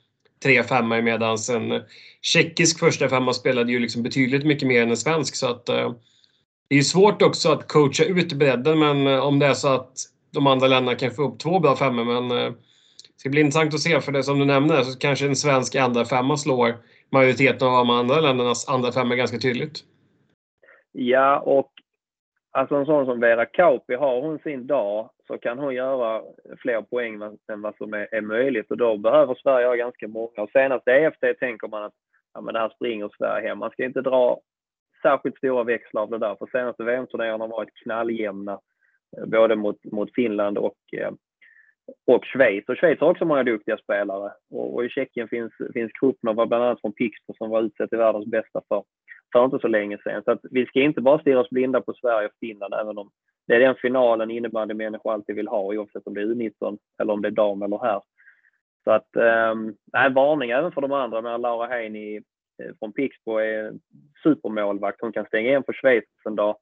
tre 0.42 0.62
femmor 0.62 1.02
medan 1.02 1.36
en 1.54 1.82
tjeckisk 2.22 2.78
första 2.78 3.08
femma 3.08 3.32
spelade 3.32 3.72
ju 3.72 3.78
liksom 3.78 4.02
betydligt 4.02 4.46
mycket 4.46 4.68
mer 4.68 4.82
än 4.82 4.90
en 4.90 4.96
svensk. 4.96 5.36
Så 5.36 5.50
att, 5.50 5.68
eh, 5.68 5.92
det 6.68 6.74
är 6.74 6.76
ju 6.76 6.84
svårt 6.84 7.22
också 7.22 7.52
att 7.52 7.68
coacha 7.68 8.04
ut 8.04 8.32
bredden 8.32 8.78
men 8.78 9.06
eh, 9.06 9.26
om 9.26 9.38
det 9.38 9.46
är 9.46 9.54
så 9.54 9.68
att 9.68 9.92
de 10.30 10.46
andra 10.46 10.66
länderna 10.66 10.98
kan 10.98 11.10
få 11.10 11.22
upp 11.22 11.38
två 11.38 11.60
bra 11.60 11.76
femmor. 11.76 12.04
Men 12.04 12.38
eh, 12.38 12.52
det 12.52 13.20
ska 13.20 13.30
bli 13.30 13.40
intressant 13.40 13.74
att 13.74 13.80
se 13.80 14.00
för 14.00 14.12
det 14.12 14.22
som 14.22 14.38
du 14.38 14.44
nämnde 14.44 14.84
så 14.84 14.98
kanske 14.98 15.26
en 15.26 15.36
svensk 15.36 15.74
andra 15.74 16.04
femma 16.04 16.36
slår 16.36 16.76
majoriteten 17.12 17.68
av 17.68 17.74
de 17.74 17.90
andra 17.90 18.20
ländernas 18.20 18.68
andra 18.68 18.92
femmor 18.92 19.16
ganska 19.16 19.38
tydligt. 19.38 19.84
Ja, 20.92 21.40
och 21.40 21.70
Alltså 22.52 22.74
en 22.74 22.86
sån 22.86 23.06
som 23.06 23.20
Vera 23.20 23.46
Kauppi, 23.46 23.94
har 23.94 24.20
hon 24.20 24.38
sin 24.38 24.66
dag 24.66 25.10
så 25.30 25.38
kan 25.38 25.58
hon 25.58 25.74
göra 25.74 26.22
fler 26.58 26.82
poäng 26.82 27.22
än 27.52 27.62
vad 27.62 27.76
som 27.76 27.94
är, 27.94 28.08
är 28.14 28.20
möjligt 28.20 28.70
och 28.70 28.76
då 28.76 28.96
behöver 28.96 29.34
Sverige 29.34 29.66
ha 29.66 29.74
ganska 29.74 30.08
många. 30.08 30.42
Och 30.42 30.50
senast 30.50 30.88
EFT 30.88 31.38
tänker 31.40 31.68
man 31.68 31.84
att 31.84 31.92
ja, 32.34 32.40
men 32.40 32.54
det 32.54 32.60
här 32.60 32.68
springer 32.68 33.10
Sverige 33.18 33.48
hem. 33.48 33.58
Man 33.58 33.70
ska 33.70 33.84
inte 33.84 34.00
dra 34.00 34.40
särskilt 35.02 35.36
stora 35.36 35.64
växlar 35.64 36.02
av 36.02 36.10
det 36.10 36.18
där, 36.18 36.34
för 36.34 36.46
senaste 36.46 36.84
VM-turneringarna 36.84 37.44
har 37.44 37.48
varit 37.48 37.74
knalljämna 37.74 38.60
eh, 39.16 39.26
både 39.26 39.56
mot, 39.56 39.84
mot 39.84 40.14
Finland 40.14 40.58
och, 40.58 40.78
eh, 40.92 41.10
och 42.06 42.24
Schweiz. 42.24 42.68
Och 42.68 42.76
Schweiz 42.76 43.00
har 43.00 43.10
också 43.10 43.24
många 43.24 43.42
duktiga 43.42 43.76
spelare. 43.76 44.32
Och, 44.50 44.74
och 44.74 44.84
i 44.84 44.88
Tjeckien 44.88 45.28
finns, 45.28 45.52
finns 45.72 45.92
Krupnova 46.00 46.46
bland 46.46 46.64
annat 46.64 46.80
från 46.80 46.92
Pixbo, 46.92 47.34
som 47.38 47.50
var 47.50 47.62
utsedd 47.62 47.88
till 47.88 47.98
världens 47.98 48.26
bästa 48.26 48.62
för, 48.68 48.84
för 49.32 49.44
inte 49.44 49.58
så 49.58 49.68
länge 49.68 49.98
sedan. 49.98 50.22
Så 50.24 50.30
att 50.30 50.40
vi 50.50 50.66
ska 50.66 50.80
inte 50.80 51.00
bara 51.00 51.18
stirra 51.18 51.40
oss 51.40 51.50
blinda 51.50 51.80
på 51.80 51.94
Sverige 51.94 52.28
och 52.28 52.34
Finland, 52.40 52.74
även 52.74 52.98
om 52.98 53.10
det 53.50 53.56
är 53.56 53.60
den 53.60 53.74
finalen 53.74 54.30
innebandymänniskor 54.30 55.12
alltid 55.12 55.36
vill 55.36 55.48
ha, 55.48 55.62
oavsett 55.62 56.06
om 56.06 56.14
det 56.14 56.20
är 56.20 56.26
U19 56.26 56.78
eller 56.98 57.12
om 57.12 57.22
det 57.22 57.28
är 57.28 57.32
dam 57.32 57.62
eller 57.62 57.78
här. 57.78 58.02
Så 58.84 58.90
att, 58.90 59.16
eh, 59.16 60.10
varning 60.12 60.50
även 60.50 60.72
för 60.72 60.80
de 60.80 60.92
andra. 60.92 61.22
Men 61.22 61.40
Laura 61.40 61.66
Heini 61.66 62.16
eh, 62.62 62.70
från 62.78 62.92
Pixbo 62.92 63.38
är 63.38 63.72
supermålvakt. 64.22 65.00
Hon 65.00 65.12
kan 65.12 65.26
stänga 65.26 65.48
igen 65.48 65.62
för 65.66 65.72
Schweiz 65.72 66.04
en 66.24 66.36
dag. 66.36 66.56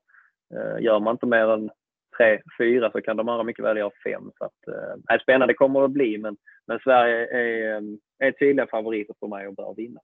Eh, 0.54 0.84
gör 0.84 1.00
man 1.00 1.14
inte 1.14 1.26
mer 1.26 1.48
än 1.48 1.70
tre, 2.16 2.40
fyra 2.58 2.90
så 2.90 3.00
kan 3.00 3.16
de 3.16 3.28
andra 3.28 3.44
mycket 3.44 3.64
väl 3.64 3.76
göra 3.76 3.90
fem. 4.04 4.30
Så 4.38 4.44
att, 4.44 4.68
eh, 5.12 5.22
spännande 5.22 5.54
kommer 5.54 5.80
det 5.80 5.86
att 5.86 5.92
bli, 5.92 6.18
men, 6.18 6.36
men 6.66 6.78
Sverige 6.78 7.26
är, 7.26 7.76
eh, 7.76 7.82
är 8.18 8.32
tydliga 8.32 8.66
favoriter 8.66 9.14
för 9.20 9.26
mig 9.26 9.46
och 9.48 9.54
bör 9.54 9.74
vinna. 9.76 10.00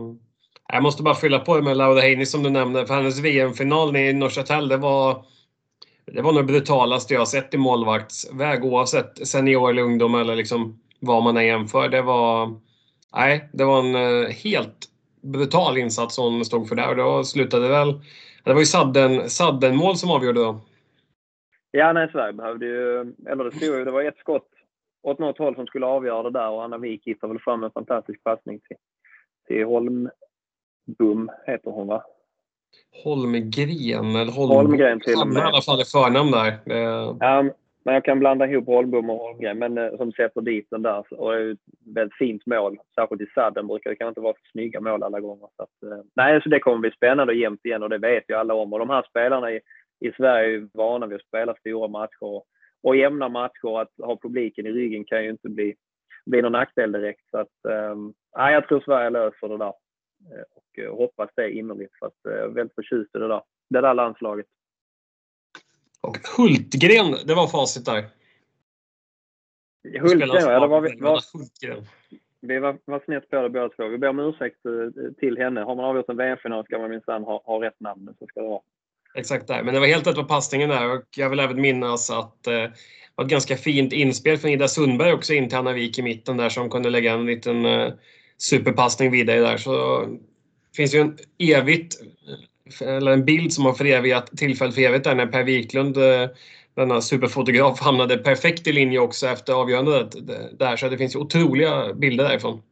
Mm. 0.00 0.18
Jag 0.72 0.82
måste 0.82 1.02
bara 1.02 1.14
fylla 1.14 1.38
på 1.38 1.62
med 1.62 1.76
Laura 1.76 2.00
Heini 2.00 2.26
som 2.26 2.42
du 2.42 2.50
nämnde, 2.50 2.86
för 2.86 2.94
hennes 2.94 3.24
VM-final 3.24 3.96
i 3.96 4.12
Norrköping, 4.12 4.68
det 4.68 4.76
var 4.76 5.24
det 6.06 6.22
var 6.22 6.32
nog 6.32 6.42
det 6.42 6.52
brutalaste 6.52 7.14
jag 7.14 7.28
sett 7.28 7.54
i 7.54 7.58
målvaktsväg 7.58 8.64
oavsett 8.64 9.26
senior 9.26 9.70
eller 9.70 9.82
ungdom 9.82 10.14
eller 10.14 10.36
liksom 10.36 10.80
vad 11.00 11.22
man 11.22 11.36
är 11.36 11.42
jämför. 11.42 11.88
Det 11.88 12.02
var, 12.02 12.60
nej, 13.16 13.48
det 13.52 13.64
var 13.64 13.78
en 13.78 13.94
eh, 13.94 14.28
helt 14.30 14.86
brutal 15.22 15.78
insats 15.78 16.18
hon 16.18 16.44
stod 16.44 16.68
för 16.68 16.76
där 16.76 16.88
och 16.88 16.96
då 16.96 17.24
slutade 17.24 17.68
väl... 17.68 18.00
Det 18.44 18.52
var 18.52 18.60
ju 18.60 18.66
sadden, 18.66 19.30
sadden 19.30 19.76
mål 19.76 19.96
som 19.96 20.10
avgjorde 20.10 20.40
då. 20.40 20.60
Ja, 21.70 21.92
nej, 21.92 22.08
Sverige 22.12 22.32
behövde 22.32 22.66
ju... 22.66 23.00
Eller 23.26 23.44
det 23.44 23.56
stod 23.56 23.78
ju, 23.78 23.84
det 23.84 23.90
var 23.90 24.02
ett 24.02 24.18
skott 24.18 24.48
åt 25.02 25.18
något 25.18 25.38
håll 25.38 25.54
som 25.54 25.66
skulle 25.66 25.86
avgöra 25.86 26.22
det 26.22 26.38
där 26.38 26.50
och 26.50 26.64
Anna 26.64 26.78
Wik 26.78 27.06
hittade 27.06 27.32
väl 27.32 27.42
fram 27.42 27.64
en 27.64 27.70
fantastisk 27.70 28.24
passning 28.24 28.60
till, 28.60 28.76
till 29.46 29.64
Holmbum, 29.64 31.30
heter 31.46 31.70
hon 31.70 31.86
va? 31.86 32.04
Holmgren 33.04 34.16
eller 34.16 34.32
Holm... 34.32 34.50
Holmgren 34.50 35.00
till 35.00 35.20
och 35.20 35.28
med. 35.28 35.36
i 35.36 35.46
alla 35.46 35.62
fall 35.62 35.80
i 35.80 35.84
förnamn 35.84 36.30
där. 36.30 36.58
Ja, 37.20 37.44
men 37.84 37.94
jag 37.94 38.04
kan 38.04 38.18
blanda 38.18 38.46
ihop 38.46 38.66
Holmbom 38.66 39.10
och 39.10 39.18
Holmgren, 39.18 39.58
men 39.58 39.78
eh, 39.78 39.96
som 39.96 40.12
sätter 40.12 40.40
dit 40.40 40.66
den 40.70 40.82
där. 40.82 41.12
Och 41.12 41.32
det 41.32 41.38
är 41.38 41.52
ett 41.52 41.58
väldigt 41.94 42.16
fint 42.16 42.46
mål. 42.46 42.78
Särskilt 42.94 43.22
i 43.22 43.26
sadden 43.34 43.66
brukar 43.66 43.90
det 43.90 43.96
kanske 43.96 44.08
inte 44.08 44.20
vara 44.20 44.34
så 44.34 44.50
snygga 44.52 44.80
mål 44.80 45.02
alla 45.02 45.20
gånger. 45.20 45.48
Så 45.56 45.62
att, 45.62 45.92
eh, 45.92 46.04
nej, 46.16 46.42
så 46.42 46.48
det 46.48 46.60
kommer 46.60 46.78
bli 46.78 46.90
spännande 46.90 47.32
och 47.32 47.38
jämnt 47.38 47.64
igen 47.64 47.82
och 47.82 47.90
det 47.90 47.98
vet 47.98 48.24
ju 48.28 48.34
alla 48.34 48.54
om. 48.54 48.72
Och 48.72 48.78
de 48.78 48.90
här 48.90 49.06
spelarna 49.10 49.52
i, 49.52 49.60
i 50.00 50.12
Sverige 50.16 50.56
är 50.56 50.68
vana 50.72 51.06
vid 51.06 51.16
att 51.16 51.26
spela 51.26 51.54
stora 51.54 51.88
matcher 51.88 52.42
och 52.82 52.96
jämna 52.96 53.28
matcher. 53.28 53.80
Att 53.80 53.92
ha 53.98 54.18
publiken 54.22 54.66
i 54.66 54.72
ryggen 54.72 55.04
kan 55.04 55.24
ju 55.24 55.30
inte 55.30 55.48
bli, 55.48 55.74
bli 56.26 56.42
någon 56.42 56.52
nackdel 56.52 56.92
direkt. 56.92 57.30
Så 57.30 57.38
att, 57.38 57.72
um, 57.92 58.14
jag 58.32 58.68
tror 58.68 58.80
Sverige 58.80 59.10
löser 59.10 59.48
det 59.48 59.58
där. 59.58 59.72
Eh, 60.78 60.86
och 60.86 60.98
hoppas 60.98 61.30
det 61.36 61.52
innerligt 61.52 61.98
för 61.98 62.06
att 62.06 62.18
jag 62.22 62.38
är 62.38 62.48
väldigt 62.48 62.74
förtjust 62.74 63.16
i 63.16 63.18
det 63.18 63.28
där, 63.28 63.42
det 63.70 63.80
där 63.80 63.94
landslaget. 63.94 64.46
Och 66.00 66.16
Hultgren, 66.36 67.16
det 67.26 67.34
var 67.34 67.48
facit 67.48 67.84
där. 67.84 68.04
Hultgren, 70.00 70.28
ja. 70.30 70.60
Det 70.60 70.66
var, 70.66 70.80
vi, 70.80 71.00
var, 71.00 71.20
vi 72.40 72.58
var, 72.58 72.78
var 72.84 73.00
snett 73.04 73.30
på 73.30 73.42
det 73.42 73.50
båda 73.50 73.68
två. 73.68 73.88
Vi 73.88 73.98
ber 73.98 74.08
om 74.08 74.18
ursäkt 74.18 74.66
eh, 74.66 75.12
till 75.20 75.38
henne. 75.38 75.60
Har 75.60 75.74
man 75.74 75.84
avgjort 75.84 76.08
en 76.08 76.16
VM-final 76.16 76.64
ska 76.64 76.78
man 76.78 76.90
minsann 76.90 77.24
ha, 77.24 77.42
ha 77.44 77.62
rätt 77.62 77.80
namn. 77.80 78.14
Så 78.18 78.26
ska 78.26 78.40
det 78.40 78.48
vara. 78.48 78.60
Exakt 79.14 79.46
där. 79.46 79.62
Men 79.62 79.74
det 79.74 79.80
var 79.80 79.86
helt 79.86 80.06
rätt 80.06 80.14
på 80.14 80.24
passningen 80.24 80.68
där 80.68 80.94
och 80.94 81.04
jag 81.16 81.30
vill 81.30 81.40
även 81.40 81.60
minnas 81.60 82.10
att 82.10 82.46
eh, 82.46 82.70
var 83.14 83.24
ett 83.24 83.30
ganska 83.30 83.56
fint 83.56 83.92
inspel 83.92 84.38
från 84.38 84.50
Ida 84.50 84.68
Sundberg 84.68 85.12
också 85.12 85.32
in 85.32 85.48
till 85.48 85.58
Anna 85.58 85.72
Wik 85.72 85.98
i 85.98 86.02
mitten 86.02 86.36
där 86.36 86.48
som 86.48 86.70
kunde 86.70 86.90
lägga 86.90 87.12
en 87.12 87.26
liten 87.26 87.66
eh, 87.66 87.92
superpassning 88.38 89.10
vidare 89.10 89.40
där. 89.40 89.56
Så 89.56 90.00
det 90.06 90.16
finns 90.76 90.94
ju 90.94 90.98
en 90.98 91.16
evigt 91.38 91.94
eller 92.82 93.12
en 93.12 93.24
bild 93.24 93.52
som 93.52 93.64
har 93.64 93.72
förevigat 93.72 94.26
tillfället 94.26 94.74
för 94.74 94.82
evigt 94.82 95.04
där 95.04 95.14
när 95.14 95.26
Per 95.26 95.44
Wiklund, 95.44 95.96
eh, 95.96 96.28
denna 96.74 97.00
superfotograf, 97.00 97.80
hamnade 97.80 98.16
perfekt 98.16 98.66
i 98.66 98.72
linje 98.72 98.98
också 98.98 99.26
efter 99.26 99.52
avgörandet 99.52 100.08
där. 100.58 100.76
Så 100.76 100.88
det 100.88 100.98
finns 100.98 101.14
ju 101.14 101.18
otroliga 101.18 101.94
bilder 101.94 102.24
därifrån. 102.24 102.62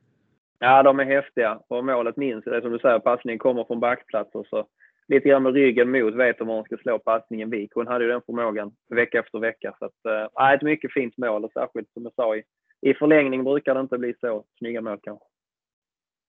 Ja, 0.58 0.82
de 0.82 1.00
är 1.00 1.04
häftiga. 1.04 1.58
Och 1.68 1.84
målet 1.84 2.16
minns 2.16 2.44
det 2.44 2.60
som 2.60 2.72
du 2.72 2.78
säger, 2.78 2.98
passningen 2.98 3.38
kommer 3.38 3.64
från 3.64 3.80
backplats 3.80 4.34
och 4.34 4.46
så 4.46 4.66
lite 5.08 5.28
grann 5.28 5.42
med 5.42 5.54
ryggen 5.54 5.90
mot 5.90 6.14
vet 6.14 6.38
de 6.38 6.48
var 6.48 6.54
hon 6.54 6.64
ska 6.64 6.76
slå 6.76 6.98
passningen 6.98 7.50
Vik. 7.50 7.72
Hon 7.74 7.86
hade 7.86 8.04
ju 8.04 8.10
den 8.10 8.22
förmågan 8.26 8.72
vecka 8.90 9.18
efter 9.18 9.38
vecka. 9.38 9.74
Så 9.78 9.84
att, 9.84 10.38
äh, 10.40 10.52
ett 10.52 10.62
mycket 10.62 10.92
fint 10.92 11.16
mål 11.16 11.44
och 11.44 11.52
särskilt 11.52 11.92
som 11.92 12.02
jag 12.02 12.14
sa 12.14 12.36
i, 12.36 12.42
i 12.80 12.94
förlängning 12.94 13.44
brukar 13.44 13.74
det 13.74 13.80
inte 13.80 13.98
bli 13.98 14.14
så 14.20 14.44
snygga 14.58 14.80
mål 14.80 14.98
kanske. 15.02 15.26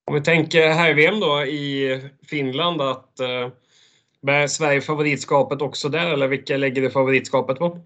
Om 0.06 0.14
vi 0.14 0.22
tänker 0.22 0.68
här 0.68 0.92
i 0.92 0.94
VM 0.94 1.20
då 1.20 1.44
i 1.46 2.00
Finland 2.30 2.82
att 2.82 3.20
eh, 3.20 3.50
Bär 4.22 4.48
Sverige 4.48 4.82
favoritskapet 4.82 5.62
också 5.62 5.90
där 5.90 6.14
eller 6.14 6.28
vilka 6.28 6.58
lägger 6.58 6.82
du 6.82 6.90
favoritskapet 6.90 7.60
på? 7.60 7.78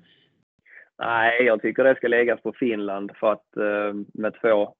Nej, 1.00 1.44
jag 1.44 1.62
tycker 1.62 1.84
det 1.84 1.96
ska 1.96 2.08
läggas 2.08 2.42
på 2.42 2.54
Finland 2.60 3.12
för 3.20 3.32
att 3.32 3.58
eh, 3.58 3.94
med 4.14 4.34
två 4.42 4.74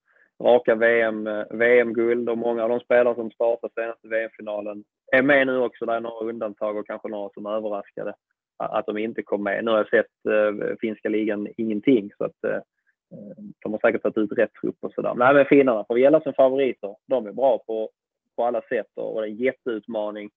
raka 0.44 0.76
VM, 0.76 1.28
eh, 1.28 1.44
VM-guld 1.50 2.30
och 2.30 2.38
många 2.38 2.64
av 2.64 2.70
de 2.70 2.80
spelare 2.80 3.16
som 3.16 3.32
startade 3.32 3.74
senaste 3.74 4.08
VM-finalen 4.08 4.84
är 5.12 5.22
med 5.22 5.48
nu 5.48 5.58
också. 5.58 5.86
Det 5.86 5.94
är 5.94 6.00
några 6.00 6.30
undantag 6.30 6.78
och 6.78 6.88
kanske 6.88 7.08
några 7.08 7.30
som 7.34 7.46
är 7.46 7.52
överraskade 7.52 8.14
att 8.60 8.86
de 8.86 8.98
inte 8.98 9.24
kom 9.24 9.44
med. 9.44 9.66
Nu 9.66 9.72
har 9.72 9.78
jag 9.78 9.90
sett 9.90 10.80
finska 10.82 11.10
ligan 11.10 11.48
ingenting 11.58 12.12
så 12.18 12.24
att 12.24 12.64
Eh, 13.12 13.44
de 13.64 13.72
har 13.72 13.80
säkert 13.80 14.02
tagit 14.02 14.18
ut 14.18 14.38
rätt 14.38 14.54
trupp 14.62 14.78
och 14.80 14.94
sådär. 14.94 15.14
Nej, 15.16 15.34
men 15.34 15.46
finnarna 15.46 15.86
får 15.88 15.96
vi 15.96 16.02
gälla 16.02 16.22
som 16.22 16.34
favoriter. 16.34 16.96
De 17.08 17.28
är 17.28 17.32
bra 17.32 17.58
på, 17.58 17.90
på 18.36 18.46
alla 18.46 18.62
sätt 18.62 18.88
och 18.96 19.22
det 19.22 19.28
är 19.28 19.32
en 19.32 19.38
jätteutmaning 19.38 20.30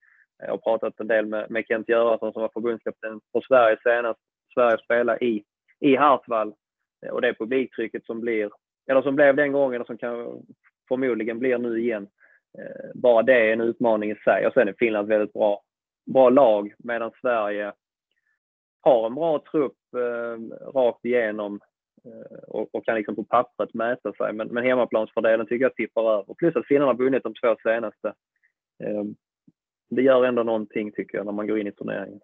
eh, 0.42 0.46
jag 0.46 0.50
har 0.52 0.59
pratat 0.59 1.00
en 1.00 1.06
del 1.06 1.26
med, 1.26 1.50
med 1.50 1.64
Kent 1.68 1.88
Göransson 1.88 2.33
som 2.33 2.42
var 2.42 2.50
förbundskapten 2.52 3.20
för 3.33 3.40
Sverige 3.40 3.78
senast. 3.83 4.20
Sverige 4.54 4.78
spelar 4.78 5.22
i, 5.22 5.44
i 5.80 5.96
Hartwall 5.96 6.54
eh, 7.06 7.12
och 7.12 7.20
det 7.20 7.35
publiktrycket 7.35 8.04
som 8.06 8.20
blir, 8.20 8.50
eller 8.90 9.02
som 9.02 9.16
blev 9.16 9.37
den 9.37 9.52
gången 9.52 9.80
och 9.80 9.87
som 9.87 9.98
kan, 9.98 10.42
förmodligen 10.88 11.38
blir 11.38 11.59
nu 11.59 11.80
igen. 11.80 12.09
Bara 12.94 13.22
det 13.22 13.48
är 13.48 13.52
en 13.52 13.61
utmaning 13.61 14.11
i 14.11 14.14
sig. 14.14 14.46
Och 14.46 14.52
sen 14.52 14.68
är 14.68 14.74
Finland 14.78 15.04
ett 15.04 15.16
väldigt 15.16 15.33
bra, 15.33 15.62
bra 16.06 16.30
lag 16.30 16.74
medan 16.78 17.11
Sverige 17.20 17.72
har 18.80 19.06
en 19.06 19.14
bra 19.14 19.42
trupp 19.50 19.76
eh, 19.96 20.56
rakt 20.74 21.04
igenom 21.04 21.61
och, 22.48 22.74
och, 22.74 22.84
kan 22.84 22.94
liksom 22.94 23.16
på 23.16 23.24
pappret 23.24 23.74
mäta 23.74 24.12
sig. 24.12 24.32
Men, 24.32 24.48
men 24.48 24.64
hemmaplansfördelen 24.64 25.46
tycker 25.46 25.64
jag 25.64 25.74
tippar 25.74 26.12
över. 26.12 26.34
Plus 26.34 26.56
att 26.56 26.66
finnarna 26.66 26.86
har 26.86 26.98
vunnit 26.98 27.22
de 27.22 27.34
två 27.34 27.56
senaste. 27.62 28.08
Eh, 28.84 29.04
det 29.90 30.02
gör 30.02 30.24
ändå 30.24 30.42
någonting 30.42 30.92
tycker 30.92 31.18
jag 31.18 31.26
när 31.26 31.32
man 31.32 31.46
går 31.46 31.58
in 31.58 31.66
i 31.66 31.72
turneringen. 31.72 32.20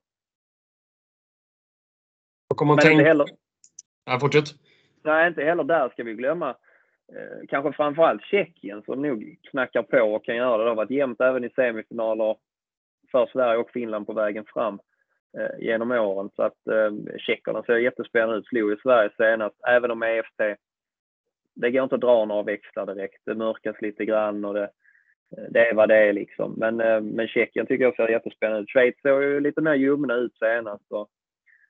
Men 2.60 2.78
tänk... 2.78 2.92
inte 2.92 3.04
heller... 3.04 3.26
Ja, 4.04 4.18
fortsätt. 4.20 4.44
Nej, 5.04 5.28
inte 5.28 5.42
heller 5.42 5.64
där 5.64 5.88
ska 5.88 6.02
vi 6.02 6.14
glömma 6.14 6.50
eh, 7.12 7.46
kanske 7.48 7.72
framförallt 7.72 8.22
Tjeckien 8.22 8.82
som 8.82 9.02
nog 9.02 9.36
knackar 9.50 9.82
på 9.82 10.00
och 10.00 10.24
kan 10.24 10.36
göra 10.36 10.58
det. 10.58 10.64
Det 10.64 10.68
har 10.70 10.76
varit 10.76 10.90
jämnt 10.90 11.20
även 11.20 11.44
i 11.44 11.50
semifinaler 11.50 12.36
för 13.10 13.26
Sverige 13.26 13.58
och 13.58 13.70
Finland 13.70 14.06
på 14.06 14.12
vägen 14.12 14.44
fram 14.46 14.74
eh, 14.74 14.80
genom 15.59 15.90
åren. 15.90 16.31
Så 16.37 16.42
att 16.42 16.66
eh, 16.66 17.18
tjeckerna 17.18 17.62
ser 17.62 17.77
jättespännande 17.77 18.37
ut. 18.37 18.46
Slog 18.46 18.70
ju 18.70 18.77
Sverige 18.77 19.11
senast, 19.16 19.57
även 19.68 19.90
om 19.90 20.03
EFT 20.03 20.59
det 21.57 21.70
går 21.70 21.83
inte 21.83 21.94
att 21.94 22.01
dra 22.01 22.25
några 22.25 22.42
växlar 22.42 22.87
direkt. 22.87 23.22
Det 23.25 23.35
mörkas 23.35 23.77
lite 23.81 24.05
grann 24.05 24.44
och 24.44 24.55
det, 24.55 24.70
det 25.51 25.68
är 25.68 25.75
vad 25.75 25.88
det 25.88 26.09
är 26.09 26.12
liksom. 26.12 26.55
Men, 26.57 26.81
eh, 26.81 27.01
men 27.01 27.29
Tjeckien 27.29 27.66
tycker 27.66 27.85
jag 27.85 27.97
ser 27.97 28.09
jättespännande 28.09 28.62
ut. 28.62 28.70
Schweiz 28.70 28.95
såg 29.03 29.22
ju 29.22 29.41
lite 29.41 29.61
mer 29.61 29.74
ljumna 29.74 30.14
ut 30.14 30.37
senast. 30.39 30.84
Och, 30.93 31.09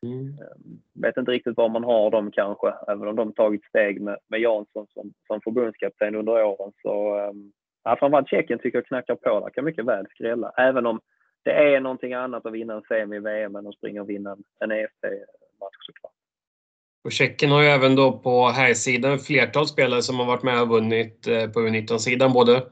mm. 0.03 0.29
Eh, 0.29 1.03
vet 1.03 1.17
inte 1.17 1.31
riktigt 1.31 1.57
var 1.57 1.69
man 1.69 1.85
har 1.85 2.11
dem 2.11 2.31
kanske, 2.31 2.75
även 2.89 3.09
om 3.09 3.17
de 3.17 3.33
tagit 3.33 3.65
steg 3.65 4.01
med, 4.01 4.19
med 4.29 4.41
Jansson 4.41 4.87
som, 4.95 5.13
som 5.27 5.41
förbundskapten 5.41 6.15
under 6.15 6.45
åren. 6.45 6.73
Så 6.83 7.21
ja, 7.85 7.97
framförallt 7.99 8.29
Tjeckien 8.29 8.59
tycker 8.59 8.79
jag 8.79 8.87
knackar 8.87 9.15
på 9.15 9.41
där, 9.41 9.51
kan 9.51 9.65
mycket 9.65 9.85
väl 9.85 10.07
skrälla. 10.07 10.53
Även 10.57 10.87
om 10.87 11.01
det 11.47 11.53
är 11.53 11.81
någonting 11.81 12.13
annat 12.13 12.47
att 12.47 12.53
vinna 12.53 12.75
en 12.75 12.83
semi 12.83 13.17
i 13.17 13.21
VM 13.21 13.57
än 13.57 13.67
att 13.67 13.75
springa 13.75 14.03
och 14.03 14.11
vinna 14.11 14.37
en 14.61 14.71
EFT-match 14.71 15.77
såklart. 15.87 16.13
Och 17.05 17.13
Tjeckien 17.13 17.51
har 17.51 17.63
ju 17.63 17.69
även 17.69 17.97
då 17.97 18.19
på 18.19 18.49
här 18.49 18.75
sidan 18.75 19.19
flertal 19.19 19.67
spelare 19.67 20.03
som 20.03 20.19
har 20.19 20.27
varit 20.27 20.43
med 20.43 20.63
och 20.63 20.69
vunnit 20.69 21.27
eh, 21.27 21.47
på 21.51 21.61
U19-sidan. 21.61 22.33
Både 22.33 22.63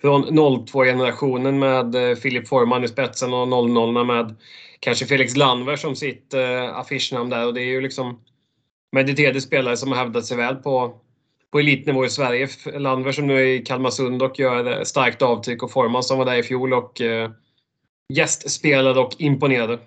från 0.00 0.24
02-generationen 0.24 1.58
med 1.58 1.94
eh, 1.94 2.16
Filip 2.16 2.48
Forman 2.48 2.84
i 2.84 2.88
spetsen 2.88 3.34
och 3.34 3.48
00 3.48 4.06
med 4.06 4.34
kanske 4.80 5.06
Felix 5.06 5.36
Landver 5.36 5.76
som 5.76 5.96
sitt 5.96 6.34
eh, 6.34 6.78
affischnamn 6.78 7.30
där. 7.30 7.46
Och 7.46 7.54
det 7.54 7.60
är 7.60 7.70
ju 7.70 7.80
liksom 7.80 8.20
mediterade 8.92 9.40
spelare 9.40 9.76
som 9.76 9.92
har 9.92 9.98
hävdat 9.98 10.24
sig 10.24 10.36
väl 10.36 10.56
på, 10.56 11.00
på 11.52 11.58
elitnivå 11.58 12.04
i 12.04 12.10
Sverige. 12.10 12.48
Landver 12.74 13.12
som 13.12 13.26
nu 13.26 13.40
är 13.40 13.46
i 13.46 13.58
Kalmarsund 13.58 14.22
och 14.22 14.38
gör 14.38 14.84
starkt 14.84 15.22
avtryck 15.22 15.62
och 15.62 15.70
Forman 15.70 16.02
som 16.02 16.18
var 16.18 16.24
där 16.24 16.36
i 16.36 16.42
fjol 16.42 16.74
och 16.74 17.00
eh, 17.00 17.30
gästspelade 18.08 19.00
och 19.00 19.10
imponerade. 19.18 19.78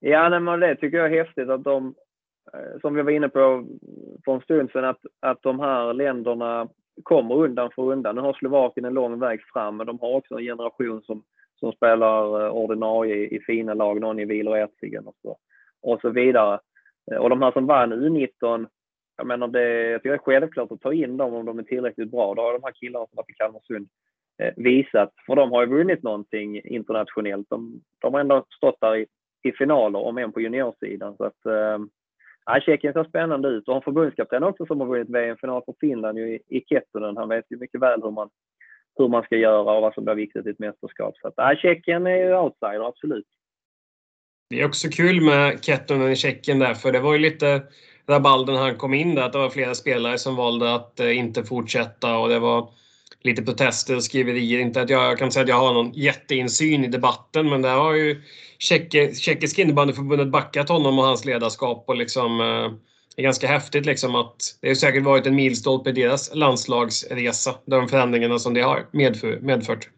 Ja, 0.00 0.28
nej, 0.28 0.40
men 0.40 0.60
det 0.60 0.76
tycker 0.76 0.98
jag 0.98 1.12
är 1.12 1.24
häftigt 1.24 1.48
att 1.48 1.64
de, 1.64 1.94
eh, 2.52 2.80
som 2.80 2.94
vi 2.94 3.02
var 3.02 3.10
inne 3.10 3.28
på 3.28 3.66
för 4.24 4.34
en 4.34 4.40
stund 4.40 4.70
sedan, 4.70 4.84
att, 4.84 5.00
att 5.20 5.42
de 5.42 5.60
här 5.60 5.94
länderna 5.94 6.68
kommer 7.02 7.34
undan 7.34 7.70
för 7.74 7.82
undan. 7.82 8.14
Nu 8.14 8.20
har 8.20 8.32
Slovakien 8.32 8.84
en 8.84 8.94
lång 8.94 9.18
väg 9.18 9.40
fram, 9.52 9.76
men 9.76 9.86
de 9.86 9.98
har 10.00 10.14
också 10.14 10.34
en 10.34 10.44
generation 10.44 11.02
som, 11.02 11.22
som 11.56 11.72
spelar 11.72 12.46
eh, 12.46 12.52
ordinarie 12.52 13.16
i, 13.16 13.36
i 13.36 13.40
fina 13.40 13.74
lag, 13.74 14.00
någon 14.00 14.18
i 14.18 14.24
Wieler 14.24 14.56
Erzingen 14.56 15.06
och 15.06 15.16
så, 15.22 15.36
och 15.82 16.00
så 16.00 16.10
vidare. 16.10 16.60
Eh, 17.12 17.18
och 17.18 17.30
de 17.30 17.42
här 17.42 17.52
som 17.52 17.66
vann 17.66 17.92
U19, 17.92 18.66
jag 19.16 19.26
menar 19.26 19.48
det, 19.48 19.90
jag 19.90 20.00
tycker 20.00 20.10
det 20.10 20.16
är 20.16 20.40
självklart 20.40 20.72
att 20.72 20.80
ta 20.80 20.92
in 20.92 21.16
dem 21.16 21.34
om 21.34 21.46
de 21.46 21.58
är 21.58 21.62
tillräckligt 21.62 22.10
bra. 22.10 22.34
Då 22.34 22.42
har 22.42 22.52
de 22.52 22.62
här 22.62 22.72
killarna 22.72 23.06
som 23.06 23.16
varit 23.16 23.30
i 23.30 23.32
Kalmarsund 23.32 23.88
Eh, 24.40 24.52
visat, 24.56 25.12
för 25.26 25.36
de 25.36 25.50
har 25.50 25.62
ju 25.62 25.68
vunnit 25.68 26.02
någonting 26.02 26.60
internationellt. 26.64 27.46
De, 27.50 27.80
de 27.98 28.14
har 28.14 28.20
ändå 28.20 28.46
stått 28.56 28.80
där 28.80 28.96
i, 28.96 29.06
i 29.42 29.52
finaler, 29.52 29.98
om 29.98 30.18
än 30.18 30.32
på 30.32 30.40
juniorsidan. 30.40 31.16
Så 31.16 31.24
att, 31.24 31.46
eh, 31.46 31.78
ja, 32.46 32.60
Tjeckien 32.60 32.92
ser 32.92 33.04
spännande 33.04 33.48
ut 33.48 33.68
och 33.68 33.74
har 33.74 33.80
en 33.80 33.84
förbundskapten 33.84 34.42
också 34.42 34.66
som 34.66 34.80
har 34.80 34.86
vunnit 34.86 35.10
VM-final 35.10 35.62
för 35.64 35.74
Finland 35.80 36.18
i, 36.18 36.40
i 36.48 36.60
Kettunen. 36.60 37.16
Han 37.16 37.28
vet 37.28 37.44
ju 37.48 37.56
mycket 37.56 37.80
väl 37.80 38.02
hur 38.02 38.10
man, 38.10 38.28
hur 38.98 39.08
man 39.08 39.22
ska 39.22 39.36
göra 39.36 39.72
och 39.72 39.82
vad 39.82 39.94
som 39.94 40.04
blir 40.04 40.14
viktigt 40.14 40.46
i 40.46 40.50
ett 40.50 40.58
mästerskap. 40.58 41.14
Så 41.16 41.28
att, 41.28 41.34
ja, 41.36 41.56
Tjeckien 41.56 42.06
är 42.06 42.16
ju 42.16 42.36
outsider, 42.36 42.88
absolut. 42.88 43.26
Det 44.50 44.60
är 44.60 44.66
också 44.66 44.88
kul 44.88 45.20
med 45.20 45.64
Kettunen 45.64 46.12
i 46.12 46.16
Tjeckien 46.16 46.58
där, 46.58 46.74
för 46.74 46.92
det 46.92 47.00
var 47.00 47.12
ju 47.12 47.18
lite 47.18 47.62
rabalder 48.08 48.52
när 48.52 48.60
han 48.60 48.76
kom 48.76 48.94
in 48.94 49.14
där, 49.14 49.22
att 49.22 49.32
det 49.32 49.38
var 49.38 49.50
flera 49.50 49.74
spelare 49.74 50.18
som 50.18 50.36
valde 50.36 50.74
att 50.74 51.00
eh, 51.00 51.18
inte 51.18 51.44
fortsätta 51.44 52.18
och 52.18 52.28
det 52.28 52.38
var 52.38 52.70
lite 53.22 53.42
protester 53.42 53.96
och 53.96 54.04
skriverier. 54.04 54.60
Inte 54.60 54.82
att 54.82 54.90
jag, 54.90 55.10
jag 55.10 55.18
kan 55.18 55.32
säga 55.32 55.42
att 55.42 55.48
jag 55.48 55.56
har 55.56 55.74
någon 55.74 55.92
jätteinsyn 55.92 56.84
i 56.84 56.88
debatten 56.88 57.48
men 57.48 57.62
där 57.62 57.74
har 57.74 57.94
ju 57.94 58.22
Tjeckiska 58.58 59.62
innebandyförbundet 59.62 60.28
backat 60.28 60.68
honom 60.68 60.98
och 60.98 61.04
hans 61.04 61.24
ledarskap 61.24 61.84
och 61.88 61.96
liksom 61.96 62.40
eh, 62.40 62.72
det 63.16 63.22
är 63.22 63.24
ganska 63.24 63.46
häftigt 63.46 63.86
liksom 63.86 64.14
att 64.14 64.36
det 64.60 64.68
har 64.68 64.74
säkert 64.74 65.04
varit 65.04 65.26
en 65.26 65.34
milstolpe 65.34 65.90
i 65.90 65.92
deras 65.92 66.34
landslagsresa, 66.34 67.50
de 67.64 67.88
förändringarna 67.88 68.38
som 68.38 68.54
det 68.54 68.60
har 68.60 68.86
medfört. 69.46 69.88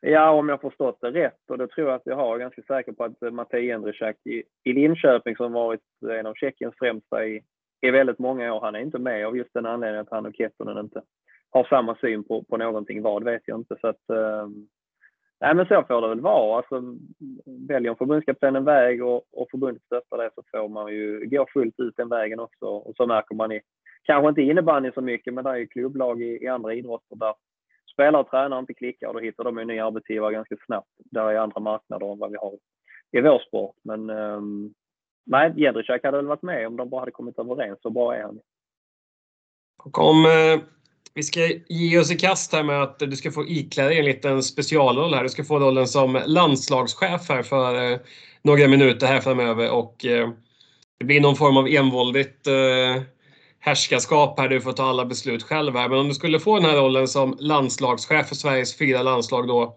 Ja, 0.00 0.30
om 0.30 0.48
jag 0.48 0.60
förstått 0.60 0.98
det 1.00 1.10
rätt 1.10 1.50
och 1.50 1.58
det 1.58 1.68
tror 1.68 1.88
jag 1.88 1.96
att 1.96 2.02
jag 2.04 2.16
har. 2.16 2.26
Jag 2.26 2.34
är 2.34 2.38
ganska 2.38 2.62
säker 2.62 2.92
på 2.92 3.04
att 3.04 3.22
eh, 3.22 3.30
Matej 3.30 3.66
Jędrychak 3.66 4.16
i, 4.24 4.42
i 4.64 4.72
Linköping 4.72 5.36
som 5.36 5.52
varit 5.52 5.80
en 6.20 6.26
av 6.26 6.34
Tjeckiens 6.34 6.74
främsta 6.78 7.26
i, 7.26 7.42
i 7.80 7.90
väldigt 7.90 8.18
många 8.18 8.54
år, 8.54 8.60
han 8.60 8.74
är 8.74 8.80
inte 8.80 8.98
med 8.98 9.26
av 9.26 9.36
just 9.36 9.52
den 9.54 9.66
anledningen 9.66 10.02
att 10.02 10.10
han 10.10 10.26
och 10.26 10.34
Kettonen 10.34 10.78
inte 10.78 11.02
har 11.56 11.64
samma 11.64 11.94
syn 11.94 12.24
på, 12.24 12.44
på 12.44 12.56
någonting. 12.56 13.02
Vad 13.02 13.24
vet 13.24 13.42
jag 13.44 13.58
inte. 13.58 13.76
Så 13.80 13.88
att, 13.88 14.10
eh, 14.10 14.48
nej, 15.40 15.54
men 15.54 15.66
så 15.66 15.84
får 15.88 16.00
det 16.02 16.08
väl 16.08 16.20
vara. 16.20 16.56
Alltså, 16.56 16.82
väljer 17.68 17.90
en 17.90 17.96
förbundskapten 17.96 18.56
en 18.56 18.64
väg 18.64 19.04
och, 19.04 19.24
och 19.32 19.50
förbundet 19.50 19.82
stöttar 19.82 20.18
det 20.18 20.30
så 20.34 20.42
får 20.50 20.68
man 20.68 20.92
ju 20.92 21.26
gå 21.26 21.46
fullt 21.52 21.80
ut 21.80 21.96
den 21.96 22.08
vägen 22.08 22.40
också. 22.40 22.66
Och 22.66 22.96
så 22.96 23.06
märker 23.06 23.34
man 23.34 23.52
i, 23.52 23.60
kanske 24.02 24.28
inte 24.28 24.42
innebandy 24.42 24.90
så 24.94 25.00
mycket, 25.00 25.34
men 25.34 25.44
det 25.44 25.50
är 25.50 25.56
ju 25.56 25.66
klubblag 25.66 26.22
i, 26.22 26.44
i 26.44 26.46
andra 26.46 26.74
idrotter 26.74 27.16
där 27.16 27.34
spelare 27.92 28.22
och 28.22 28.30
tränare 28.30 28.60
inte 28.60 28.74
klickar 28.74 29.08
och 29.08 29.14
då 29.14 29.20
hittar 29.20 29.44
de 29.44 29.58
en 29.58 29.66
ny 29.66 29.78
arbetsgivare 29.78 30.32
ganska 30.32 30.56
snabbt. 30.66 30.90
Där 30.98 31.30
är 31.30 31.36
andra 31.36 31.60
marknader 31.60 32.12
än 32.12 32.18
vad 32.18 32.30
vi 32.30 32.36
har 32.36 32.52
i 33.12 33.20
vår 33.20 33.38
sport. 33.38 33.76
Men 33.84 34.10
eh, 34.10 34.40
nej, 35.26 35.52
Jedrzejczak 35.56 36.04
hade 36.04 36.16
väl 36.16 36.26
varit 36.26 36.42
med 36.42 36.66
om 36.66 36.76
de 36.76 36.88
bara 36.88 37.00
hade 37.00 37.10
kommit 37.10 37.38
överens. 37.38 37.78
Så 37.82 37.90
bra 37.90 38.14
är 38.16 38.22
han. 38.22 38.40
Och 39.84 39.98
om 39.98 40.24
eh, 40.24 40.60
vi 41.16 41.22
ska 41.22 41.50
ge 41.68 41.98
oss 41.98 42.10
i 42.10 42.16
kast 42.16 42.52
här 42.52 42.62
med 42.62 42.82
att 42.82 42.98
du 42.98 43.16
ska 43.16 43.30
få 43.30 43.46
iklä 43.46 43.84
dig 43.84 43.98
en 43.98 44.04
liten 44.04 44.42
specialroll 44.42 45.14
här. 45.14 45.22
Du 45.22 45.28
ska 45.28 45.44
få 45.44 45.58
rollen 45.58 45.88
som 45.88 46.22
landslagschef 46.26 47.28
här 47.28 47.42
för 47.42 47.92
eh, 47.92 47.98
några 48.42 48.68
minuter 48.68 49.06
här 49.06 49.20
framöver 49.20 49.70
och 49.70 50.04
eh, 50.04 50.28
det 50.98 51.04
blir 51.04 51.20
någon 51.20 51.36
form 51.36 51.56
av 51.56 51.68
envåldigt 51.68 52.46
eh, 52.46 53.02
härskarskap 53.60 54.40
här. 54.40 54.48
Du 54.48 54.60
får 54.60 54.72
ta 54.72 54.84
alla 54.84 55.04
beslut 55.04 55.42
själv 55.42 55.76
här. 55.76 55.88
Men 55.88 55.98
om 55.98 56.08
du 56.08 56.14
skulle 56.14 56.40
få 56.40 56.56
den 56.56 56.64
här 56.64 56.76
rollen 56.76 57.08
som 57.08 57.36
landslagschef 57.38 58.28
för 58.28 58.34
Sveriges 58.34 58.78
fyra 58.78 59.02
landslag 59.02 59.48
då 59.48 59.76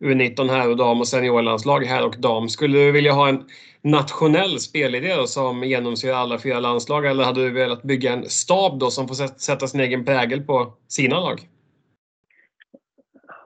U19 0.00 0.48
här 0.48 0.70
och 0.70 0.76
dam 0.76 1.00
och 1.00 1.08
seniorlandslag 1.08 1.84
här 1.84 2.06
och 2.06 2.16
dam. 2.18 2.48
Skulle 2.48 2.78
du 2.78 2.92
vilja 2.92 3.12
ha 3.12 3.28
en 3.28 3.44
nationell 3.82 4.58
spelidé 4.58 5.14
då, 5.16 5.26
som 5.26 5.64
genomsyrar 5.64 6.16
alla 6.16 6.38
fyra 6.38 6.60
landslag 6.60 7.06
eller 7.06 7.24
hade 7.24 7.44
du 7.44 7.50
velat 7.50 7.82
bygga 7.82 8.12
en 8.12 8.24
stab 8.24 8.78
då 8.78 8.90
som 8.90 9.08
får 9.08 9.14
sätta 9.38 9.66
sin 9.66 9.80
egen 9.80 10.04
prägel 10.04 10.42
på 10.42 10.72
sina 10.88 11.20
lag? 11.20 11.40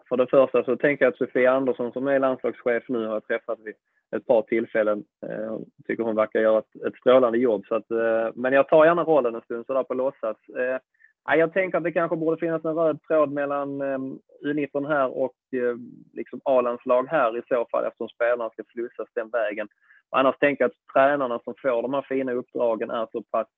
För 0.09 0.17
det 0.17 0.27
första 0.27 0.65
så 0.65 0.77
tänker 0.77 1.05
jag 1.05 1.13
att 1.13 1.19
Sofia 1.19 1.53
Andersson 1.53 1.93
som 1.93 2.07
är 2.07 2.19
landslagschef 2.19 2.85
nu 2.89 3.07
har 3.07 3.15
jag 3.15 3.27
träffat 3.27 3.59
vid 3.65 3.75
ett 4.17 4.27
par 4.27 4.43
tillfällen. 4.43 5.05
Eh, 5.27 5.45
jag 5.45 5.65
tycker 5.87 6.03
hon 6.03 6.17
verkar 6.17 6.41
göra 6.41 6.59
ett, 6.59 6.87
ett 6.87 6.97
strålande 7.01 7.39
jobb. 7.39 7.65
Så 7.69 7.75
att, 7.75 7.91
eh, 7.91 8.31
men 8.35 8.53
jag 8.53 8.69
tar 8.69 8.85
gärna 8.85 9.05
rollen 9.05 9.35
en 9.35 9.41
stund 9.41 9.67
sådär 9.67 9.83
på 9.83 9.95
låtsas. 9.95 10.37
Eh, 10.49 10.79
jag 11.27 11.53
tänker 11.53 11.79
att 11.79 11.85
det 11.85 11.93
kanske 11.93 12.17
borde 12.17 12.37
finnas 12.37 12.65
en 12.65 12.75
röd 12.75 13.03
tråd 13.03 13.33
mellan 13.33 13.81
ehm, 13.81 14.19
U19 14.45 14.89
här 14.89 15.19
och 15.19 15.35
ehm, 15.53 15.91
liksom 16.13 16.41
A-landslag 16.45 17.09
här 17.09 17.39
i 17.39 17.43
så 17.49 17.67
fall 17.71 17.85
eftersom 17.85 18.09
spelarna 18.09 18.51
ska 18.51 18.63
slussas 18.73 19.09
den 19.15 19.31
vägen. 19.31 19.69
Annars 20.11 20.39
tänker 20.39 20.65
jag 20.65 20.69
att 20.69 20.95
tränarna 20.95 21.41
som 21.45 21.55
får 21.63 21.83
de 21.83 21.95
här 21.95 22.03
fina 22.03 22.33
uppdragen 22.33 22.91
är 22.91 23.09
så 23.13 23.23
pass 23.23 23.49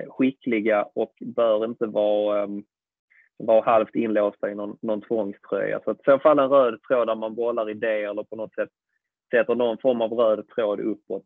eh, 0.00 0.10
skickliga 0.10 0.82
och 0.94 1.12
bör 1.20 1.64
inte 1.64 1.86
vara, 1.86 2.42
ehm, 2.42 2.64
vara 3.38 3.64
halvt 3.64 3.94
inlåsta 3.94 4.50
i 4.50 4.54
någon, 4.54 4.76
någon 4.82 5.00
tvångströja. 5.00 5.80
Så 5.84 5.92
i 5.92 5.94
så 6.04 6.18
fall 6.18 6.38
en 6.38 6.50
röd 6.50 6.82
tråd 6.88 7.08
där 7.08 7.14
man 7.14 7.34
bollar 7.34 7.70
idéer 7.70 8.10
eller 8.10 8.22
på 8.22 8.36
något 8.36 8.54
sätt 8.54 8.70
sätter 9.30 9.54
någon 9.54 9.78
form 9.78 10.00
av 10.00 10.12
röd 10.12 10.48
tråd 10.48 10.80
uppåt. 10.80 11.24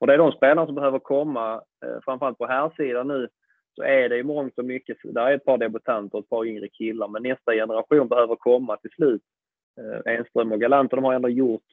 Och 0.00 0.06
det 0.06 0.14
är 0.14 0.18
de 0.18 0.32
spelarna 0.32 0.66
som 0.66 0.74
behöver 0.74 0.98
komma, 0.98 1.62
eh, 1.84 1.98
framförallt 2.04 2.38
på 2.38 2.46
här 2.46 2.72
sidan 2.76 3.08
nu, 3.08 3.28
så 3.74 3.82
är 3.82 4.08
det 4.08 4.18
i 4.18 4.22
mångt 4.22 4.58
och 4.58 4.64
mycket, 4.64 4.96
där 5.04 5.26
är 5.26 5.34
ett 5.34 5.44
par 5.44 5.58
debutanter 5.58 6.18
och 6.18 6.24
ett 6.24 6.30
par 6.30 6.44
yngre 6.44 6.68
killar, 6.68 7.08
men 7.08 7.22
nästa 7.22 7.52
generation 7.52 8.08
behöver 8.08 8.36
komma 8.36 8.76
till 8.76 8.90
slut. 8.90 9.22
Eh, 9.80 10.14
Enström 10.14 10.52
och 10.52 10.60
Galant, 10.60 10.90
de 10.90 11.04
har 11.04 11.14
ändå 11.14 11.28
gjort 11.28 11.64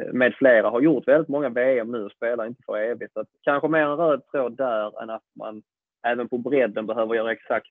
eh, 0.00 0.12
med 0.12 0.34
flera 0.34 0.70
har 0.70 0.80
gjort 0.80 1.08
väldigt 1.08 1.28
många 1.28 1.48
VM 1.48 1.92
nu 1.92 2.04
och 2.04 2.12
spelar 2.12 2.46
inte 2.46 2.62
för 2.66 2.76
evigt. 2.76 3.12
Så 3.12 3.24
kanske 3.42 3.68
mer 3.68 3.80
en 3.80 3.96
röd 3.96 4.26
tråd 4.26 4.56
där 4.56 5.02
än 5.02 5.10
att 5.10 5.24
man 5.36 5.62
även 6.06 6.28
på 6.28 6.38
bredden 6.38 6.86
behöver 6.86 7.14
göra 7.14 7.32
exakt 7.32 7.70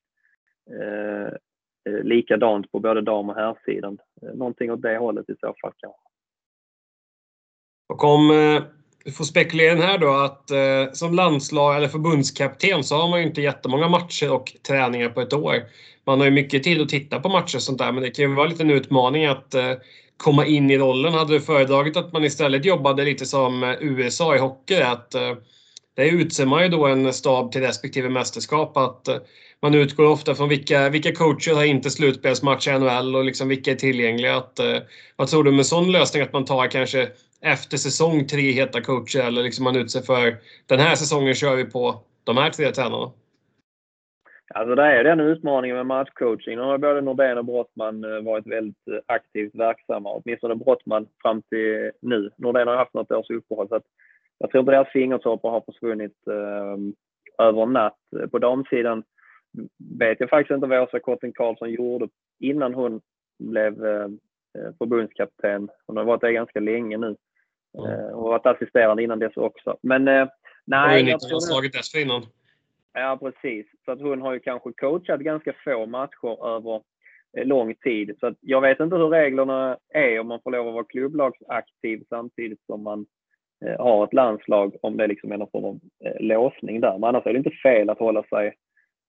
eh, 0.72 1.34
eh 1.86 2.04
likadant 2.04 2.72
på 2.72 2.80
både 2.80 3.02
dam 3.02 3.30
och 3.30 3.36
herrsidan. 3.36 3.98
Eh, 4.22 4.34
någonting 4.34 4.72
åt 4.72 4.82
det 4.82 4.98
hållet 4.98 5.30
i 5.30 5.36
så 5.40 5.56
fall 5.62 5.74
kanske. 5.78 6.08
Och 7.90 8.04
om 8.04 8.32
eh, 8.32 8.64
du 9.08 9.14
får 9.14 9.24
spekulera 9.24 9.82
här 9.82 9.98
då 9.98 10.14
att 10.14 10.52
eh, 10.52 10.94
som 10.94 11.14
landslag 11.14 11.76
eller 11.76 11.88
förbundskapten 11.88 12.84
så 12.84 12.96
har 12.96 13.10
man 13.10 13.20
ju 13.20 13.28
inte 13.28 13.42
jättemånga 13.42 13.88
matcher 13.88 14.32
och 14.32 14.54
träningar 14.68 15.10
på 15.10 15.22
ett 15.22 15.34
år. 15.34 15.64
Man 16.06 16.20
har 16.20 16.26
ju 16.26 16.32
mycket 16.32 16.64
tid 16.64 16.82
att 16.82 16.90
titta 16.90 17.20
på 17.20 17.30
matcher 17.30 17.56
och 17.56 17.62
sånt 17.62 17.78
där 17.78 17.92
men 17.92 18.04
det 18.04 18.10
kan 18.10 18.30
ju 18.30 18.36
vara 18.36 18.46
en 18.46 18.52
liten 18.52 18.70
utmaning 18.70 19.26
att 19.26 19.54
eh, 19.54 19.72
komma 20.18 20.46
in 20.46 20.72
i 20.72 20.78
rollen. 20.78 21.14
Hade 21.14 21.34
du 21.34 21.42
föredragit 21.42 21.98
att 21.98 22.14
man 22.14 22.24
istället 22.24 22.66
jobbade 22.66 23.04
lite 23.04 23.26
som 23.26 23.64
eh, 23.64 23.76
USA 23.82 24.36
i 24.36 24.40
hockey? 24.40 24.82
Att, 24.82 25.16
eh, 25.16 25.36
där 25.96 26.06
utser 26.06 26.46
man 26.46 26.64
ju 26.64 26.70
då 26.70 26.86
en 26.86 27.14
stab 27.14 27.52
till 27.52 27.62
respektive 27.62 28.10
mästerskap. 28.10 28.78
Att 28.78 29.08
eh, 29.08 29.18
man 29.62 29.74
utgår 29.74 30.06
ofta 30.06 30.36
från 30.36 30.50
vilka, 30.50 30.90
vilka 30.90 31.12
coacher 31.12 31.56
har 31.56 31.64
inte 31.64 31.90
slutspelsmatch 31.90 32.68
i 32.68 32.72
NHL 32.72 33.16
och 33.16 33.26
liksom 33.26 33.48
vilka 33.48 33.72
är 33.72 33.76
tillgängliga. 33.76 34.38
Att, 34.38 34.60
eh, 34.60 34.78
vad 35.16 35.28
tror 35.28 35.44
du 35.44 35.52
med 35.52 35.66
sån 35.66 35.92
lösning 35.92 36.24
att 36.24 36.34
man 36.34 36.46
tar 36.46 36.68
kanske 36.68 37.10
efter 37.42 37.78
säsong 37.78 38.28
tre 38.28 38.52
heta 38.52 38.82
coacher 38.82 39.28
eller 39.28 39.44
liksom 39.44 39.64
man 39.64 39.76
utser 39.76 40.02
för 40.02 40.38
den 40.66 40.80
här 40.80 40.96
säsongen 40.96 41.34
kör 41.34 41.56
vi 41.56 41.66
på 41.66 42.04
de 42.24 42.38
här 42.38 42.50
tre 42.50 42.72
tränarna? 42.72 43.12
Alltså 44.54 44.76
det 44.76 44.84
är 44.84 45.04
den 45.04 45.20
utmaningen 45.20 45.78
med 45.78 45.86
matchcoaching. 45.86 46.56
Nu 46.56 46.62
har 46.62 46.78
både 46.78 47.02
Nordén 47.02 47.38
och 47.38 47.46
Brottman 47.46 48.04
eh, 48.04 48.22
varit 48.22 48.48
väldigt 48.48 48.88
eh, 48.88 49.00
aktivt 49.06 49.56
verksamma. 49.56 50.10
Åtminstone 50.10 50.56
Brottman 50.56 51.08
fram 51.22 51.42
till 51.42 51.92
nu. 52.02 52.30
Nordén 52.38 52.68
har 52.68 52.76
haft 52.76 52.94
något 52.94 53.12
års 53.12 53.30
uppehåll. 53.30 53.68
Så 53.68 53.76
att 53.76 53.84
jag 54.38 54.52
tror 54.52 54.60
inte 54.60 54.72
deras 54.72 54.92
fingertoppar 54.92 55.50
har 55.50 55.62
försvunnit 55.62 56.28
eh, 56.28 57.46
över 57.46 57.64
en 57.64 57.74
natt. 57.74 57.98
På 58.32 58.40
damsidan 58.40 59.04
vet 60.00 60.20
jag 60.20 60.30
faktiskt 60.30 60.56
inte 60.56 60.68
vad 60.68 60.82
Åsa 60.82 61.00
Kotten 61.00 61.34
Karlsson 61.34 61.72
gjorde 61.72 62.08
innan 62.40 62.74
hon 62.74 63.02
blev 63.40 63.86
eh, 63.86 64.06
eh 64.58 64.72
förbundskapten. 64.78 65.70
Hon 65.88 65.98
har 65.98 66.04
varit 66.04 66.22
det 66.22 66.34
ganska 66.34 66.60
länge 66.60 66.98
nu. 66.98 67.16
Mm. 67.78 67.92
Eh, 67.92 68.16
har 68.16 68.30
varit 68.30 68.46
assisterande 68.46 69.04
innan 69.04 69.20
dess 69.20 69.38
också. 69.38 69.78
Men 69.82 70.08
eh, 70.08 70.28
nej. 70.66 71.04
Hon 71.04 71.12
har 71.12 71.40
slagit 71.40 71.74
dessförinnan. 71.74 72.22
Ja, 72.94 73.18
precis. 73.22 73.68
Så 73.86 73.92
att 73.92 74.02
hon 74.02 74.22
har 74.22 74.34
ju 74.34 74.40
kanske 74.40 74.72
coachat 74.74 75.20
ganska 75.20 75.54
få 75.64 75.86
matcher 75.86 76.48
över 76.56 76.82
lång 77.46 77.76
tid. 77.76 78.18
Så 78.20 78.34
jag 78.42 78.62
vet 78.62 78.80
inte 78.80 78.96
hur 78.96 79.10
reglerna 79.10 79.78
är 79.94 80.20
om 80.20 80.28
man 80.28 80.40
får 80.44 80.52
lov 80.52 80.68
att 80.68 80.74
vara 80.74 80.84
klubblagsaktiv 80.84 82.04
samtidigt 82.10 82.66
som 82.66 82.84
man 82.84 83.06
har 83.80 84.04
ett 84.04 84.14
landslag, 84.14 84.76
om 84.82 84.98
det 84.98 85.08
liksom 85.08 85.32
är 85.32 85.38
någon 85.38 85.52
form 85.52 85.66
av 85.66 85.80
låsning 86.20 86.82
där. 86.82 86.94
Men 86.94 87.04
annars 87.04 87.26
är 87.26 87.34
det 87.34 87.38
inte 87.38 87.52
fel 87.64 87.90
att 87.90 88.00
hålla 88.00 88.24
sig 88.24 88.56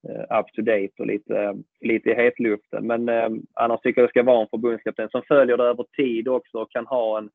up 0.09 0.46
to 0.54 0.62
date 0.62 0.92
och 0.98 1.06
lite, 1.06 1.56
lite 1.80 2.11
i 2.11 2.14
hetluften. 2.14 2.86
Men 2.86 3.09
eh, 3.09 3.28
annars 3.54 3.80
tycker 3.80 4.00
jag 4.00 4.09
det 4.09 4.11
ska 4.11 4.22
vara 4.22 4.42
en 4.42 4.48
förbundskapten 4.48 5.09
som 5.11 5.22
följer 5.28 5.56
det 5.56 5.64
över 5.64 5.84
tid 5.96 6.28
också 6.28 6.59
och 6.59 6.70
kan 6.70 6.86
ha 6.86 7.18
en, 7.18 7.30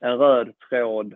en 0.00 0.18
röd 0.18 0.52
tråd. 0.68 1.12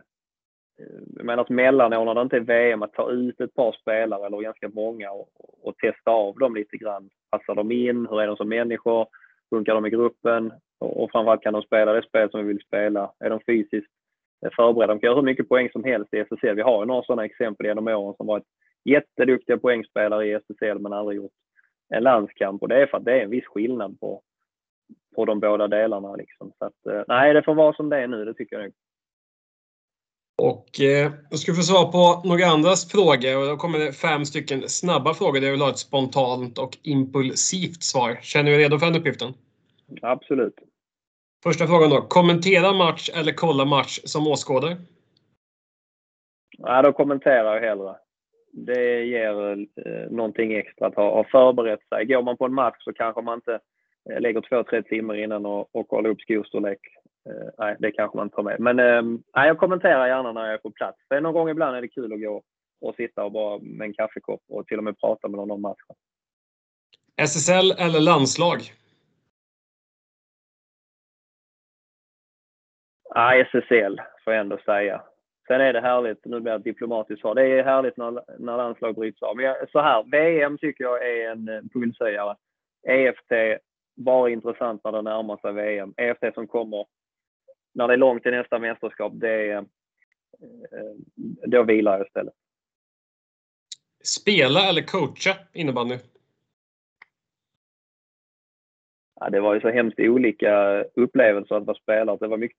Eh, 0.79 1.03
jag 1.17 1.27
menar 1.27 1.43
att 1.43 1.49
mellanår 1.49 2.05
när 2.05 2.15
det 2.15 2.23
inte 2.23 2.37
är 2.37 2.41
VM 2.41 2.83
att 2.83 2.93
ta 2.93 3.11
ut 3.11 3.41
ett 3.41 3.55
par 3.55 3.73
spelare 3.73 4.27
eller 4.27 4.41
ganska 4.41 4.69
många 4.69 5.11
och, 5.11 5.29
och 5.63 5.77
testa 5.77 6.11
av 6.11 6.39
dem 6.39 6.55
lite 6.55 6.77
grann. 6.77 7.11
Passar 7.31 7.55
de 7.55 7.73
in? 7.73 8.07
Hur 8.11 8.21
är 8.21 8.27
de 8.27 8.37
som 8.37 8.49
människor? 8.49 9.07
Funkar 9.51 9.75
de 9.75 9.87
i 9.87 9.91
gruppen? 9.91 10.53
Och, 10.79 11.03
och 11.03 11.11
framförallt 11.11 11.43
kan 11.43 11.53
de 11.53 11.63
spela 11.63 11.93
det 11.93 12.03
spel 12.03 12.31
som 12.31 12.41
vi 12.41 12.47
vill 12.47 12.67
spela? 12.67 13.13
Är 13.19 13.31
de 13.31 13.41
fysiskt 13.47 13.93
förberedda? 14.57 14.95
De 14.95 15.01
kan 15.01 15.09
göra 15.09 15.17
hur 15.17 15.23
mycket 15.23 15.49
poäng 15.49 15.71
som 15.73 15.85
helst 15.85 16.15
i 16.15 16.19
SSL. 16.19 16.55
Vi 16.55 16.63
har 16.63 16.83
ju 16.83 16.87
några 16.87 17.03
sådana 17.03 17.25
exempel 17.25 17.67
genom 17.67 17.89
åren 17.89 18.15
som 18.17 18.27
varit 18.27 18.45
jätteduktiga 18.85 19.59
poängspelare 19.59 20.27
i 20.27 20.33
SSL 20.33 20.79
men 20.79 20.93
aldrig 20.93 21.17
gjort 21.17 21.33
en 21.89 22.03
landskamp. 22.03 22.63
Och 22.63 22.69
det 22.69 22.83
är 22.83 22.87
för 22.87 22.99
att 22.99 23.05
det 23.05 23.13
är 23.13 23.25
en 23.25 23.31
viss 23.31 23.47
skillnad 23.47 24.01
på, 24.01 24.23
på 25.15 25.25
de 25.25 25.41
båda 25.41 25.69
delarna. 25.69 26.17
Liksom. 26.17 26.53
Så 26.59 26.65
att, 26.65 26.87
eh, 26.87 27.03
nej, 27.09 27.35
det 27.35 27.43
får 27.43 27.55
vara 27.55 27.73
som 27.73 27.89
det 27.89 27.97
är 27.97 28.09
nu, 28.09 28.25
det 28.25 28.35
tycker 28.35 28.57
jag 28.57 28.65
nog. 28.65 28.73
Och 30.43 30.81
eh, 30.81 31.13
då 31.31 31.37
ska 31.37 31.55
få 31.55 31.63
svar 31.63 31.93
på 31.93 32.29
några 32.29 32.47
andras 32.47 32.93
frågor 32.93 33.39
och 33.39 33.47
då 33.47 33.57
kommer 33.57 33.79
det 33.79 33.93
fem 33.93 34.25
stycken 34.25 34.69
snabba 34.69 35.15
frågor 35.15 35.41
där 35.41 35.47
jag 35.47 35.53
vill 35.53 35.61
ha 35.61 35.71
ett 35.71 35.79
spontant 35.79 36.59
och 36.59 36.79
impulsivt 36.83 37.83
svar. 37.83 38.19
Känner 38.23 38.51
du 38.51 38.57
dig 38.57 38.65
redo 38.65 38.79
för 38.79 38.87
den 38.87 38.97
uppgiften? 38.97 39.33
Absolut. 40.03 40.55
Första 41.43 41.67
frågan 41.67 41.91
då. 41.91 42.01
Kommentera 42.01 42.73
match 42.73 43.11
eller 43.15 43.33
kolla 43.33 43.65
match 43.65 44.01
som 44.05 44.27
åskådare? 44.27 44.77
Nej, 46.59 46.83
då 46.83 46.93
kommenterar 46.93 47.55
jag 47.55 47.61
hellre 47.61 47.97
det 48.55 49.05
ger 49.05 49.53
eh, 49.87 50.11
någonting 50.11 50.53
extra 50.53 50.87
att 50.87 50.95
ha, 50.95 51.15
ha 51.15 51.25
förberett 51.25 51.89
sig. 51.89 52.05
Går 52.05 52.23
man 52.23 52.37
på 52.37 52.45
en 52.45 52.55
match 52.55 52.77
så 52.81 52.93
kanske 52.93 53.23
man 53.23 53.35
inte 53.35 53.61
eh, 54.11 54.21
lägger 54.21 54.41
två, 54.41 54.65
tre 54.65 54.83
timmar 54.83 55.15
innan 55.15 55.47
och, 55.47 55.77
och 55.77 55.89
kollar 55.89 56.11
upp 56.11 56.21
skostorlek. 56.21 56.81
Eh, 57.31 57.49
nej, 57.59 57.77
det 57.79 57.93
kanske 57.93 58.17
man 58.17 58.27
inte 58.27 58.37
tar 58.37 58.43
med. 58.43 58.61
Men 58.61 58.79
eh, 58.79 59.21
jag 59.33 59.59
kommenterar 59.59 60.07
gärna 60.07 60.33
när 60.33 60.45
jag 60.45 60.55
är 60.55 60.59
på 60.59 60.71
plats. 60.71 60.99
För 61.09 61.21
någon 61.21 61.35
gång 61.35 61.49
ibland 61.49 61.77
är 61.77 61.81
det 61.81 61.89
kul 61.89 62.13
att 62.13 62.21
gå 62.21 62.43
och 62.81 62.95
sitta 62.95 63.25
och 63.25 63.33
bara 63.33 63.59
med 63.59 63.85
en 63.85 63.95
kaffekopp 63.95 64.43
och 64.49 64.67
till 64.67 64.79
och 64.79 64.85
med 64.85 65.01
prata 65.01 65.29
med 65.29 65.37
någon 65.37 65.51
om 65.51 65.63
matchen. 65.63 65.97
SSL 67.17 67.71
eller 67.79 68.01
landslag? 68.01 68.59
Nej, 73.15 73.41
SSL 73.41 74.01
får 74.25 74.33
jag 74.33 74.41
ändå 74.41 74.59
säga. 74.65 75.03
Sen 75.47 75.61
är 75.61 75.73
det 75.73 75.81
härligt, 75.81 76.25
nu 76.25 76.41
blir 76.41 76.53
det 76.53 76.59
ett 76.59 76.65
diplomatiskt 76.65 77.21
svar, 77.21 77.35
det 77.35 77.43
är 77.43 77.65
härligt 77.65 77.97
när, 77.97 78.39
när 78.39 78.57
landslag 78.57 78.95
bryts 78.95 79.23
av. 79.23 79.37
Men 79.37 79.45
jag, 79.45 79.71
så 79.71 79.81
här, 79.81 80.05
VM 80.11 80.59
tycker 80.59 80.85
jag 80.85 81.09
är 81.09 81.31
en 81.31 81.69
pulshöjare. 81.73 82.37
EFT, 82.89 83.33
bara 83.95 84.31
intressant 84.31 84.85
när 84.85 84.93
det 84.93 85.03
närmar 85.03 85.37
sig 85.37 85.53
VM. 85.53 85.95
EFT 85.97 86.35
som 86.35 86.47
kommer 86.47 86.87
när 87.75 87.89
det 87.89 87.95
är 87.95 87.99
långt 87.99 88.23
till 88.23 88.33
nästa 88.33 88.59
mästerskap, 88.59 89.13
det 89.17 89.51
är, 89.51 89.57
eh, 89.57 89.65
då 91.47 91.63
vilar 91.63 91.99
jag 91.99 92.07
istället. 92.07 92.35
Spela 94.05 94.69
eller 94.69 94.83
coacha 94.83 95.37
innebandy? 95.53 95.99
Ja, 99.21 99.31
det 99.31 99.41
var 99.41 99.55
ju 99.55 99.61
så 99.61 99.71
hemskt 99.71 99.99
olika 99.99 100.83
upplevelser 100.83 101.55
att 101.55 101.67
vara 101.67 101.77
spelare. 101.77 102.17
Det 102.21 102.27
var 102.27 102.37
mycket 102.37 102.59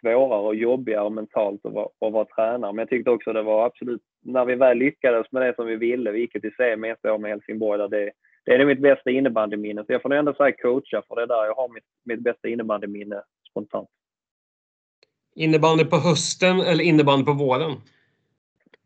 svårare 0.00 0.40
och 0.40 0.54
jobbigare 0.54 1.10
mentalt 1.10 1.66
att 1.66 1.72
vara, 1.72 1.88
att 2.00 2.12
vara 2.12 2.24
tränare. 2.24 2.72
Men 2.72 2.78
jag 2.78 2.88
tyckte 2.88 3.10
också 3.10 3.32
det 3.32 3.42
var 3.42 3.66
absolut, 3.66 4.02
när 4.22 4.44
vi 4.44 4.54
väl 4.54 4.78
lyckades 4.78 5.32
med 5.32 5.42
det 5.42 5.54
som 5.54 5.66
vi 5.66 5.76
ville, 5.76 6.10
vi 6.10 6.20
gick 6.20 6.32
till 6.32 6.54
semi 6.56 6.88
ett 6.88 7.04
år 7.04 7.18
med 7.18 7.30
Helsingborg, 7.30 7.78
där 7.78 7.88
det, 7.88 8.12
det 8.56 8.62
är 8.62 8.66
mitt 8.66 8.80
bästa 8.80 9.10
innebandyminne. 9.10 9.84
Så 9.86 9.92
jag 9.92 10.02
får 10.02 10.08
nog 10.08 10.18
ändå 10.18 10.34
säga 10.34 10.52
coacha, 10.52 11.02
för 11.08 11.16
det 11.16 11.22
är 11.22 11.26
där 11.26 11.46
jag 11.46 11.54
har 11.54 11.68
mitt, 11.68 11.84
mitt 12.04 12.20
bästa 12.20 12.48
innebandyminne 12.48 13.22
spontant. 13.50 13.88
Innebandy 15.34 15.84
på 15.84 15.96
hösten 15.96 16.60
eller 16.60 16.84
innebandy 16.84 17.24
på 17.24 17.32
våren? 17.32 17.72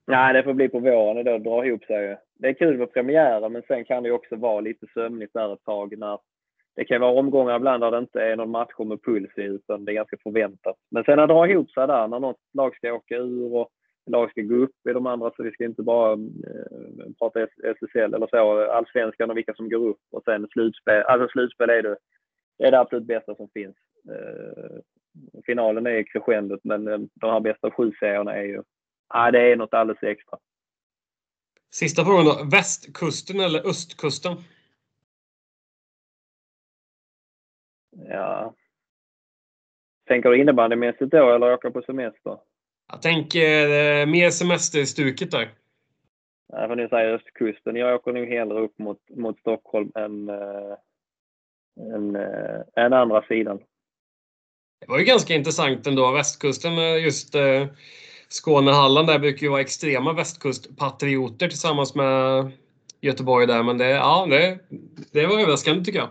Nej, 0.06 0.34
det 0.34 0.42
får 0.42 0.54
bli 0.54 0.68
på 0.68 0.78
våren. 0.78 1.24
Det 1.24 1.38
drar 1.38 1.64
ihop 1.64 1.84
sig. 1.84 2.16
Det 2.34 2.48
är 2.48 2.52
kul 2.52 2.78
med 2.78 2.92
premiären, 2.92 3.52
men 3.52 3.62
sen 3.68 3.84
kan 3.84 4.02
det 4.02 4.10
också 4.10 4.36
vara 4.36 4.60
lite 4.60 4.86
sömnigt 4.94 5.32
där 5.32 5.52
ett 5.52 5.64
tag 5.64 5.98
när 5.98 6.18
det 6.76 6.84
kan 6.84 7.00
vara 7.00 7.12
omgångar 7.12 7.56
ibland 7.56 7.82
där 7.82 7.90
det 7.90 7.98
inte 7.98 8.22
är 8.22 8.36
någon 8.36 8.50
match 8.50 8.78
med 8.78 9.02
puls 9.02 9.38
i 9.38 9.42
utan 9.42 9.84
det 9.84 9.92
är 9.92 9.94
ganska 9.94 10.16
förväntat. 10.22 10.76
Men 10.90 11.04
sen 11.04 11.16
när 11.16 11.26
det 11.26 11.34
drar 11.34 11.46
ihop 11.46 11.70
sig 11.70 11.86
där, 11.86 12.08
när 12.08 12.20
något 12.20 12.40
lag 12.54 12.76
ska 12.76 12.92
åka 12.92 13.16
ur 13.16 13.54
och 13.54 13.68
lag 14.06 14.30
ska 14.30 14.40
gå 14.40 14.54
upp 14.54 14.86
i 14.90 14.92
de 14.92 15.06
andra 15.06 15.32
så 15.36 15.42
vi 15.42 15.52
ska 15.52 15.64
inte 15.64 15.82
bara 15.82 16.12
eh, 16.12 17.12
prata 17.18 17.46
SSL 17.62 18.14
eller 18.14 18.26
så, 18.26 18.70
allsvenskan 18.70 19.30
och 19.30 19.36
vilka 19.36 19.54
som 19.54 19.68
går 19.68 19.88
upp 19.88 20.00
och 20.10 20.22
sen 20.24 20.48
slutspel. 20.52 21.02
Alltså 21.02 21.28
slutspel 21.28 21.70
är 21.70 21.82
det, 21.82 21.96
är 22.58 22.70
det 22.70 22.80
absolut 22.80 23.06
bästa 23.06 23.34
som 23.34 23.48
finns. 23.48 23.76
Eh, 24.08 24.80
finalen 25.46 25.86
är 25.86 26.02
crescendot 26.02 26.60
men 26.64 26.88
eh, 26.88 26.98
de 27.14 27.30
här 27.30 27.40
bästa 27.40 27.70
sju 27.70 27.92
serierna 28.00 28.36
är 28.36 28.44
ju, 28.44 28.62
ja 29.08 29.30
det 29.30 29.52
är 29.52 29.56
något 29.56 29.74
alldeles 29.74 30.02
extra. 30.02 30.38
Sista 31.74 32.04
frågan 32.04 32.24
då. 32.24 32.44
Västkusten 32.52 33.40
eller 33.40 33.68
östkusten? 33.68 34.32
Ja. 38.08 38.54
Tänker 40.06 40.30
du 40.30 40.40
innebandymässigt 40.40 41.10
då 41.10 41.34
eller 41.34 41.52
åka 41.52 41.70
på 41.70 41.82
semester? 41.82 42.38
Jag 42.92 43.02
tänker 43.02 43.64
eh, 43.68 44.06
mer 44.06 44.30
semesterstuket 44.30 45.30
där. 45.30 45.50
Jag 46.52 46.68
får 46.68 46.76
nu 46.76 46.88
säga 46.88 47.14
östkusten. 47.14 47.76
Jag 47.76 47.94
åker 47.94 48.12
nog 48.12 48.28
hellre 48.28 48.60
upp 48.60 48.78
mot, 48.78 48.98
mot 49.16 49.38
Stockholm 49.38 49.92
än, 49.94 50.28
äh, 50.28 50.76
än, 51.94 52.16
äh, 52.16 52.84
än 52.84 52.92
andra 52.92 53.22
sidan. 53.22 53.58
Det 54.80 54.86
var 54.88 54.98
ju 54.98 55.04
ganska 55.04 55.34
intressant 55.34 55.86
ändå. 55.86 56.12
Västkusten 56.12 56.74
med 56.74 57.00
just 57.00 57.34
äh, 57.34 57.66
Skåne 58.28 58.70
och 58.70 58.76
Halland 58.76 59.08
där 59.08 59.18
brukar 59.18 59.42
ju 59.42 59.50
vara 59.50 59.60
extrema 59.60 60.12
västkustpatrioter 60.12 61.48
tillsammans 61.48 61.94
med 61.94 62.50
Göteborg 63.00 63.46
där. 63.46 63.62
Men 63.62 63.78
det, 63.78 63.90
ja, 63.90 64.26
det, 64.30 64.58
det 65.12 65.26
var 65.26 65.40
överraskande 65.40 65.84
tycker 65.84 65.98
jag. 65.98 66.08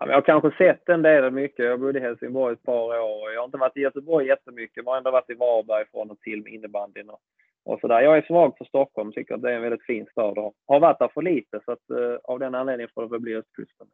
Ja, 0.00 0.06
jag 0.06 0.14
har 0.14 0.22
kanske 0.22 0.50
sett 0.50 0.88
en 0.88 1.02
del 1.02 1.30
mycket. 1.30 1.66
Jag 1.66 1.80
bodde 1.80 1.98
i 1.98 2.02
Helsingborg 2.02 2.52
ett 2.52 2.62
par 2.62 3.00
år. 3.00 3.32
Jag 3.32 3.40
har 3.40 3.44
inte 3.44 3.58
varit 3.58 3.76
i 3.76 3.80
Göteborg 3.80 4.26
jättemycket, 4.26 4.84
men 4.84 4.86
har 4.86 4.98
ändå 4.98 5.10
varit 5.10 5.30
i 5.30 5.34
Varberg 5.34 5.84
från 5.90 6.10
och 6.10 6.20
till 6.20 6.42
med 6.42 6.52
innebandyn 6.52 7.10
och, 7.10 7.20
och 7.64 7.80
sådär. 7.80 8.00
Jag 8.00 8.16
är 8.16 8.22
svag 8.22 8.58
för 8.58 8.64
Stockholm, 8.64 9.12
tycker 9.12 9.34
att 9.34 9.42
det 9.42 9.50
är 9.50 9.56
en 9.56 9.62
väldigt 9.62 9.86
fin 9.86 10.06
stad 10.10 10.38
och 10.38 10.54
har 10.66 10.80
varit 10.80 10.98
där 10.98 11.10
för 11.14 11.22
lite. 11.22 11.60
Så 11.64 11.72
att, 11.72 11.90
uh, 11.92 12.16
av 12.24 12.38
den 12.38 12.54
anledningen 12.54 12.90
får 12.94 13.02
det 13.02 13.08
väl 13.08 13.20
bli 13.20 13.36
östkusten. 13.36 13.86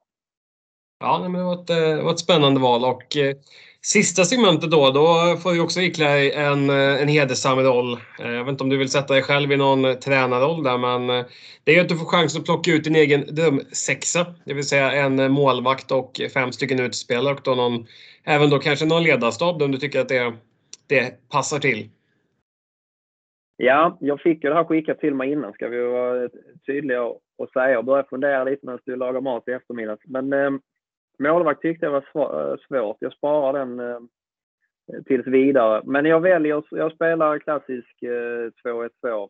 Ja, 1.01 1.19
men 1.23 1.33
det, 1.33 1.45
var 1.45 1.55
ett, 1.55 1.71
eh, 1.71 1.97
det 1.97 2.03
var 2.03 2.13
ett 2.13 2.19
spännande 2.19 2.61
val 2.61 2.85
och 2.85 3.17
eh, 3.17 3.37
sista 3.83 4.25
segmentet 4.25 4.71
då, 4.71 4.91
då 4.91 5.37
får 5.43 5.53
du 5.53 5.61
också 5.61 5.81
ikläda 5.81 6.11
dig 6.11 6.33
en, 6.33 6.71
eh, 6.71 7.03
en 7.03 7.09
hedersam 7.09 7.59
roll. 7.59 7.93
Eh, 7.93 8.31
jag 8.31 8.45
vet 8.45 8.53
inte 8.53 8.65
om 8.65 8.71
du 8.71 8.77
vill 8.77 8.91
sätta 8.91 9.15
dig 9.15 9.23
själv 9.23 9.53
i 9.53 9.57
någon 9.57 9.85
eh, 9.85 9.95
tränarroll 9.95 10.63
där, 10.63 10.79
men 10.79 11.11
eh, 11.11 11.27
det 11.65 11.77
är 11.77 11.81
att 11.81 11.89
du 11.89 11.97
får 11.97 12.05
chans 12.05 12.39
att 12.39 12.45
plocka 12.45 12.73
ut 12.73 12.85
din 12.85 12.97
egen 12.97 13.35
drömsexa. 13.35 14.27
Det 14.45 14.55
vill 14.55 14.69
säga 14.69 14.93
en 14.93 15.33
målvakt 15.33 15.93
och 15.93 16.21
fem 16.35 16.53
stycken 16.53 16.81
utspelare 16.81 17.35
och 17.35 17.41
då 17.45 17.55
någon, 17.55 17.87
även 18.25 18.51
då 18.51 18.59
kanske 18.59 18.87
någon 18.87 19.03
ledarstab 19.03 19.63
om 19.63 19.73
du 19.73 19.79
tycker 19.79 20.01
att 20.01 20.09
det, 20.09 20.33
det 20.89 21.29
passar 21.29 21.59
till. 21.59 21.89
Ja, 23.57 23.99
jag 24.01 24.21
fick 24.21 24.45
ju 24.45 24.51
det 24.51 24.57
här 24.57 24.65
skickat 24.65 25.01
till 25.01 25.15
mig 25.15 25.33
innan 25.33 25.53
ska 25.53 25.69
vi 25.69 25.81
vara 25.81 26.29
tydliga 26.67 27.03
och 27.03 27.51
säga 27.53 27.71
Jag 27.71 27.85
började 27.85 28.09
fundera 28.09 28.45
lite 28.45 28.67
när 28.67 28.73
jag 28.73 28.81
stod 28.81 28.93
och 28.93 28.99
lagade 28.99 29.21
mat 29.21 29.49
i 29.49 29.51
eftermiddag. 29.51 29.97
Men 30.05 30.33
eh, 30.33 30.51
Målvakt 31.21 31.63
tyckte 31.63 31.87
jag 31.87 32.03
var 32.13 32.51
eh, 32.51 32.57
svårt. 32.69 32.97
Jag 33.01 33.13
sparar 33.13 33.59
den 33.59 33.81
eh, 33.81 33.99
tills 35.07 35.27
vidare. 35.27 35.83
Men 35.85 36.05
jag 36.05 36.21
väljer, 36.21 36.63
jag 36.71 36.93
spelar 36.93 37.39
klassisk 37.39 38.03
eh, 38.03 38.51
2-1-2 38.65 39.29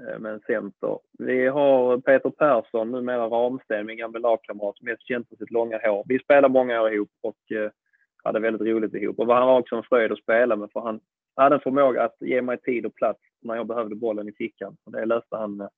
eh, 0.00 0.18
med 0.18 0.32
en 0.32 0.40
center. 0.40 0.98
Vi 1.18 1.46
har 1.46 1.98
Peter 1.98 2.30
Persson, 2.30 2.90
numera 2.90 3.26
Ramsten, 3.26 3.86
min 3.86 3.96
gamla 3.96 4.18
lagkamrat, 4.18 4.82
mest 4.82 5.08
känd 5.08 5.28
för 5.28 5.36
sitt 5.36 5.50
långa 5.50 5.78
hår. 5.82 6.04
Vi 6.06 6.18
spelade 6.18 6.52
många 6.52 6.82
år 6.82 6.92
ihop 6.92 7.10
och 7.22 7.56
eh, 7.56 7.70
hade 8.24 8.40
väldigt 8.40 8.68
roligt 8.68 8.94
ihop. 8.94 9.18
Och 9.18 9.34
han 9.34 9.46
var 9.46 9.58
också 9.58 9.76
en 9.76 9.82
fröjd 9.82 10.12
att 10.12 10.18
spela 10.18 10.56
med 10.56 10.70
för 10.72 10.80
han 10.80 11.00
hade 11.36 11.54
en 11.54 11.60
förmåga 11.60 12.02
att 12.02 12.16
ge 12.20 12.42
mig 12.42 12.58
tid 12.58 12.86
och 12.86 12.94
plats 12.94 13.20
när 13.42 13.56
jag 13.56 13.66
behövde 13.66 13.94
bollen 13.94 14.28
i 14.28 14.32
fickan. 14.32 14.76
Och 14.84 14.92
det 14.92 15.04
löste 15.04 15.36
han 15.36 15.56
med, 15.56 15.68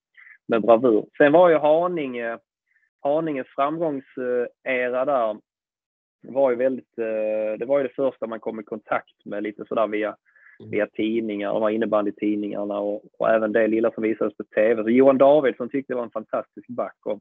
med 0.47 0.61
bravur. 0.61 1.05
Sen 1.17 1.31
var 1.31 1.49
ju 1.49 1.57
Haninge 1.57 2.37
Haninges 3.03 3.47
framgångsera 3.47 5.05
där 5.05 5.37
var 6.27 6.49
ju 6.49 6.55
väldigt, 6.55 6.97
eh, 6.97 7.57
det 7.59 7.65
var 7.65 7.79
ju 7.79 7.87
det 7.87 7.93
första 7.95 8.27
man 8.27 8.39
kom 8.39 8.59
i 8.59 8.63
kontakt 8.63 9.25
med 9.25 9.43
lite 9.43 9.65
sådär 9.65 9.87
via, 9.87 10.15
mm. 10.59 10.71
via 10.71 10.87
tidningar, 10.87 11.53
de 11.53 11.63
här 11.63 11.69
innebandytidningarna 11.69 12.79
och, 12.79 13.03
och 13.19 13.29
även 13.29 13.51
det 13.51 13.67
lilla 13.67 13.91
som 13.91 14.03
visades 14.03 14.37
på 14.37 14.43
TV. 14.43 14.83
Så 14.83 14.89
Johan 14.89 15.17
Davidsson 15.17 15.69
tyckte 15.69 15.93
det 15.93 15.97
var 15.97 16.03
en 16.03 16.11
fantastisk 16.11 16.67
back 16.67 16.97
och, 17.05 17.19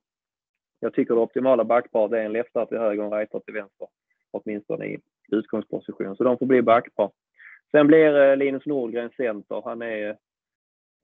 jag 0.82 0.94
tycker 0.94 1.14
det 1.14 1.20
optimala 1.20 1.64
backparet 1.64 2.12
är 2.12 2.24
en 2.24 2.32
leftare 2.32 2.66
till 2.66 2.78
höger 2.78 3.02
och 3.02 3.12
en 3.12 3.18
rightare 3.18 3.42
till 3.42 3.54
vänster. 3.54 3.88
Åtminstone 4.30 4.86
i 4.86 4.98
utgångsposition. 5.32 6.16
Så 6.16 6.24
de 6.24 6.38
får 6.38 6.46
bli 6.46 6.62
backpar. 6.62 7.10
Sen 7.70 7.86
blir 7.86 8.20
eh, 8.20 8.36
Linus 8.36 8.66
Nordgren 8.66 9.10
center. 9.16 9.62
Han 9.64 9.82
är, 9.82 10.16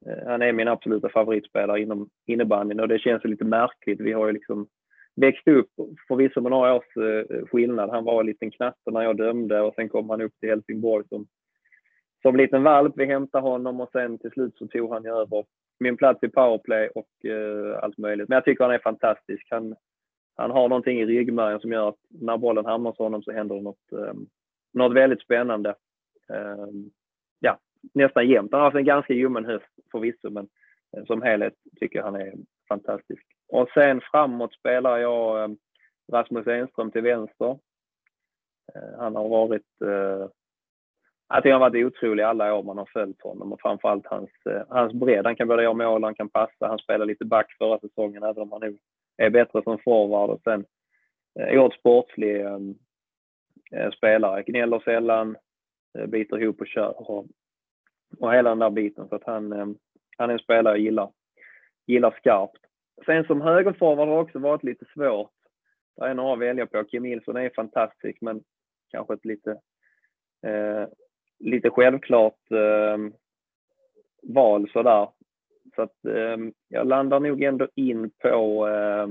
Eh, 0.07 0.27
han 0.27 0.43
är 0.43 0.53
min 0.53 0.69
absoluta 0.69 1.09
favoritspelare 1.09 1.81
inom 1.81 2.09
innebandyn 2.27 2.81
och 2.81 2.89
det 2.89 2.99
känns 2.99 3.25
lite 3.25 3.45
märkligt. 3.45 4.01
Vi 4.01 4.13
har 4.13 4.27
ju 4.27 4.33
liksom 4.33 4.69
växt 5.17 5.49
upp, 5.49 5.71
förvisso 6.09 6.41
med 6.41 6.51
några 6.51 6.75
års 6.75 6.97
eh, 6.97 7.47
skillnad. 7.47 7.91
Han 7.91 8.05
var 8.05 8.21
en 8.21 8.27
liten 8.27 8.51
knatte 8.51 8.91
när 8.91 9.03
jag 9.03 9.17
dömde 9.17 9.61
och 9.61 9.75
sen 9.75 9.89
kom 9.89 10.11
han 10.11 10.21
upp 10.21 10.33
till 10.41 10.49
Helsingborg 10.49 11.09
som, 11.09 11.27
som 12.23 12.37
liten 12.37 12.63
valp. 12.63 12.93
Vi 12.97 13.07
hämtade 13.07 13.43
honom 13.43 13.81
och 13.81 13.91
sen 13.93 14.19
till 14.19 14.31
slut 14.31 14.57
så 14.57 14.67
tog 14.67 14.93
han 14.93 15.07
över 15.07 15.45
min 15.81 15.97
plats 15.97 16.23
i 16.23 16.29
powerplay 16.29 16.89
och 16.89 17.09
uh, 17.25 17.79
allt 17.83 17.99
möjligt. 17.99 18.29
Men 18.29 18.37
jag 18.37 18.45
tycker 18.45 18.65
han 18.65 18.75
är 18.75 18.79
fantastisk. 18.79 19.47
Han, 19.51 19.75
han 20.37 20.51
har 20.51 20.69
någonting 20.69 21.01
i 21.01 21.07
ryggmärgen 21.07 21.61
som 21.61 21.73
gör 21.73 21.89
att 21.89 21.99
när 22.09 22.37
bollen 22.37 22.67
hamnar 22.67 22.91
hos 22.91 22.99
honom 22.99 23.23
så 23.23 23.33
händer 23.33 23.55
det 23.55 23.63
något, 23.63 23.93
um, 23.93 24.27
något 24.73 24.97
väldigt 24.97 25.23
spännande. 25.23 25.75
Um, 26.29 26.91
nästan 27.95 28.29
jämt. 28.29 28.53
Han 28.53 28.61
har 28.61 28.67
haft 28.67 28.77
en 28.77 28.85
ganska 28.85 29.13
ljummen 29.13 29.45
höst 29.45 29.67
förvisso, 29.91 30.31
men 30.31 30.49
eh, 30.97 31.05
som 31.05 31.23
helhet 31.23 31.55
tycker 31.81 31.99
jag 31.99 32.05
han 32.05 32.15
är 32.15 32.35
fantastisk. 32.69 33.27
Och 33.49 33.69
sen 33.75 34.01
framåt 34.01 34.55
spelar 34.55 34.99
jag 34.99 35.43
eh, 35.43 35.57
Rasmus 36.13 36.47
Enström 36.47 36.91
till 36.91 37.03
vänster. 37.03 37.59
Eh, 38.75 38.99
han 38.99 39.17
har 39.17 39.29
varit 39.29 39.63
jag 41.31 41.43
tycker 41.43 41.53
han 41.53 41.63
har 41.63 41.71
varit 41.71 41.87
otrolig 41.87 42.23
alla 42.23 42.55
år 42.55 42.63
man 42.63 42.79
har 42.79 42.89
följt 42.93 43.23
honom 43.23 43.53
och 43.53 43.61
framförallt 43.61 44.07
hans, 44.07 44.31
hans 44.69 44.93
bredd. 44.93 45.27
Han 45.27 45.37
kan 45.37 45.49
både 45.49 45.63
göra 45.63 45.75
mål, 45.75 46.05
han 46.05 46.15
kan 46.15 46.29
passa, 46.29 46.67
han 46.67 46.79
spelade 46.79 47.05
lite 47.05 47.25
back 47.25 47.53
förra 47.59 47.79
säsongen 47.79 48.23
även 48.23 48.43
om 48.43 48.53
han 48.53 48.61
nu 48.61 48.79
är 49.17 49.31
bättre 49.31 49.63
som 49.63 49.79
forward 49.79 50.31
och 50.31 50.41
sen 50.45 50.65
oerhört 51.35 51.75
sportslig 51.75 52.45
spelare. 53.97 54.43
Gnäller 54.43 54.81
sällan, 54.85 55.37
biter 56.09 56.43
ihop 56.43 56.61
och 56.61 56.67
kör 56.67 57.11
och, 57.11 57.27
och 58.19 58.35
hela 58.35 58.49
den 58.51 58.59
där 58.59 58.71
biten. 58.71 59.09
Så 59.09 59.15
att 59.15 59.25
han, 59.25 59.53
eh, 59.53 59.67
han 60.17 60.31
är 60.31 60.35
en 60.35 60.39
spelare 60.39 60.75
jag 60.75 60.85
gillar, 60.85 61.13
gillar 61.87 62.11
skarpt. 62.11 62.61
Sen 63.07 63.25
som 63.25 63.41
högerforward 63.41 64.09
har 64.09 64.17
det 64.17 64.23
också 64.23 64.39
varit 64.39 64.65
lite 64.65 64.85
svårt. 64.95 65.33
Det 65.97 66.05
är 66.05 66.15
några 66.15 66.33
att 66.33 66.39
välja 66.39 66.67
på. 66.67 66.85
Kim 66.85 67.03
Nilsson 67.03 67.37
är 67.37 67.51
fantastisk 67.51 68.21
men 68.21 68.43
kanske 68.89 69.15
ett 69.15 69.25
lite, 69.25 69.51
eh, 70.47 70.89
lite 71.39 71.71
självklart 71.71 72.51
eh, 72.51 72.99
val 74.23 74.71
sådär. 74.73 75.09
Så 75.75 75.83
att 75.83 76.05
eh, 76.05 76.37
jag 76.69 76.87
landar 76.87 77.21
nog 77.21 77.43
ändå 77.43 77.69
in 77.75 78.11
på... 78.11 78.69
Eh, 78.69 79.09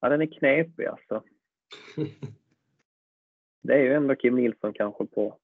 ja, 0.00 0.08
den 0.08 0.22
är 0.22 0.38
knepig 0.38 0.86
alltså. 0.86 1.22
Det 3.62 3.72
är 3.72 3.78
ju 3.78 3.92
ändå 3.92 4.14
Kim 4.14 4.34
Nilsson 4.34 4.72
kanske 4.72 5.06
på, 5.06 5.38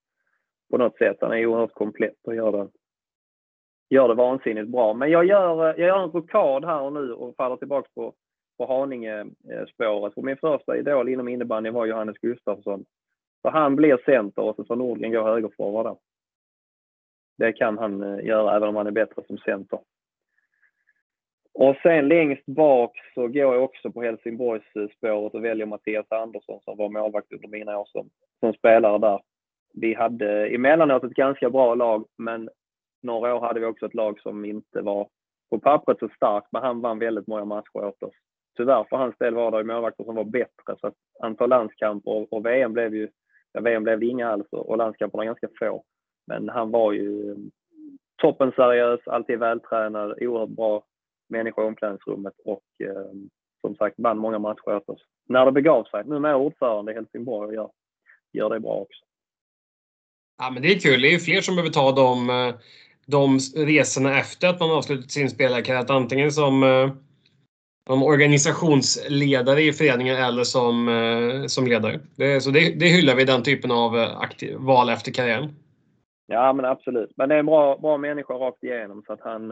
på 0.71 0.79
något 0.79 0.99
sätt. 0.99 1.17
Han 1.21 1.33
är 1.33 1.47
oerhört 1.47 1.75
komplett 1.75 2.27
och 2.27 2.35
gör 2.35 2.53
det, 2.53 2.69
gör 3.91 4.09
det 4.09 4.14
vansinnigt 4.14 4.69
bra. 4.69 4.95
Men 4.95 5.11
jag 5.11 5.25
gör, 5.25 5.69
eh, 5.69 5.81
jag 5.81 5.89
gör 5.89 6.05
en 6.05 6.11
rokad 6.11 6.64
här 6.64 6.81
och 6.81 6.93
nu 6.93 7.12
och 7.12 7.37
faller 7.37 7.57
tillbaka 7.57 7.89
på, 7.95 8.12
på 8.59 8.67
Haninge-spåret. 8.67 10.14
För 10.14 10.23
min 10.23 10.37
första 10.37 10.77
idol 10.77 11.09
inom 11.09 11.29
innebandy 11.29 11.71
var 11.71 11.87
Johannes 11.87 12.19
Gustafsson. 12.19 12.85
Så 13.43 13.51
han 13.51 13.77
blir 13.77 13.99
center 14.05 14.43
och 14.43 14.57
så 14.57 14.64
får 14.64 14.77
Nordgren 14.77 15.12
gå 15.12 15.23
högerforward 15.23 15.97
det 17.39 17.53
kan 17.53 17.79
han 17.79 18.03
eh, 18.03 18.27
göra 18.27 18.57
även 18.57 18.69
om 18.69 18.77
han 18.77 18.87
är 18.87 18.91
bättre 18.91 19.23
som 19.27 19.39
center. 19.39 19.79
Och 21.55 21.77
sen 21.83 22.09
längst 22.09 22.47
bak 22.47 22.93
så 23.14 23.21
går 23.21 23.55
jag 23.55 23.64
också 23.64 23.93
på 23.93 24.03
Helsingborgsspåret 24.03 25.35
eh, 25.35 25.39
och 25.39 25.45
väljer 25.45 25.67
Mattias 25.67 26.12
Andersson 26.12 26.61
som 26.64 26.77
var 26.77 26.89
målvakt 26.89 27.33
under 27.33 27.49
mina 27.49 27.79
år 27.79 27.89
som, 27.93 28.11
som 28.41 28.53
spelare 28.53 28.99
där. 28.99 29.21
Vi 29.81 29.95
hade 29.95 30.47
emellanåt 30.49 31.05
ett 31.05 31.14
ganska 31.14 31.51
bra 31.51 31.74
lag, 31.74 32.07
men 32.18 32.49
några 33.03 33.35
år 33.35 33.41
hade 33.41 33.61
vi 33.61 33.66
också 33.66 33.87
ett 33.87 33.95
lag 33.95 34.20
som 34.20 34.45
inte 34.45 34.81
var 34.81 35.09
på 35.51 35.59
pappret 35.59 35.99
så 35.99 36.09
starkt, 36.09 36.49
men 36.53 36.62
han 36.62 36.81
vann 36.81 36.99
väldigt 36.99 37.27
många 37.27 37.45
matcher 37.45 37.77
åt 37.77 38.03
oss. 38.03 38.14
Tyvärr 38.57 38.85
för 38.85 38.97
hans 38.97 39.18
del 39.18 39.35
var 39.35 39.51
det 39.51 39.64
målvakter 39.64 40.05
som 40.05 40.14
var 40.14 40.24
bättre, 40.24 40.77
så 40.81 40.87
att 40.87 40.95
antal 41.22 41.49
landskamper 41.49 42.11
och, 42.11 42.33
och 42.33 42.47
VM 42.47 42.72
blev 42.72 42.95
ju, 42.95 43.09
ja, 43.53 43.61
VM 43.61 43.83
blev 43.83 44.01
det 44.01 44.07
inga 44.07 44.29
alls 44.29 44.47
och 44.51 44.77
landskamperna 44.77 45.24
ganska 45.24 45.49
få. 45.59 45.85
Men 46.27 46.49
han 46.49 46.70
var 46.70 46.93
ju 46.93 47.37
toppen 48.16 48.53
seriös, 48.53 49.01
alltid 49.07 49.39
vältränad, 49.39 50.14
oerhört 50.20 50.49
bra 50.49 50.85
människa 51.29 51.62
i 51.62 51.64
omklädningsrummet 51.64 52.35
och 52.45 52.64
eh, 52.85 53.12
som 53.61 53.77
sagt 53.77 53.95
vann 53.99 54.18
många 54.18 54.39
matcher 54.39 54.77
åt 54.77 54.89
oss. 54.89 55.03
När 55.29 55.47
det 55.47 55.53
begav 55.53 55.85
sig. 55.85 56.03
Nu 56.07 56.29
är 56.29 56.35
ordförande 56.35 56.93
i 56.93 56.95
Helsingborg 56.95 57.49
och 57.49 57.55
gör, 57.55 57.70
gör 58.33 58.51
det 58.51 58.61
bra 58.61 58.72
också. 58.72 59.05
Ja, 60.39 60.51
men 60.51 60.62
det 60.62 60.68
är 60.68 60.78
kul. 60.78 61.01
Det 61.03 61.14
är 61.14 61.18
fler 61.18 61.41
som 61.41 61.57
behöver 61.57 61.72
ta 61.72 61.93
de, 61.93 62.30
eh, 62.30 62.55
de 63.07 63.39
resorna 63.57 64.18
efter 64.18 64.49
att 64.49 64.61
man 64.61 64.70
avslutat 64.70 65.11
sin 65.11 65.30
spelarkarriär. 65.30 65.93
Antingen 65.93 66.30
som, 66.30 66.62
eh, 66.62 66.91
som 67.87 68.03
organisationsledare 68.03 69.62
i 69.62 69.72
föreningen 69.72 70.16
eller 70.16 70.45
som, 70.45 70.89
eh, 70.89 71.47
som 71.47 71.66
ledare. 71.66 72.01
Det, 72.16 72.41
så 72.41 72.51
det, 72.51 72.80
det 72.80 72.87
hyllar 72.87 73.14
vi, 73.14 73.24
den 73.24 73.43
typen 73.43 73.70
av 73.70 73.95
aktiv, 74.20 74.57
val 74.59 74.89
efter 74.89 75.12
karriären. 75.12 75.49
Ja, 76.26 76.53
men 76.53 76.64
absolut. 76.64 77.11
Men 77.16 77.28
det 77.28 77.34
är 77.34 77.39
en 77.39 77.47
bra, 77.47 77.78
bra 77.78 77.99
människa 77.99 78.34
rakt 78.34 78.64
igenom 78.64 79.03
så 79.07 79.12
att 79.12 79.20
han, 79.20 79.51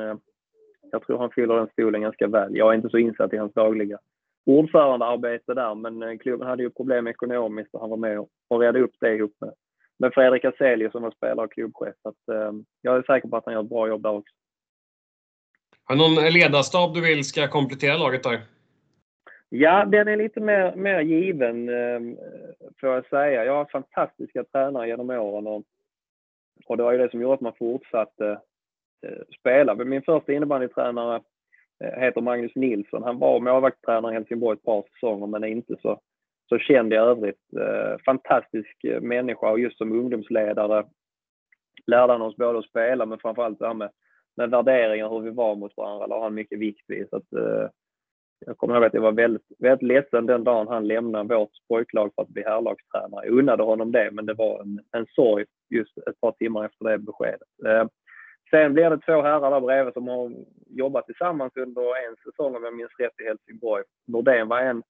jag 0.93 1.07
tror 1.07 1.19
han 1.19 1.31
fyller 1.31 1.55
den 1.55 1.69
stolen 1.73 2.01
ganska 2.01 2.27
väl. 2.27 2.57
Jag 2.57 2.73
är 2.73 2.77
inte 2.77 2.91
så 2.91 2.99
insatt 2.99 3.33
i 3.33 3.37
hans 3.37 3.53
dagliga 3.53 3.99
ordförandearbete 4.47 5.55
där, 5.55 5.75
men 5.75 6.19
klubben 6.19 6.49
hade 6.49 6.63
ju 6.63 6.71
problem 6.71 7.07
ekonomiskt 7.07 7.75
och 7.75 7.81
han 7.81 7.91
var 7.91 7.97
med 7.97 8.27
och 8.49 8.61
redde 8.61 8.81
upp 8.81 8.95
det 9.01 9.15
ihop 9.15 9.37
med, 9.41 9.53
med 9.99 10.15
Fredrik 10.15 10.45
Aselius 10.45 10.93
som 10.93 11.03
var 11.03 11.11
spelare 11.11 11.47
och 11.47 11.53
klubbchef. 11.53 11.95
Så 12.03 12.09
att, 12.09 12.29
eh, 12.29 12.53
jag 12.81 12.97
är 12.97 13.03
säker 13.03 13.29
på 13.29 13.37
att 13.37 13.45
han 13.45 13.55
gör 13.55 13.63
ett 13.63 13.69
bra 13.69 13.89
jobb 13.89 14.03
där 14.03 14.11
också. 14.11 14.35
Har 15.85 15.97
någon 15.97 16.33
ledarstab 16.33 16.95
du 16.95 17.01
vill 17.01 17.25
ska 17.25 17.49
komplettera 17.49 17.97
laget 17.97 18.23
där? 18.23 18.41
Ja, 19.49 19.85
den 19.85 20.09
är 20.09 20.17
lite 20.17 20.41
mer, 20.41 20.75
mer 20.77 21.01
given, 21.01 21.67
får 22.81 22.89
jag 22.89 23.07
säga. 23.07 23.45
Jag 23.45 23.53
har 23.53 23.65
fantastiska 23.65 24.45
tränare 24.45 24.89
genom 24.89 25.11
åren 25.11 25.47
och 25.47 25.63
och 26.67 26.77
det 26.77 26.83
var 26.83 26.93
ju 26.93 26.99
det 26.99 27.11
som 27.11 27.21
gjorde 27.21 27.35
att 27.35 27.41
man 27.41 27.55
fortsatte 27.59 28.41
eh, 29.07 29.37
spela. 29.41 29.75
Min 29.75 30.03
första 30.03 30.33
innebandytränare 30.33 31.23
eh, 31.85 32.01
heter 32.01 32.21
Magnus 32.21 32.55
Nilsson. 32.55 33.03
Han 33.03 33.19
var 33.19 33.41
målvaktstränare 33.41 34.13
i 34.13 34.15
Helsingborg 34.15 34.57
ett 34.57 34.65
par 34.65 34.85
säsonger 34.93 35.27
men 35.27 35.45
är 35.45 35.49
inte 35.49 35.77
så, 35.83 36.01
så 36.49 36.59
känd 36.59 36.93
i 36.93 36.97
övrigt. 36.97 37.41
Eh, 37.61 37.99
fantastisk 38.05 38.85
eh, 38.85 39.01
människa 39.01 39.51
och 39.51 39.61
just 39.61 39.79
som 39.79 39.93
ungdomsledare 39.93 40.85
lärde 41.87 42.13
han 42.13 42.23
oss 42.23 42.37
både 42.37 42.59
att 42.59 42.69
spela 42.69 43.07
men 43.07 43.19
framförallt 43.19 43.59
det 43.59 43.67
här 43.67 43.75
med, 43.75 43.91
med 44.37 44.51
värderingar, 44.51 45.09
hur 45.09 45.21
vi 45.21 45.31
var 45.31 45.57
mot 45.57 45.77
varandra, 45.77 46.07
la 46.07 46.23
han 46.23 46.35
mycket 46.35 46.59
vikt 46.59 46.85
vid. 46.89 47.09
Så 47.09 47.17
att, 47.17 47.33
eh, 47.33 47.69
jag 48.47 48.59
kommer 48.59 48.75
ihåg 48.75 48.85
att 48.85 48.95
jag 48.95 49.01
var 49.01 49.13
väldigt, 49.13 49.47
väldigt 49.59 49.89
ledsen 49.89 50.27
den 50.27 50.45
dagen 50.45 50.69
han 50.69 50.87
lämnade 50.87 51.35
vårt 51.35 51.51
pojklag 51.69 52.13
för 52.15 52.23
att 52.23 52.29
bli 52.29 52.43
herrlagstränare. 52.43 53.27
Jag 53.27 53.39
unnade 53.39 53.63
honom 53.63 53.93
det, 53.93 54.11
men 54.13 54.27
det 54.27 54.35
var 54.35 54.61
en, 54.61 54.81
en 54.93 55.07
sorg 55.07 55.45
just 55.71 55.99
ett 55.99 56.21
par 56.21 56.33
timmar 56.33 56.65
efter 56.65 56.85
det 56.85 56.99
beskedet. 56.99 57.49
Eh, 57.67 57.87
sen 58.51 58.75
blir 58.75 58.91
det 58.91 58.99
två 58.99 59.23
herrar 59.23 59.51
där 59.51 59.61
bredvid 59.61 59.95
som 59.95 60.09
har 60.09 60.33
jobbat 60.67 61.07
tillsammans 61.07 61.57
under 61.57 61.83
en 61.83 62.17
säsong 62.25 62.57
om 62.57 62.65
jag 62.65 62.77
minns 62.77 62.99
rätt 62.99 63.21
i 63.21 63.25
Helsingborg. 63.25 63.85
Nordén 64.07 64.49
var 64.49 64.61
en, 64.61 64.83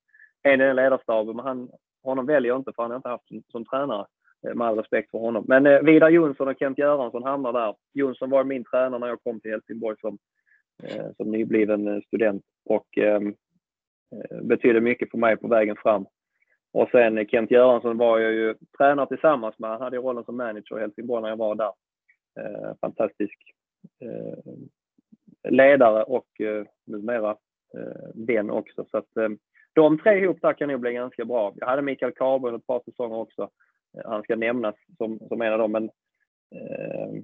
en 0.45 0.61
i 0.61 0.65
den 0.65 0.77
ledarstaben, 0.77 1.37
men 1.37 1.45
han, 1.47 1.71
honom 2.03 2.27
väljer 2.27 2.49
jag 2.49 2.59
inte 2.61 2.73
för 2.77 2.83
han 2.83 2.91
har 2.91 2.97
inte 2.97 3.09
haft 3.09 3.29
som, 3.29 3.43
som 3.49 3.65
tränare. 3.65 4.07
Eh, 4.47 4.55
med 4.55 4.67
all 4.67 4.77
respekt 4.77 5.11
för 5.11 5.19
honom. 5.19 5.45
Men 5.49 5.67
eh, 5.67 5.81
Vidar 5.81 6.09
Jonsson 6.09 6.49
och 6.49 6.59
Kent 6.59 6.79
Göransson 6.79 7.23
hamnar 7.23 7.53
där. 7.53 7.75
Jonsson 7.93 8.31
var 8.31 8.45
min 8.45 8.65
tränare 8.65 9.01
när 9.01 9.09
jag 9.09 9.23
kom 9.23 9.41
till 9.41 9.51
Helsingborg 9.51 9.97
som, 10.01 10.19
eh, 10.83 11.07
som 11.17 11.31
nybliven 11.31 11.89
eh, 11.89 12.01
student 12.07 12.43
och 12.65 12.99
ehm, 12.99 13.35
eh, 14.13 14.43
betydde 14.43 14.81
mycket 14.81 15.11
för 15.11 15.19
mig 15.19 15.37
på 15.37 15.49
vägen 15.49 15.77
fram. 15.77 16.07
Och 16.73 16.89
sen 16.91 17.19
eh, 17.19 17.27
Kent 17.27 17.51
Göransson 17.51 17.99
var 17.99 18.19
jag 18.19 18.33
ju 18.33 18.55
tränare 18.79 19.07
tillsammans 19.07 19.59
med. 19.59 19.71
Han 19.71 19.81
hade 19.81 19.97
rollen 19.97 20.25
som 20.25 20.37
manager 20.37 20.79
i 20.79 20.81
Helsingborg 20.81 21.23
när 21.23 21.29
jag 21.29 21.37
var 21.37 21.55
där. 21.55 21.73
Eh, 22.41 22.75
fantastisk 22.81 23.39
eh, 24.01 24.55
ledare 25.51 26.03
och 26.03 26.41
eh, 26.41 26.65
numera 26.87 27.31
eh, 27.75 28.11
vän 28.15 28.51
också. 28.51 28.87
Så 28.91 28.99
att, 28.99 29.17
eh, 29.17 29.29
de 29.75 29.99
tre 29.99 30.19
ihop 30.19 30.39
där 30.43 30.53
kan 30.53 30.69
nog 30.69 30.81
bli 30.81 30.93
ganska 30.93 31.25
bra. 31.25 31.53
Jag 31.57 31.67
hade 31.67 31.83
Mikael 31.83 32.13
Carlberg 32.13 32.55
ett 32.55 32.67
par 32.67 32.81
säsonger 32.85 33.17
också. 33.17 33.43
Eh, 33.97 34.11
han 34.11 34.23
ska 34.23 34.37
nämnas 34.37 34.75
som, 34.99 35.19
som 35.29 35.43
en 35.43 35.53
av 35.53 35.59
dem. 35.59 35.73
Men 35.73 35.85
eh, 36.55 37.23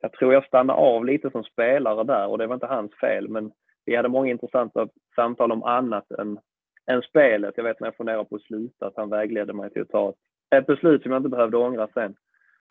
jag 0.00 0.12
tror 0.12 0.32
jag 0.32 0.44
stannade 0.44 0.78
av 0.78 1.04
lite 1.04 1.30
som 1.30 1.44
spelare 1.44 2.04
där 2.04 2.26
och 2.26 2.38
det 2.38 2.46
var 2.46 2.54
inte 2.54 2.66
hans 2.66 2.94
fel. 3.00 3.28
Men 3.28 3.52
vi 3.84 3.96
hade 3.96 4.08
många 4.08 4.30
intressanta 4.30 4.88
samtal 5.16 5.52
om 5.52 5.62
annat 5.62 6.10
än 6.10 6.38
än 6.86 7.02
spelet. 7.02 7.54
Jag 7.56 7.64
vet 7.64 7.80
när 7.80 7.86
jag 7.86 7.96
funderade 7.96 8.24
på 8.24 8.36
att 8.36 8.42
sluta 8.42 8.86
att 8.86 8.96
han 8.96 9.10
vägledde 9.10 9.52
mig 9.52 9.70
till 9.70 9.82
att 9.82 9.88
ta 9.88 10.08
ett, 10.10 10.16
ett 10.54 10.66
beslut 10.66 11.02
som 11.02 11.12
jag 11.12 11.18
inte 11.18 11.28
behövde 11.28 11.56
ångra 11.56 11.88
sen. 11.94 12.16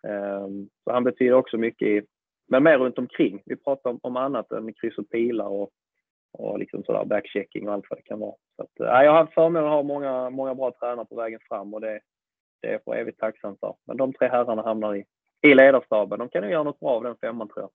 Eh, 0.07 0.47
så 0.83 0.91
han 0.91 1.03
betyder 1.03 1.33
också 1.33 1.57
mycket 1.57 1.87
i, 1.87 2.01
men 2.47 2.63
mer 2.63 2.77
runt 2.77 2.97
omkring. 2.97 3.41
Vi 3.45 3.55
pratar 3.55 3.89
om, 3.89 3.99
om 4.03 4.17
annat 4.17 4.51
än 4.51 4.73
kryss 4.73 4.97
och 4.97 5.09
pilar 5.09 5.47
och 5.47 5.69
och 6.33 6.59
liksom 6.59 6.83
sådär 6.83 7.05
backchecking 7.05 7.67
och 7.67 7.73
allt 7.73 7.85
vad 7.89 7.99
det 7.99 8.03
kan 8.03 8.19
vara. 8.19 8.35
Så 8.55 8.63
att, 8.63 8.79
äh, 8.79 9.03
jag 9.05 9.11
har 9.11 9.19
haft 9.19 9.33
förmånen 9.33 9.63
att 9.63 9.69
ha 9.69 9.83
många, 9.83 10.29
många 10.29 10.55
bra 10.55 10.71
tränare 10.71 11.05
på 11.05 11.15
vägen 11.15 11.39
fram 11.49 11.73
och 11.73 11.81
det, 11.81 11.99
det 12.61 12.67
är 12.67 12.71
jag 12.71 12.83
för 12.83 12.95
evigt 12.95 13.19
tacksam 13.19 13.57
för. 13.59 13.75
Men 13.87 13.97
de 13.97 14.13
tre 14.13 14.27
herrarna 14.27 14.61
hamnar 14.61 14.95
i, 14.95 15.05
i 15.41 15.53
ledarstaben. 15.53 16.19
De 16.19 16.29
kan 16.29 16.41
nog 16.41 16.51
göra 16.51 16.63
något 16.63 16.79
bra 16.79 16.89
av 16.89 17.03
den 17.03 17.15
femman 17.21 17.47
tror 17.47 17.61
jag. 17.61 17.69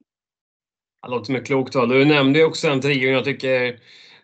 Det 1.02 1.10
låter 1.10 1.24
som 1.24 1.36
ett 1.36 1.46
klokt 1.46 1.74
val. 1.74 1.88
Du 1.88 2.04
nämnde 2.04 2.38
ju 2.38 2.44
också 2.44 2.68
den 2.68 2.80
trion 2.80 3.12
jag 3.12 3.24
tycker 3.24 3.78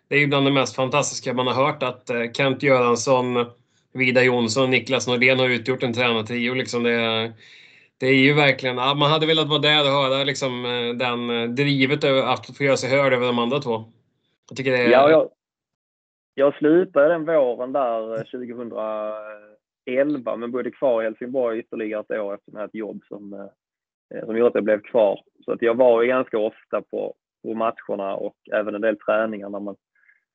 det 0.07 0.15
är 0.15 0.27
bland 0.27 0.45
det 0.47 0.51
mest 0.51 0.75
fantastiska 0.75 1.33
man 1.33 1.47
har 1.47 1.53
hört 1.53 1.83
att 1.83 2.09
eh, 2.09 2.31
Kent 2.33 2.63
Göransson, 2.63 3.45
Vida 3.93 4.23
Jonsson 4.23 4.63
och 4.63 4.69
Niklas 4.69 5.07
Nordén 5.07 5.39
har 5.39 5.49
utgjort 5.49 5.83
en 5.83 5.93
tränartrio. 5.93 6.53
Liksom 6.53 6.83
det, 6.83 7.33
det 7.97 8.07
är 8.07 8.13
ju 8.15 8.33
verkligen, 8.33 8.75
man 8.75 9.01
hade 9.01 9.25
velat 9.25 9.47
vara 9.47 9.59
där 9.59 9.81
och 9.81 9.91
höra 9.91 10.23
liksom, 10.23 10.65
eh, 10.65 10.95
den 10.95 11.55
drivet 11.55 12.03
att 12.03 12.57
få 12.57 12.63
göra 12.63 12.77
sig 12.77 12.89
hörd 12.89 13.13
över 13.13 13.27
de 13.27 13.39
andra 13.39 13.59
två. 13.59 13.85
Jag 14.49 14.57
tycker 14.57 14.71
det 14.71 14.77
är... 14.77 14.91
Ja, 14.91 15.09
jag, 15.09 15.29
jag 16.35 16.55
slutade 16.55 17.07
den 17.07 17.25
våren 17.25 17.73
där 17.73 18.13
eh, 18.13 18.23
2011 18.23 20.35
men 20.37 20.51
bodde 20.51 20.71
kvar 20.71 21.01
i 21.01 21.05
Helsingborg 21.05 21.59
ytterligare 21.59 22.01
ett 22.01 22.11
år 22.19 22.33
efter 22.33 22.65
ett 22.65 22.75
jobb 22.75 23.01
som, 23.07 23.33
eh, 23.33 23.47
som 24.25 24.37
gjorde 24.37 24.47
att 24.47 24.55
jag 24.55 24.63
blev 24.63 24.81
kvar. 24.81 25.19
Så 25.45 25.51
att 25.51 25.61
jag 25.61 25.75
var 25.75 26.01
ju 26.01 26.07
ganska 26.07 26.37
ofta 26.37 26.81
på, 26.81 27.15
på 27.43 27.53
matcherna 27.53 28.15
och 28.15 28.35
även 28.53 28.75
en 28.75 28.81
del 28.81 28.97
träningar 28.97 29.49
när 29.49 29.59
man 29.59 29.75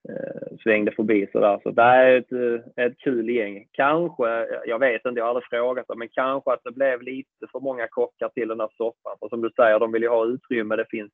eh, 0.09 0.57
svängde 0.63 0.93
förbi 0.93 1.29
sådär. 1.33 1.61
Så 1.63 1.71
det 1.71 1.83
är 1.83 2.17
ett, 2.17 2.33
eh, 2.33 2.61
ett 2.85 2.99
kul 2.99 3.31
gäng. 3.31 3.67
Kanske, 3.73 4.47
jag 4.67 4.79
vet 4.79 5.07
inte, 5.07 5.19
jag 5.19 5.25
har 5.25 5.31
aldrig 5.31 5.49
frågat 5.51 5.87
men 5.97 6.09
kanske 6.09 6.53
att 6.53 6.65
det 6.65 6.73
blev 6.73 7.03
lite 7.03 7.47
för 7.53 7.61
många 7.61 7.89
kockar 7.89 8.29
till 8.29 8.49
den 8.49 8.59
där 8.59 8.71
soppan. 8.77 9.17
För 9.21 9.29
som 9.29 9.41
du 9.41 9.51
säger, 9.57 9.79
de 9.79 9.93
vill 9.93 10.03
ju 10.03 10.09
ha 10.09 10.27
utrymme. 10.27 10.77
Det 10.77 10.87
finns 10.91 11.13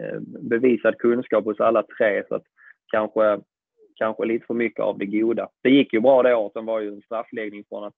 Eh, 0.00 0.20
bevisad 0.20 0.98
kunskap 0.98 1.44
hos 1.44 1.60
alla 1.60 1.82
tre. 1.98 2.22
Så 2.28 2.34
att 2.34 2.44
kanske, 2.92 3.40
kanske 3.94 4.24
lite 4.24 4.46
för 4.46 4.54
mycket 4.54 4.80
av 4.80 4.98
det 4.98 5.06
goda. 5.06 5.48
Det 5.62 5.70
gick 5.70 5.92
ju 5.92 6.00
bra 6.00 6.22
det 6.22 6.34
året. 6.34 6.52
Sen 6.52 6.66
var 6.66 6.80
ju 6.80 6.88
en 6.88 7.02
straffläggning 7.02 7.64
från 7.68 7.84
att 7.84 7.94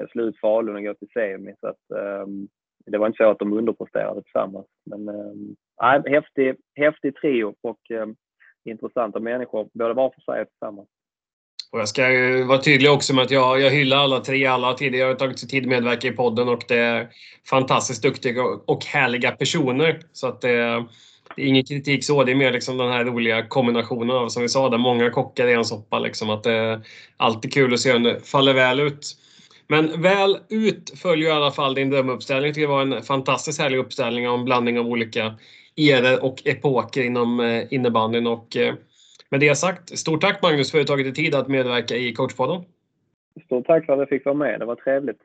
eh, 0.00 0.06
slå 0.08 0.22
ut 0.22 0.40
Falun 0.40 0.76
och 0.76 0.82
gå 0.82 0.94
till 0.94 1.08
semi. 1.14 1.54
Så 1.60 1.66
att, 1.66 2.22
um, 2.24 2.48
det 2.86 2.98
var 2.98 3.06
inte 3.06 3.16
så 3.16 3.30
att 3.30 3.38
de 3.38 3.52
underpresterade 3.52 4.22
tillsammans. 4.22 4.66
Men 4.86 5.08
um, 5.08 5.56
häftig, 6.06 6.56
häftig 6.74 7.16
trio 7.16 7.54
och 7.60 7.90
um, 7.90 8.16
intressanta 8.64 9.20
människor, 9.20 9.68
både 9.72 9.94
var 9.94 10.10
för 10.10 10.20
sig 10.20 10.42
och 10.42 10.48
tillsammans. 10.48 10.88
Och 11.72 11.80
jag 11.80 11.88
ska 11.88 12.02
vara 12.48 12.58
tydlig 12.58 12.90
också 12.90 13.14
med 13.14 13.22
att 13.22 13.30
jag, 13.30 13.60
jag 13.60 13.70
hyllar 13.70 13.96
alla 13.96 14.20
tre. 14.20 14.46
Alla 14.46 14.66
har 14.66 14.74
tidigare 14.74 15.14
tagit 15.14 15.38
sig 15.38 15.48
tid 15.48 15.62
att 15.62 15.68
medverka 15.68 16.08
i 16.08 16.12
podden 16.12 16.48
och 16.48 16.64
det 16.68 16.78
är 16.78 17.08
fantastiskt 17.50 18.02
duktiga 18.02 18.42
och 18.66 18.84
härliga 18.84 19.30
personer. 19.30 20.00
Så 20.12 20.26
att 20.26 20.40
det, 20.40 20.48
det 20.48 20.62
är 20.62 20.84
ingen 21.40 21.64
kritik 21.64 22.04
så. 22.04 22.24
Det 22.24 22.32
är 22.32 22.36
mer 22.36 22.52
liksom 22.52 22.78
den 22.78 22.90
här 22.90 23.04
roliga 23.04 23.46
kombinationen 23.46 24.16
av, 24.16 24.28
som 24.28 24.42
vi 24.42 24.48
sa, 24.48 24.68
där 24.68 24.78
många 24.78 25.10
kockar 25.10 25.46
i 25.46 25.52
en 25.52 25.64
soppa. 25.64 25.98
Liksom, 25.98 26.30
att 26.30 26.46
eh, 26.46 26.52
det 26.52 26.58
är 26.58 26.80
alltid 27.16 27.52
kul 27.52 27.74
att 27.74 27.80
se 27.80 27.94
om 27.94 28.02
det 28.02 28.20
faller 28.20 28.54
väl 28.54 28.80
ut. 28.80 29.16
Men 29.66 30.02
väl 30.02 30.38
ut 30.48 30.98
följer 30.98 31.28
i 31.28 31.32
alla 31.32 31.50
fall 31.50 31.74
din 31.74 31.90
drömuppställning. 31.90 32.52
Det 32.52 32.66
var 32.66 32.82
en 32.82 33.02
fantastiskt 33.02 33.60
härlig 33.60 33.78
uppställning 33.78 34.28
och 34.28 34.38
en 34.38 34.44
blandning 34.44 34.78
av 34.78 34.86
olika 34.86 35.34
eror 35.76 36.24
och 36.24 36.42
epoker 36.44 37.02
inom 37.02 37.40
eh, 37.40 37.64
innebandyn. 37.70 38.26
Och 38.26 38.56
eh, 38.56 38.74
med 39.28 39.40
det 39.40 39.54
sagt, 39.54 39.98
stort 39.98 40.20
tack 40.20 40.42
Magnus 40.42 40.70
för 40.70 40.78
att 40.78 40.86
du 40.86 40.92
tagit 40.92 41.06
dig 41.06 41.24
tid 41.24 41.34
att 41.34 41.48
medverka 41.48 41.96
i 41.96 42.12
coachpodden. 42.12 42.64
Stort 43.44 43.66
tack 43.66 43.86
för 43.86 43.92
att 43.92 43.98
jag 43.98 44.08
fick 44.08 44.24
vara 44.24 44.34
med. 44.34 44.60
Det 44.60 44.64
var 44.64 44.76
trevligt. 44.76 45.20